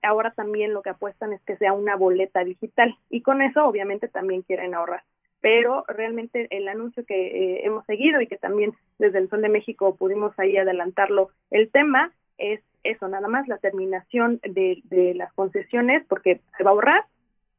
ahora 0.02 0.32
también 0.32 0.72
lo 0.72 0.82
que 0.82 0.90
apuestan 0.90 1.32
es 1.32 1.40
que 1.42 1.56
sea 1.56 1.72
una 1.72 1.96
boleta 1.96 2.44
digital 2.44 2.96
y 3.10 3.22
con 3.22 3.42
eso 3.42 3.64
obviamente 3.64 4.08
también 4.08 4.42
quieren 4.42 4.74
ahorrar. 4.74 5.02
Pero 5.40 5.84
realmente 5.88 6.46
el 6.50 6.68
anuncio 6.68 7.04
que 7.04 7.26
eh, 7.26 7.66
hemos 7.66 7.84
seguido 7.86 8.20
y 8.20 8.28
que 8.28 8.36
también 8.36 8.74
desde 8.98 9.18
el 9.18 9.28
Sol 9.28 9.42
de 9.42 9.48
México 9.48 9.96
pudimos 9.96 10.38
ahí 10.38 10.56
adelantarlo 10.56 11.30
el 11.50 11.70
tema 11.70 12.12
es 12.38 12.60
eso, 12.84 13.08
nada 13.08 13.28
más 13.28 13.48
la 13.48 13.58
terminación 13.58 14.40
de, 14.42 14.82
las 15.14 15.32
concesiones, 15.34 16.04
porque 16.08 16.40
se 16.56 16.64
va 16.64 16.70
a 16.70 16.74
ahorrar 16.74 17.04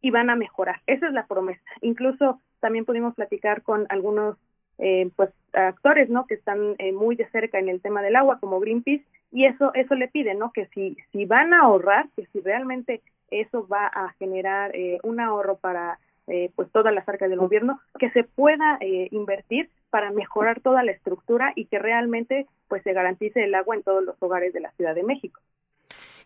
y 0.02 0.12
van 0.12 0.30
a 0.30 0.36
mejorar. 0.36 0.82
Esa 0.88 1.08
es 1.08 1.14
la 1.14 1.26
promesa. 1.26 1.62
Incluso 1.82 2.40
también 2.60 2.86
pudimos 2.86 3.16
platicar 3.16 3.62
con 3.62 3.86
algunos 3.90 4.38
eh, 4.80 5.10
pues 5.16 5.30
actores, 5.54 6.10
¿no? 6.10 6.26
Que 6.26 6.34
están 6.34 6.76
eh, 6.80 6.92
muy 6.92 7.16
de 7.16 7.30
cerca 7.30 7.60
en 7.60 7.70
el 7.70 7.82
tema 7.82 8.02
del 8.02 8.16
agua, 8.16 8.40
como 8.40 8.60
Greenpeace, 8.60 9.06
y 9.34 9.46
eso 9.46 9.74
eso 9.74 9.96
le 9.96 10.08
pide, 10.08 10.36
¿no? 10.36 10.52
Que 10.54 10.68
si 10.68 10.96
si 11.12 11.26
van 11.26 11.54
a 11.54 11.64
ahorrar, 11.64 12.08
que 12.16 12.26
si 12.28 12.40
realmente 12.40 13.02
eso 13.30 13.68
va 13.68 13.88
a 13.88 14.14
generar 14.20 14.76
eh, 14.76 15.00
un 15.04 15.20
ahorro 15.20 15.58
para 15.58 16.00
eh, 16.28 16.52
pues 16.56 16.72
todas 16.72 16.94
las 16.94 17.08
arcas 17.10 17.30
del 17.30 17.40
gobierno, 17.40 17.82
que 18.00 18.10
se 18.12 18.24
pueda 18.24 18.78
eh, 18.80 19.10
invertir 19.12 19.70
para 19.90 20.12
mejorar 20.12 20.62
toda 20.62 20.82
la 20.82 20.94
estructura 20.94 21.52
y 21.56 21.66
que 21.66 21.80
realmente 21.80 22.48
pues 22.70 22.82
se 22.84 22.94
garantice 22.94 23.44
el 23.44 23.54
agua 23.56 23.76
en 23.76 23.84
todos 23.84 24.04
los 24.06 24.16
hogares 24.22 24.54
de 24.54 24.62
la 24.62 24.72
Ciudad 24.72 24.96
de 24.96 25.04
México. 25.04 25.42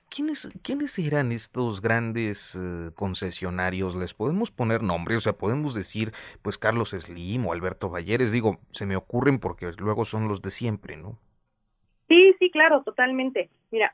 ¿Quiénes, 0.10 0.49
¿Quiénes 0.62 0.97
eran 0.99 1.32
estos 1.32 1.82
grandes 1.82 2.55
eh, 2.55 2.91
concesionarios? 2.95 3.95
¿Les 3.95 4.14
podemos 4.14 4.51
poner 4.51 4.82
nombres? 4.82 5.18
O 5.18 5.22
sea, 5.22 5.34
podemos 5.34 5.74
decir, 5.74 6.14
pues 6.41 6.58
Carlos 6.58 6.91
Slim 6.91 7.45
o 7.45 7.51
Alberto 7.51 7.89
Valleres. 7.89 8.32
Digo, 8.32 8.60
se 8.72 8.86
me 8.86 8.95
ocurren 8.95 9.39
porque 9.39 9.72
luego 9.78 10.05
son 10.05 10.28
los 10.28 10.41
de 10.41 10.51
siempre, 10.51 10.95
¿no? 10.95 11.20
Claro, 12.51 12.83
totalmente. 12.83 13.49
Mira, 13.71 13.93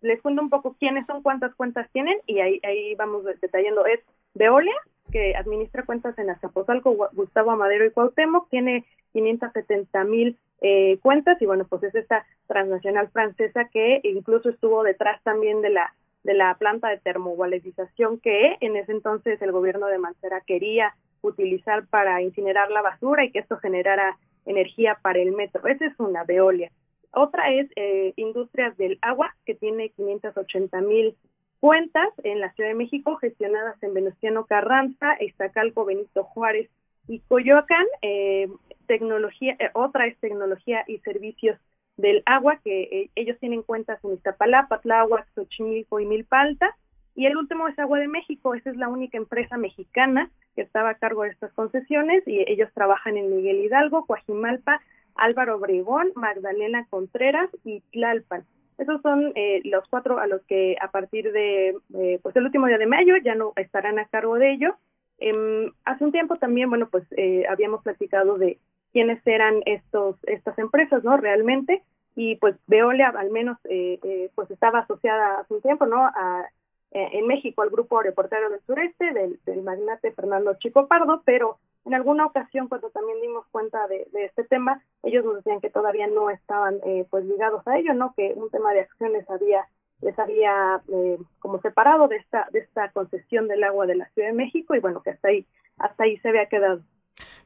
les 0.00 0.20
cuento 0.20 0.42
un 0.42 0.50
poco 0.50 0.76
quiénes 0.78 1.06
son, 1.06 1.22
cuántas 1.22 1.54
cuentas 1.54 1.88
tienen 1.92 2.18
y 2.26 2.40
ahí, 2.40 2.60
ahí 2.62 2.94
vamos 2.94 3.24
detallando. 3.40 3.86
Es 3.86 4.00
Veolia, 4.34 4.74
que 5.10 5.34
administra 5.36 5.84
cuentas 5.84 6.18
en 6.18 6.30
Azcapotzalco, 6.30 7.10
Gustavo 7.12 7.50
Amadero 7.50 7.84
y 7.84 7.90
Cuauhtémoc, 7.90 8.48
tiene 8.48 8.84
570 9.12 10.04
mil 10.04 10.38
eh, 10.60 10.98
cuentas 11.02 11.40
y 11.42 11.46
bueno, 11.46 11.66
pues 11.68 11.82
es 11.82 11.94
esta 11.94 12.24
transnacional 12.46 13.08
francesa 13.10 13.68
que 13.68 14.00
incluso 14.04 14.48
estuvo 14.48 14.82
detrás 14.82 15.22
también 15.22 15.60
de 15.60 15.70
la 15.70 15.94
de 16.22 16.34
la 16.34 16.54
planta 16.54 16.88
de 16.88 16.98
termovalorización 16.98 18.20
que 18.20 18.56
en 18.60 18.76
ese 18.76 18.92
entonces 18.92 19.42
el 19.42 19.50
gobierno 19.50 19.88
de 19.88 19.98
Mancera 19.98 20.40
quería 20.46 20.94
utilizar 21.20 21.86
para 21.86 22.22
incinerar 22.22 22.70
la 22.70 22.82
basura 22.82 23.24
y 23.24 23.32
que 23.32 23.40
esto 23.40 23.56
generara 23.58 24.16
energía 24.46 24.98
para 25.02 25.20
el 25.20 25.32
metro. 25.32 25.66
Esa 25.66 25.86
es 25.86 25.98
una, 25.98 26.24
Veolia. 26.24 26.70
Otra 27.12 27.52
es 27.52 27.70
eh, 27.76 28.12
Industrias 28.16 28.76
del 28.76 28.98
Agua, 29.02 29.34
que 29.44 29.54
tiene 29.54 29.90
580 29.90 30.80
mil 30.80 31.16
cuentas 31.60 32.08
en 32.24 32.40
la 32.40 32.52
Ciudad 32.54 32.70
de 32.70 32.74
México 32.74 33.16
gestionadas 33.16 33.80
en 33.82 33.94
Venustiano 33.94 34.46
Carranza, 34.46 35.16
Iztacalco, 35.20 35.84
Benito 35.84 36.24
Juárez 36.24 36.68
y 37.06 37.20
Coyoacán. 37.20 37.86
Eh, 38.02 38.48
tecnología, 38.86 39.56
eh, 39.60 39.70
otra 39.74 40.06
es 40.06 40.18
tecnología 40.18 40.84
y 40.88 40.98
servicios 40.98 41.56
del 41.96 42.22
agua, 42.26 42.58
que 42.64 42.82
eh, 42.82 43.10
ellos 43.14 43.38
tienen 43.38 43.62
cuentas 43.62 44.02
en 44.04 44.14
Iztapalapa, 44.14 44.80
Tláhuac, 44.80 45.26
Xochimilco 45.34 46.00
y 46.00 46.06
Milpalta. 46.06 46.76
Y 47.14 47.26
el 47.26 47.36
último 47.36 47.68
es 47.68 47.78
Agua 47.78 47.98
de 47.98 48.08
México, 48.08 48.54
esa 48.54 48.70
es 48.70 48.76
la 48.76 48.88
única 48.88 49.18
empresa 49.18 49.56
mexicana 49.58 50.30
que 50.56 50.62
estaba 50.62 50.90
a 50.90 50.94
cargo 50.94 51.22
de 51.22 51.28
estas 51.28 51.52
concesiones 51.52 52.26
y 52.26 52.40
ellos 52.50 52.70
trabajan 52.74 53.16
en 53.18 53.36
Miguel 53.36 53.64
Hidalgo, 53.64 54.06
Coajimalpa, 54.06 54.80
Álvaro 55.14 55.56
Obregón, 55.56 56.12
Magdalena 56.14 56.86
Contreras 56.90 57.50
y 57.64 57.80
Tlalpan. 57.92 58.44
Esos 58.78 59.00
son 59.02 59.32
eh, 59.34 59.60
los 59.64 59.86
cuatro 59.88 60.18
a 60.18 60.26
los 60.26 60.42
que 60.42 60.76
a 60.80 60.90
partir 60.90 61.30
de 61.32 61.76
eh, 61.94 62.18
pues 62.22 62.34
el 62.36 62.44
último 62.44 62.66
día 62.66 62.78
de 62.78 62.86
mayo 62.86 63.16
ya 63.18 63.34
no 63.34 63.52
estarán 63.56 63.98
a 63.98 64.06
cargo 64.06 64.36
de 64.36 64.52
ello. 64.52 64.76
Eh, 65.18 65.70
hace 65.84 66.04
un 66.04 66.12
tiempo 66.12 66.36
también, 66.36 66.68
bueno, 66.68 66.88
pues 66.90 67.04
eh, 67.16 67.44
habíamos 67.48 67.82
platicado 67.82 68.38
de 68.38 68.58
quiénes 68.92 69.24
eran 69.26 69.62
estos 69.66 70.16
estas 70.24 70.58
empresas, 70.58 71.04
¿no? 71.04 71.16
Realmente 71.16 71.82
y 72.14 72.36
pues 72.36 72.56
Veolia 72.66 73.08
al 73.08 73.30
menos 73.30 73.56
pues 74.34 74.50
estaba 74.50 74.80
asociada 74.80 75.40
hace 75.40 75.54
un 75.54 75.62
tiempo, 75.62 75.86
¿no? 75.86 76.04
A, 76.04 76.46
en 76.90 77.26
México 77.26 77.62
al 77.62 77.70
grupo 77.70 78.02
reportero 78.02 78.50
del 78.50 78.60
sureste 78.66 79.12
del 79.46 79.62
magnate 79.62 80.12
Fernando 80.12 80.54
Chico 80.58 80.88
Pardo, 80.88 81.22
pero 81.24 81.58
en 81.84 81.94
alguna 81.94 82.26
ocasión, 82.26 82.68
cuando 82.68 82.90
también 82.90 83.20
dimos 83.20 83.46
cuenta 83.50 83.86
de, 83.88 84.06
este 84.14 84.44
tema, 84.44 84.82
ellos 85.02 85.24
nos 85.24 85.36
decían 85.36 85.60
que 85.60 85.70
todavía 85.70 86.06
no 86.06 86.30
estaban 86.30 86.78
eh, 86.84 87.06
pues 87.10 87.24
ligados 87.24 87.66
a 87.66 87.76
ello, 87.76 87.94
¿no? 87.94 88.14
Que 88.16 88.32
un 88.36 88.50
tema 88.50 88.72
de 88.72 88.80
acciones 88.80 89.28
había 89.28 89.66
les 90.00 90.18
había 90.18 90.82
eh, 90.88 91.16
como 91.38 91.60
separado 91.60 92.08
de 92.08 92.16
esta 92.16 92.48
de 92.52 92.58
esta 92.58 92.90
concesión 92.90 93.46
del 93.46 93.62
agua 93.62 93.86
de 93.86 93.94
la 93.94 94.08
Ciudad 94.10 94.28
de 94.28 94.34
México 94.34 94.74
y 94.74 94.80
bueno 94.80 95.00
que 95.00 95.10
hasta 95.10 95.28
ahí 95.28 95.46
hasta 95.78 96.04
ahí 96.04 96.18
se 96.18 96.28
había 96.28 96.46
quedado. 96.46 96.82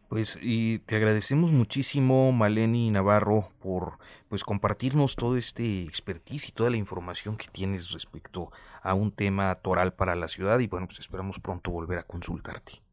Pues 0.08 0.38
y 0.40 0.78
te 0.80 0.96
agradecemos 0.96 1.52
muchísimo 1.52 2.32
Maleni 2.32 2.90
Navarro 2.90 3.50
por 3.60 3.98
pues 4.28 4.42
compartirnos 4.42 5.16
todo 5.16 5.36
este 5.36 5.82
expertise 5.82 6.48
y 6.48 6.52
toda 6.52 6.70
la 6.70 6.76
información 6.76 7.36
que 7.36 7.48
tienes 7.48 7.90
respecto 7.90 8.50
a 8.82 8.94
un 8.94 9.12
tema 9.12 9.54
toral 9.56 9.92
para 9.92 10.14
la 10.14 10.28
ciudad 10.28 10.58
y 10.60 10.66
bueno 10.66 10.86
pues 10.86 11.00
esperamos 11.00 11.40
pronto 11.40 11.70
volver 11.70 11.98
a 11.98 12.04
consultarte. 12.04 12.85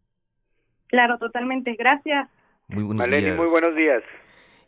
Claro, 0.94 1.18
totalmente. 1.18 1.74
Gracias. 1.74 2.30
Muy 2.68 2.84
buenos 2.84 3.10
días. 3.10 3.36
muy 3.36 3.48
buenos 3.48 3.76
días. 3.76 4.04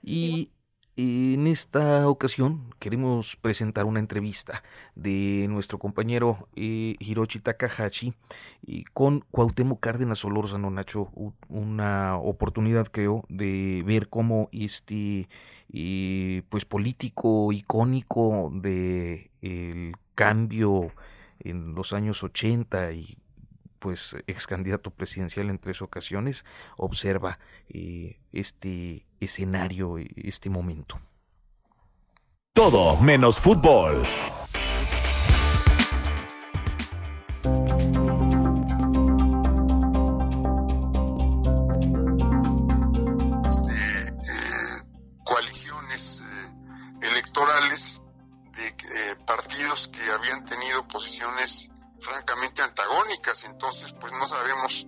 Y 0.02 0.50
en 0.98 1.46
esta 1.46 2.10
ocasión 2.10 2.74
queremos 2.80 3.36
presentar 3.36 3.86
una 3.86 4.00
entrevista 4.00 4.64
de 4.96 5.46
nuestro 5.52 5.78
compañero 5.78 6.48
eh, 6.56 6.96
Hiroshi 6.98 7.42
Takahashi 7.42 8.16
y 8.64 8.86
con 8.86 9.20
Cuauhtémoc 9.30 9.80
Cárdenas 9.80 10.18
Solórzano, 10.18 10.72
Nacho, 10.72 11.12
una 11.48 12.18
oportunidad 12.18 12.88
creo 12.88 13.24
de 13.30 13.84
ver 13.86 14.10
cómo 14.10 14.50
este 14.52 15.30
eh, 15.72 16.42
pues 16.50 16.66
político 16.66 17.52
icónico 17.52 18.52
de 18.52 19.30
el 19.44 19.92
cambio 20.16 20.92
en 21.38 21.76
los 21.76 21.94
años 21.94 22.24
80 22.24 22.94
y 22.94 23.16
pues 23.86 24.16
ex 24.26 24.48
candidato 24.48 24.90
presidencial 24.90 25.52
en 25.52 25.60
tres 25.60 25.84
ocasiones, 25.84 26.44
observa 26.76 27.38
eh, 27.70 28.20
este 28.32 29.06
escenario, 29.20 29.98
este 30.00 30.50
momento. 30.50 31.00
Todo 32.52 33.00
menos 33.00 33.40
fútbol. 33.40 34.04
Este, 43.48 43.72
eh, 44.08 44.78
coaliciones 45.24 46.24
eh, 46.24 47.08
electorales 47.12 48.02
de 48.52 49.26
partidos 49.28 49.90
que 49.90 50.02
habían 50.12 50.44
tenido 50.44 50.88
posiciones 50.88 51.72
francamente 52.06 52.62
antagónicas, 52.62 53.46
entonces 53.46 53.94
pues 54.00 54.14
no 54.14 54.26
sabemos 54.26 54.88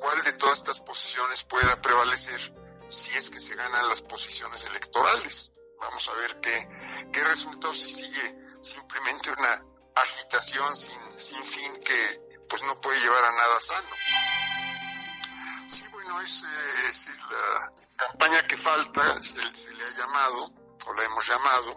cuál 0.00 0.24
de 0.24 0.32
todas 0.32 0.58
estas 0.58 0.80
posiciones 0.80 1.44
pueda 1.44 1.80
prevalecer 1.80 2.40
si 2.88 3.16
es 3.16 3.30
que 3.30 3.40
se 3.40 3.54
ganan 3.54 3.86
las 3.88 4.02
posiciones 4.02 4.64
electorales. 4.64 5.52
Vamos 5.80 6.08
a 6.08 6.14
ver 6.14 6.40
qué, 6.40 6.68
qué 7.12 7.24
resultados 7.24 7.78
si 7.78 8.06
sigue 8.06 8.38
simplemente 8.62 9.30
una 9.30 9.64
agitación 9.94 10.74
sin, 10.74 11.20
sin 11.20 11.44
fin 11.44 11.72
que 11.84 12.44
pues 12.48 12.62
no 12.62 12.80
puede 12.80 13.00
llevar 13.00 13.24
a 13.24 13.32
nada 13.32 13.60
sano. 13.60 13.90
Sí, 15.66 15.86
bueno, 15.92 16.20
es, 16.20 16.44
eh, 16.44 17.12
la 17.30 18.06
campaña 18.06 18.42
que 18.46 18.56
falta, 18.56 19.22
se, 19.22 19.72
le 19.72 19.84
ha 19.84 19.90
llamado, 19.90 20.54
o 20.86 20.94
la 20.94 21.04
hemos 21.04 21.26
llamado. 21.26 21.72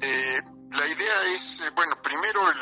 Eh, 0.00 0.42
la 0.72 0.86
idea 0.86 1.22
es, 1.34 1.60
eh, 1.60 1.70
bueno, 1.70 2.00
primero 2.02 2.50
el 2.50 2.58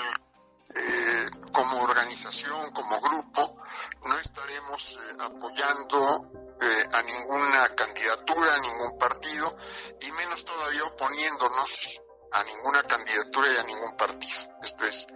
eh, 0.74 1.30
como 1.52 1.82
organización, 1.82 2.70
como 2.72 3.00
grupo, 3.00 3.62
no 4.04 4.18
estaremos 4.18 4.98
eh, 4.98 5.16
apoyando 5.20 6.42
eh, 6.62 6.88
a 6.92 7.02
ninguna 7.02 7.74
candidatura, 7.74 8.54
a 8.54 8.58
ningún 8.58 8.96
partido, 8.96 9.56
y 10.00 10.12
menos 10.12 10.44
todavía 10.44 10.84
oponiéndonos 10.84 12.02
a 12.30 12.44
ninguna 12.44 12.82
candidatura 12.84 13.48
y 13.52 13.56
a 13.56 13.64
ningún 13.64 13.96
partido. 13.96 14.52
Esto 14.62 14.84
es, 14.84 15.06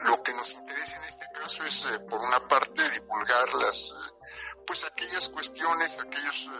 lo 0.00 0.20
que 0.22 0.32
nos 0.32 0.54
interesa 0.54 0.98
en 0.98 1.04
este 1.04 1.26
caso 1.32 1.64
es, 1.64 1.84
eh, 1.84 2.00
por 2.10 2.20
una 2.20 2.40
parte, 2.48 2.82
divulgar 2.90 3.54
las, 3.54 3.92
eh, 3.92 4.62
pues 4.66 4.84
aquellas 4.86 5.28
cuestiones, 5.28 6.00
aquellos 6.00 6.50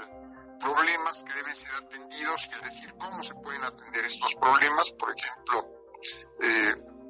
problemas 0.61 1.25
que 1.25 1.35
deben 1.35 1.55
ser 1.55 1.75
atendidos 1.75 2.51
es 2.55 2.63
decir 2.63 2.95
cómo 2.97 3.23
se 3.23 3.35
pueden 3.35 3.65
atender 3.65 4.05
estos 4.05 4.37
problemas. 4.37 4.93
Por 4.93 5.13
ejemplo, 5.17 5.69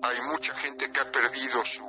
hay 0.03 0.22
mucha 0.22 0.55
gente 0.55 0.90
que 0.90 1.01
ha 1.01 1.11
perdido 1.11 1.64
su, 1.64 1.86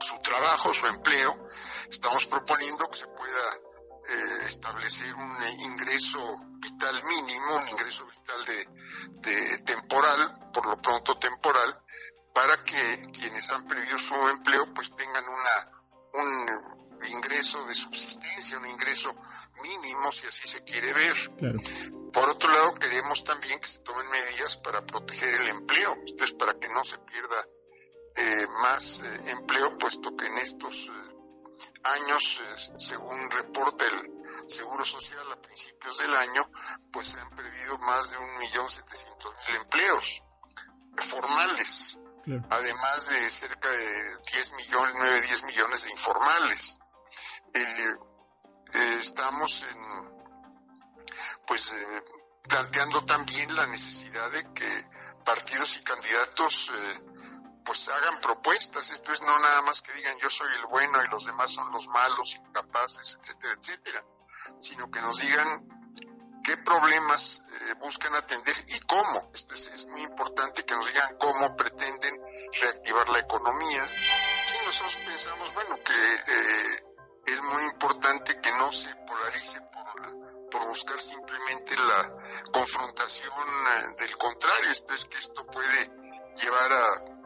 su 0.00 0.18
trabajo, 0.20 0.72
su 0.72 0.86
empleo. 0.86 1.48
Estamos 1.88 2.26
proponiendo 2.26 2.88
que 2.88 2.96
se 2.96 3.06
pueda 3.08 3.54
eh, 4.08 4.44
establecer 4.46 5.12
un 5.14 5.36
ingreso 5.60 6.20
vital 6.60 7.02
mínimo, 7.04 7.56
un 7.56 7.68
ingreso 7.68 8.06
vital 8.06 8.44
de, 8.44 9.58
temporal, 9.64 10.50
por 10.52 10.66
lo 10.66 10.80
pronto 10.80 11.18
temporal, 11.18 11.82
para 12.32 12.62
que 12.64 13.10
quienes 13.12 13.50
han 13.50 13.66
perdido 13.66 13.98
su 13.98 14.14
empleo 14.14 14.72
pues 14.74 14.94
tengan 14.94 15.24
una 15.28 15.72
un 16.18 17.06
ingreso 17.14 17.66
de 17.66 17.74
subsistencia, 17.74 18.58
un 18.58 18.66
ingreso 18.66 19.14
mínimo, 19.62 20.10
si 20.12 20.26
así 20.26 20.46
se 20.46 20.62
quiere 20.62 20.92
ver. 20.94 21.14
Por 22.16 22.30
otro 22.30 22.50
lado, 22.50 22.74
queremos 22.76 23.24
también 23.24 23.60
que 23.60 23.68
se 23.68 23.80
tomen 23.80 24.08
medidas 24.08 24.56
para 24.56 24.80
proteger 24.80 25.34
el 25.34 25.48
empleo, 25.48 25.98
esto 26.02 26.24
es 26.24 26.32
para 26.32 26.58
que 26.58 26.66
no 26.70 26.82
se 26.82 26.96
pierda 26.96 27.46
eh, 28.16 28.46
más 28.62 29.02
eh, 29.02 29.30
empleo, 29.32 29.76
puesto 29.76 30.16
que 30.16 30.26
en 30.26 30.38
estos 30.38 30.90
años, 31.84 32.42
según 32.78 33.30
reporta 33.32 33.84
el 33.84 34.48
Seguro 34.48 34.82
Social 34.82 35.30
a 35.30 35.42
principios 35.42 35.98
del 35.98 36.16
año, 36.16 36.48
pues 36.90 37.08
se 37.08 37.20
han 37.20 37.28
perdido 37.36 37.76
más 37.80 38.12
de 38.12 38.16
un 38.16 38.38
millón 38.38 38.66
setecientos 38.70 39.34
mil 39.48 39.56
empleos 39.56 40.24
formales, 40.96 42.00
además 42.48 43.10
de 43.10 43.28
cerca 43.28 43.68
de 43.70 44.16
10 44.32 44.52
millones, 44.54 44.94
9, 44.96 45.20
10 45.20 45.44
millones 45.44 45.84
de 45.84 45.90
informales. 45.90 46.78
Eh, 47.52 47.94
eh, 48.72 48.98
estamos 49.02 49.64
en, 49.64 50.15
pues 51.46 51.72
eh, 51.72 52.04
planteando 52.48 53.04
también 53.04 53.54
la 53.54 53.66
necesidad 53.66 54.30
de 54.30 54.52
que 54.52 54.84
partidos 55.24 55.78
y 55.78 55.84
candidatos 55.84 56.72
pues 57.64 57.88
hagan 57.88 58.20
propuestas. 58.20 58.90
Esto 58.92 59.12
es 59.12 59.22
no 59.22 59.38
nada 59.38 59.62
más 59.62 59.82
que 59.82 59.92
digan 59.92 60.16
yo 60.22 60.30
soy 60.30 60.48
el 60.54 60.66
bueno 60.66 61.02
y 61.04 61.08
los 61.08 61.26
demás 61.26 61.50
son 61.50 61.70
los 61.72 61.88
malos, 61.88 62.36
incapaces, 62.36 63.18
etcétera, 63.20 63.54
etcétera, 63.60 64.04
sino 64.58 64.88
que 64.90 65.00
nos 65.00 65.18
digan 65.18 65.76
qué 66.46 66.56
problemas 66.58 67.44
eh, 67.50 67.74
buscan 67.80 68.14
atender 68.14 68.54
y 68.68 68.78
cómo. 68.86 69.30
Esto 69.34 69.54
es, 69.54 69.86
muy 69.88 70.02
importante 70.02 70.64
que 70.64 70.76
nos 70.76 70.86
digan 70.86 71.16
cómo 71.18 71.56
pretenden 71.56 72.20
reactivar 72.62 73.08
la 73.08 73.18
economía. 73.18 73.84
Si 74.44 74.54
nosotros 74.64 74.98
pensamos, 75.04 75.52
bueno, 75.54 75.76
que 75.84 75.92
eh, 75.92 76.84
es 77.26 77.42
muy 77.42 77.64
importante 77.64 78.40
que 78.40 78.50
no 78.52 78.70
se 78.70 78.94
polarice 78.94 79.60
por, 79.72 80.35
por 80.56 80.68
buscar 80.68 80.98
simplemente 80.98 81.76
la 81.76 82.16
confrontación 82.52 83.32
eh, 83.32 83.94
del 83.98 84.16
contrario. 84.16 84.70
Esto 84.70 84.94
es 84.94 85.04
que 85.06 85.18
esto 85.18 85.44
puede 85.46 85.90
llevar 86.36 86.72
a 86.72 87.16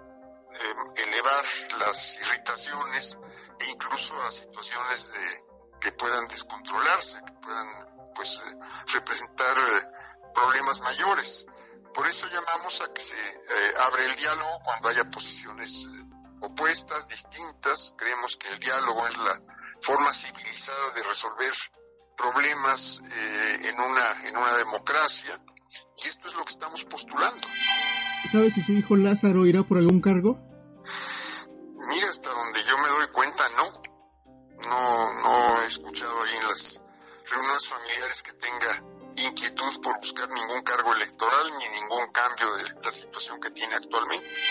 eh, 0.52 1.02
elevar 1.06 1.44
las 1.78 2.18
irritaciones 2.18 3.18
e 3.60 3.70
incluso 3.70 4.20
a 4.22 4.32
situaciones 4.32 5.12
de, 5.12 5.44
que 5.80 5.92
puedan 5.92 6.26
descontrolarse, 6.26 7.22
que 7.24 7.32
puedan 7.34 8.12
pues 8.14 8.42
eh, 8.44 8.58
representar 8.92 9.56
eh, 9.56 10.32
problemas 10.34 10.80
mayores. 10.80 11.46
Por 11.94 12.06
eso 12.08 12.26
llamamos 12.28 12.80
a 12.80 12.92
que 12.92 13.00
se 13.00 13.16
abre 13.78 14.06
el 14.06 14.16
diálogo 14.16 14.60
cuando 14.64 14.88
haya 14.88 15.04
posiciones 15.10 15.88
opuestas, 16.40 17.08
distintas. 17.08 17.94
Creemos 17.96 18.36
que 18.36 18.48
el 18.48 18.58
diálogo 18.60 19.06
es 19.06 19.16
la 19.18 19.40
forma 19.80 20.12
civilizada 20.12 20.90
de 20.90 21.02
resolver 21.02 21.52
problemas 22.20 23.02
en, 23.62 23.80
una, 23.80 24.28
en 24.28 24.36
una 24.36 24.56
democracia 24.58 25.40
y 26.02 26.08
esto 26.08 26.28
es 26.28 26.34
lo 26.34 26.44
que 26.44 26.52
estamos 26.52 26.84
postulando. 26.84 27.46
¿Sabe 28.30 28.50
si 28.50 28.60
su 28.60 28.72
hijo 28.72 28.96
Lázaro 28.96 29.46
irá 29.46 29.62
por 29.62 29.78
algún 29.78 30.00
cargo? 30.00 30.38
Mira, 31.88 32.10
hasta 32.10 32.30
donde 32.30 32.62
yo 32.64 32.78
me 32.78 32.88
doy 32.88 33.08
cuenta, 33.12 33.44
no. 33.56 33.82
No, 34.68 35.22
no 35.22 35.62
he 35.62 35.66
escuchado 35.66 36.22
ahí 36.22 36.36
en 36.36 36.46
las 36.46 36.82
reuniones 37.30 37.68
familiares 37.68 38.22
que 38.22 38.32
tenga 38.34 38.82
inquietud 39.16 39.80
por 39.82 39.98
buscar 39.98 40.28
ningún 40.28 40.62
cargo 40.62 40.94
electoral 40.94 41.52
ni 41.58 41.68
ningún 41.80 42.12
cambio 42.12 42.54
de 42.56 42.64
la 42.82 42.90
situación 42.90 43.40
que 43.40 43.50
tiene 43.50 43.74
actualmente. 43.74 44.42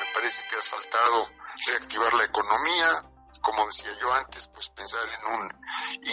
Me 0.00 0.14
parece 0.14 0.44
que 0.48 0.56
ha 0.56 0.62
faltado 0.62 1.28
reactivar 1.66 2.14
la 2.14 2.24
economía, 2.24 3.04
como 3.40 3.66
decía 3.66 3.92
yo 4.00 4.12
antes, 4.12 4.48
pues 4.48 4.70
pensar 4.70 5.02
en 5.08 5.40
un 5.40 5.60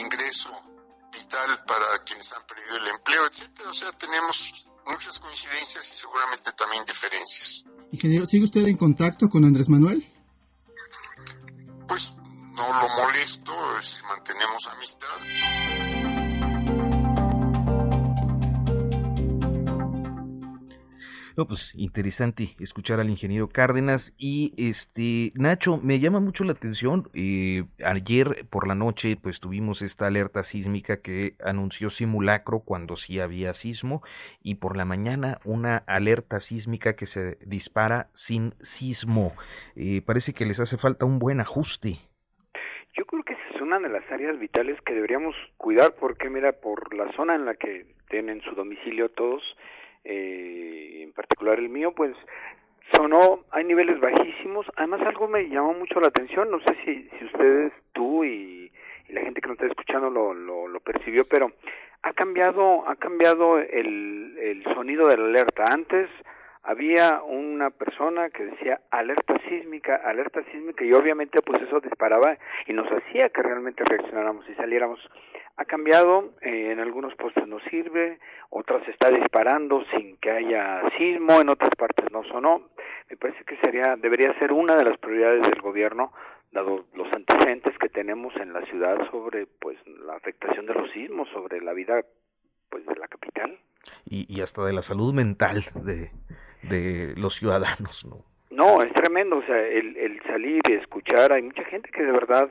ingreso 0.06 0.69
vital 1.12 1.64
para 1.68 1.86
quienes 2.06 2.32
han 2.34 2.44
perdido 2.46 2.78
el 2.78 2.88
empleo, 2.88 3.26
etcétera. 3.28 3.70
O 3.70 3.74
sea, 3.74 3.92
tenemos 3.94 4.70
muchas 4.86 5.20
coincidencias 5.20 5.92
y 5.94 5.98
seguramente 5.98 6.52
también 6.54 6.84
diferencias. 6.86 7.66
Ingeniero, 7.92 8.26
¿sigue 8.26 8.44
usted 8.44 8.66
en 8.68 8.78
contacto 8.78 9.30
con 9.30 9.44
Andrés 9.46 9.70
Manuel? 9.70 10.04
Pues 11.88 12.16
no 12.54 12.68
lo 12.68 12.90
molesto, 13.04 13.54
si 13.82 14.04
mantenemos 14.04 14.68
amistad. 14.68 15.99
Pues 21.46 21.74
interesante 21.76 22.56
escuchar 22.60 23.00
al 23.00 23.10
ingeniero 23.10 23.50
Cárdenas 23.50 24.14
y 24.18 24.54
este 24.58 25.32
Nacho, 25.36 25.78
me 25.78 26.00
llama 26.00 26.20
mucho 26.20 26.44
la 26.44 26.54
atención. 26.54 27.10
Eh, 27.14 27.64
ayer 27.86 28.46
por 28.50 28.68
la 28.68 28.76
noche, 28.76 29.18
pues 29.22 29.40
tuvimos 29.40 29.82
esta 29.82 30.08
alerta 30.08 30.44
sísmica 30.44 31.02
que 31.02 31.36
anunció 31.44 31.90
simulacro 31.90 32.62
cuando 32.62 32.96
sí 32.96 33.20
había 33.20 33.54
sismo 33.54 34.02
y 34.42 34.56
por 34.56 34.78
la 34.78 34.86
mañana 34.86 35.40
una 35.46 35.78
alerta 35.78 36.40
sísmica 36.40 36.96
que 36.96 37.06
se 37.06 37.38
dispara 37.46 38.10
sin 38.14 38.54
sismo. 38.60 39.34
Eh, 39.76 40.02
parece 40.06 40.34
que 40.34 40.46
les 40.46 40.60
hace 40.60 40.78
falta 40.78 41.06
un 41.06 41.20
buen 41.20 41.40
ajuste. 41.40 41.98
Yo 42.96 43.06
creo 43.06 43.24
que 43.24 43.34
esa 43.34 43.56
es 43.56 43.62
una 43.62 43.80
de 43.80 43.90
las 43.90 44.04
áreas 44.12 44.40
vitales 44.40 44.80
que 44.82 44.94
deberíamos 44.94 45.36
cuidar 45.58 45.96
porque 46.00 46.30
mira 46.30 46.54
por 46.54 46.94
la 46.94 47.12
zona 47.14 47.36
en 47.36 47.46
la 47.46 47.56
que 47.56 47.86
tienen 48.10 48.42
su 48.42 48.56
domicilio 48.56 49.10
todos 49.10 49.44
eh, 50.04 51.02
en 51.04 51.12
particular 51.14 51.60
el 51.60 51.70
mío, 51.70 51.92
pues 51.92 52.16
sonó, 52.94 53.46
hay 53.52 53.64
niveles 53.66 54.00
bajísimos, 54.00 54.66
además 54.76 55.02
algo 55.02 55.28
me 55.28 55.50
llamó 55.50 55.74
mucho 55.74 56.00
la 56.00 56.08
atención, 56.08 56.50
no 56.50 56.60
sé 56.60 56.76
si, 56.84 57.10
si 57.18 57.26
ustedes, 57.26 57.74
tú 57.94 58.24
y, 58.24 58.72
la 59.10 59.22
gente 59.22 59.42
que 59.42 59.48
nos 59.48 59.56
está 59.56 59.68
escuchando 59.68 60.10
lo, 60.10 60.34
lo, 60.34 60.68
lo, 60.68 60.80
percibió, 60.80 61.24
pero 61.30 61.52
ha 62.04 62.14
cambiado, 62.14 62.88
ha 62.88 62.96
cambiado 62.96 63.58
el, 63.58 64.38
el 64.40 64.64
sonido 64.76 65.08
de 65.08 65.18
la 65.18 65.26
alerta. 65.26 65.66
Antes 65.72 66.10
había 66.64 67.22
una 67.24 67.70
persona 67.70 68.30
que 68.30 68.46
decía 68.46 68.82
alerta 68.92 69.36
sísmica, 69.48 69.96
alerta 69.96 70.44
sísmica 70.52 70.84
y 70.84 70.94
obviamente 70.94 71.42
pues 71.42 71.62
eso 71.62 71.80
disparaba 71.80 72.38
y 72.68 72.74
nos 72.74 72.88
hacía 72.92 73.30
que 73.30 73.42
realmente 73.42 73.84
reaccionáramos 73.86 74.48
y 74.50 74.56
saliéramos. 74.56 75.00
Ha 75.56 75.66
cambiado, 75.66 76.32
eh, 76.42 76.72
en 76.72 76.80
algunos 76.80 77.16
postes 77.16 77.48
no 77.48 77.60
sirve, 77.70 78.20
otras 78.50 78.88
está 78.88 79.10
disparando 79.10 79.84
sin 79.96 80.18
que 80.18 80.32
haya 80.32 80.82
sismo, 80.98 81.42
en 81.42 81.50
otras 81.50 81.76
partes 81.78 82.12
no 82.12 82.24
sonó. 82.26 82.70
Me 83.10 83.18
parece 83.18 83.44
que 83.46 83.58
sería, 83.58 83.96
debería 83.98 84.38
ser 84.40 84.54
una 84.54 84.76
de 84.76 84.86
las 84.86 84.98
prioridades 85.00 85.42
del 85.50 85.62
gobierno 85.62 86.14
dado 86.52 86.86
los 86.94 87.08
antecedentes 87.14 87.78
que 87.78 87.90
tenemos 87.90 88.36
en 88.38 88.54
la 88.54 88.66
ciudad 88.66 88.98
sobre 89.12 89.46
pues 89.46 89.78
la 89.86 90.16
afectación 90.16 90.66
de 90.66 90.74
los 90.74 90.90
sismos 90.92 91.30
sobre 91.30 91.62
la 91.62 91.74
vida 91.74 92.04
pues 92.70 92.86
de 92.86 92.96
la 92.96 93.08
capital 93.08 93.60
y, 94.06 94.26
y 94.34 94.42
hasta 94.42 94.66
de 94.66 94.74
la 94.74 94.82
salud 94.82 95.14
mental 95.14 95.62
de, 95.76 96.10
de 96.64 97.14
los 97.16 97.36
ciudadanos, 97.36 98.06
¿no? 98.06 98.26
No, 98.52 98.82
es 98.82 98.92
tremendo, 98.94 99.38
o 99.38 99.44
sea, 99.44 99.58
el, 99.58 99.96
el 99.96 100.22
salir 100.24 100.62
y 100.68 100.74
escuchar, 100.74 101.32
hay 101.32 101.42
mucha 101.44 101.64
gente 101.66 101.90
que 101.92 102.04
de 102.04 102.12
verdad 102.12 102.50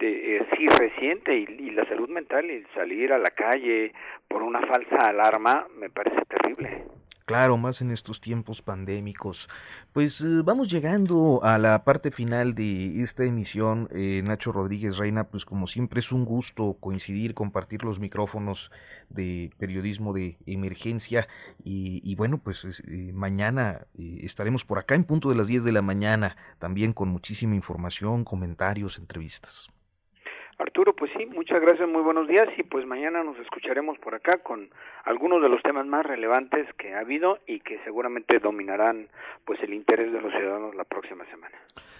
eh, 0.00 0.46
sí 0.56 0.66
resiente 0.66 1.36
y, 1.36 1.44
y, 1.58 1.70
la 1.70 1.84
salud 1.86 2.08
mental 2.08 2.50
y 2.50 2.64
salir 2.74 3.12
a 3.12 3.18
la 3.18 3.30
calle 3.30 3.92
por 4.28 4.42
una 4.42 4.60
falsa 4.66 4.96
alarma 5.08 5.66
me 5.76 5.90
parece 5.90 6.22
terrible. 6.26 6.84
Claro, 7.30 7.56
más 7.56 7.80
en 7.80 7.92
estos 7.92 8.20
tiempos 8.20 8.60
pandémicos. 8.60 9.48
Pues 9.92 10.20
eh, 10.20 10.42
vamos 10.44 10.68
llegando 10.68 11.38
a 11.44 11.58
la 11.58 11.84
parte 11.84 12.10
final 12.10 12.56
de 12.56 13.04
esta 13.04 13.22
emisión. 13.22 13.88
Eh, 13.92 14.20
Nacho 14.24 14.50
Rodríguez 14.50 14.96
Reina, 14.96 15.28
pues 15.28 15.44
como 15.44 15.68
siempre 15.68 16.00
es 16.00 16.10
un 16.10 16.24
gusto 16.24 16.76
coincidir, 16.80 17.34
compartir 17.34 17.84
los 17.84 18.00
micrófonos 18.00 18.72
de 19.10 19.52
periodismo 19.58 20.12
de 20.12 20.38
emergencia. 20.44 21.28
Y, 21.62 22.16
bueno, 22.16 22.38
pues 22.38 22.82
eh, 22.88 23.12
mañana 23.14 23.86
estaremos 23.96 24.64
por 24.64 24.80
acá 24.80 24.96
en 24.96 25.04
punto 25.04 25.28
de 25.28 25.36
las 25.36 25.46
10 25.46 25.62
de 25.62 25.70
la 25.70 25.82
mañana, 25.82 26.36
también 26.58 26.92
con 26.92 27.10
muchísima 27.10 27.54
información, 27.54 28.24
comentarios, 28.24 28.98
entrevistas. 28.98 29.70
Arturo, 30.60 30.94
pues 30.94 31.10
sí, 31.16 31.24
muchas 31.26 31.60
gracias, 31.60 31.88
muy 31.88 32.02
buenos 32.02 32.28
días 32.28 32.46
y 32.58 32.62
pues 32.62 32.86
mañana 32.86 33.24
nos 33.24 33.38
escucharemos 33.38 33.98
por 33.98 34.14
acá 34.14 34.38
con 34.42 34.68
algunos 35.04 35.40
de 35.42 35.48
los 35.48 35.62
temas 35.62 35.86
más 35.86 36.04
relevantes 36.04 36.66
que 36.76 36.94
ha 36.94 37.00
habido 37.00 37.38
y 37.46 37.60
que 37.60 37.78
seguramente 37.84 38.38
dominarán 38.38 39.08
pues 39.46 39.58
el 39.62 39.72
interés 39.72 40.12
de 40.12 40.20
los 40.20 40.30
ciudadanos 40.32 40.74
la 40.74 40.84
próxima 40.84 41.24
semana. 41.30 41.56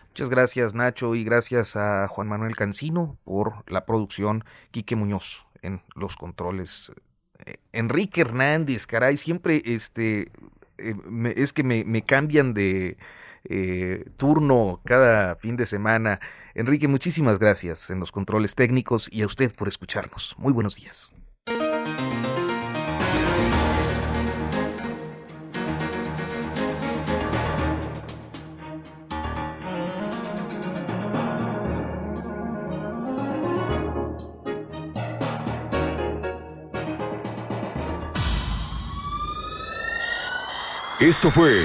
Muchas 0.08 0.28
gracias 0.28 0.74
Nacho 0.74 1.14
y 1.14 1.24
gracias 1.24 1.74
a 1.76 2.06
Juan 2.08 2.28
Manuel 2.28 2.54
Cancino 2.54 3.16
por 3.24 3.64
la 3.66 3.86
producción, 3.86 4.44
Quique 4.72 4.94
Muñoz 4.94 5.46
en 5.62 5.80
los 5.94 6.16
controles. 6.16 6.92
Eh, 7.46 7.54
Enrique 7.72 8.20
Hernández, 8.20 8.86
caray, 8.86 9.16
siempre 9.16 9.62
este 9.64 10.30
eh, 10.76 10.94
es 11.36 11.54
que 11.54 11.62
me, 11.62 12.02
cambian 12.02 12.52
de 12.52 12.98
eh, 13.44 14.04
turno 14.16 14.80
cada 14.84 15.36
fin 15.36 15.56
de 15.56 15.66
semana. 15.66 16.20
Enrique, 16.54 16.88
muchísimas 16.88 17.38
gracias 17.38 17.90
en 17.90 18.00
los 18.00 18.12
controles 18.12 18.54
técnicos 18.54 19.08
y 19.10 19.22
a 19.22 19.26
usted 19.26 19.54
por 19.54 19.68
escucharnos. 19.68 20.34
Muy 20.38 20.52
buenos 20.52 20.76
días. 20.76 21.12
Esto 41.00 41.30
fue 41.30 41.64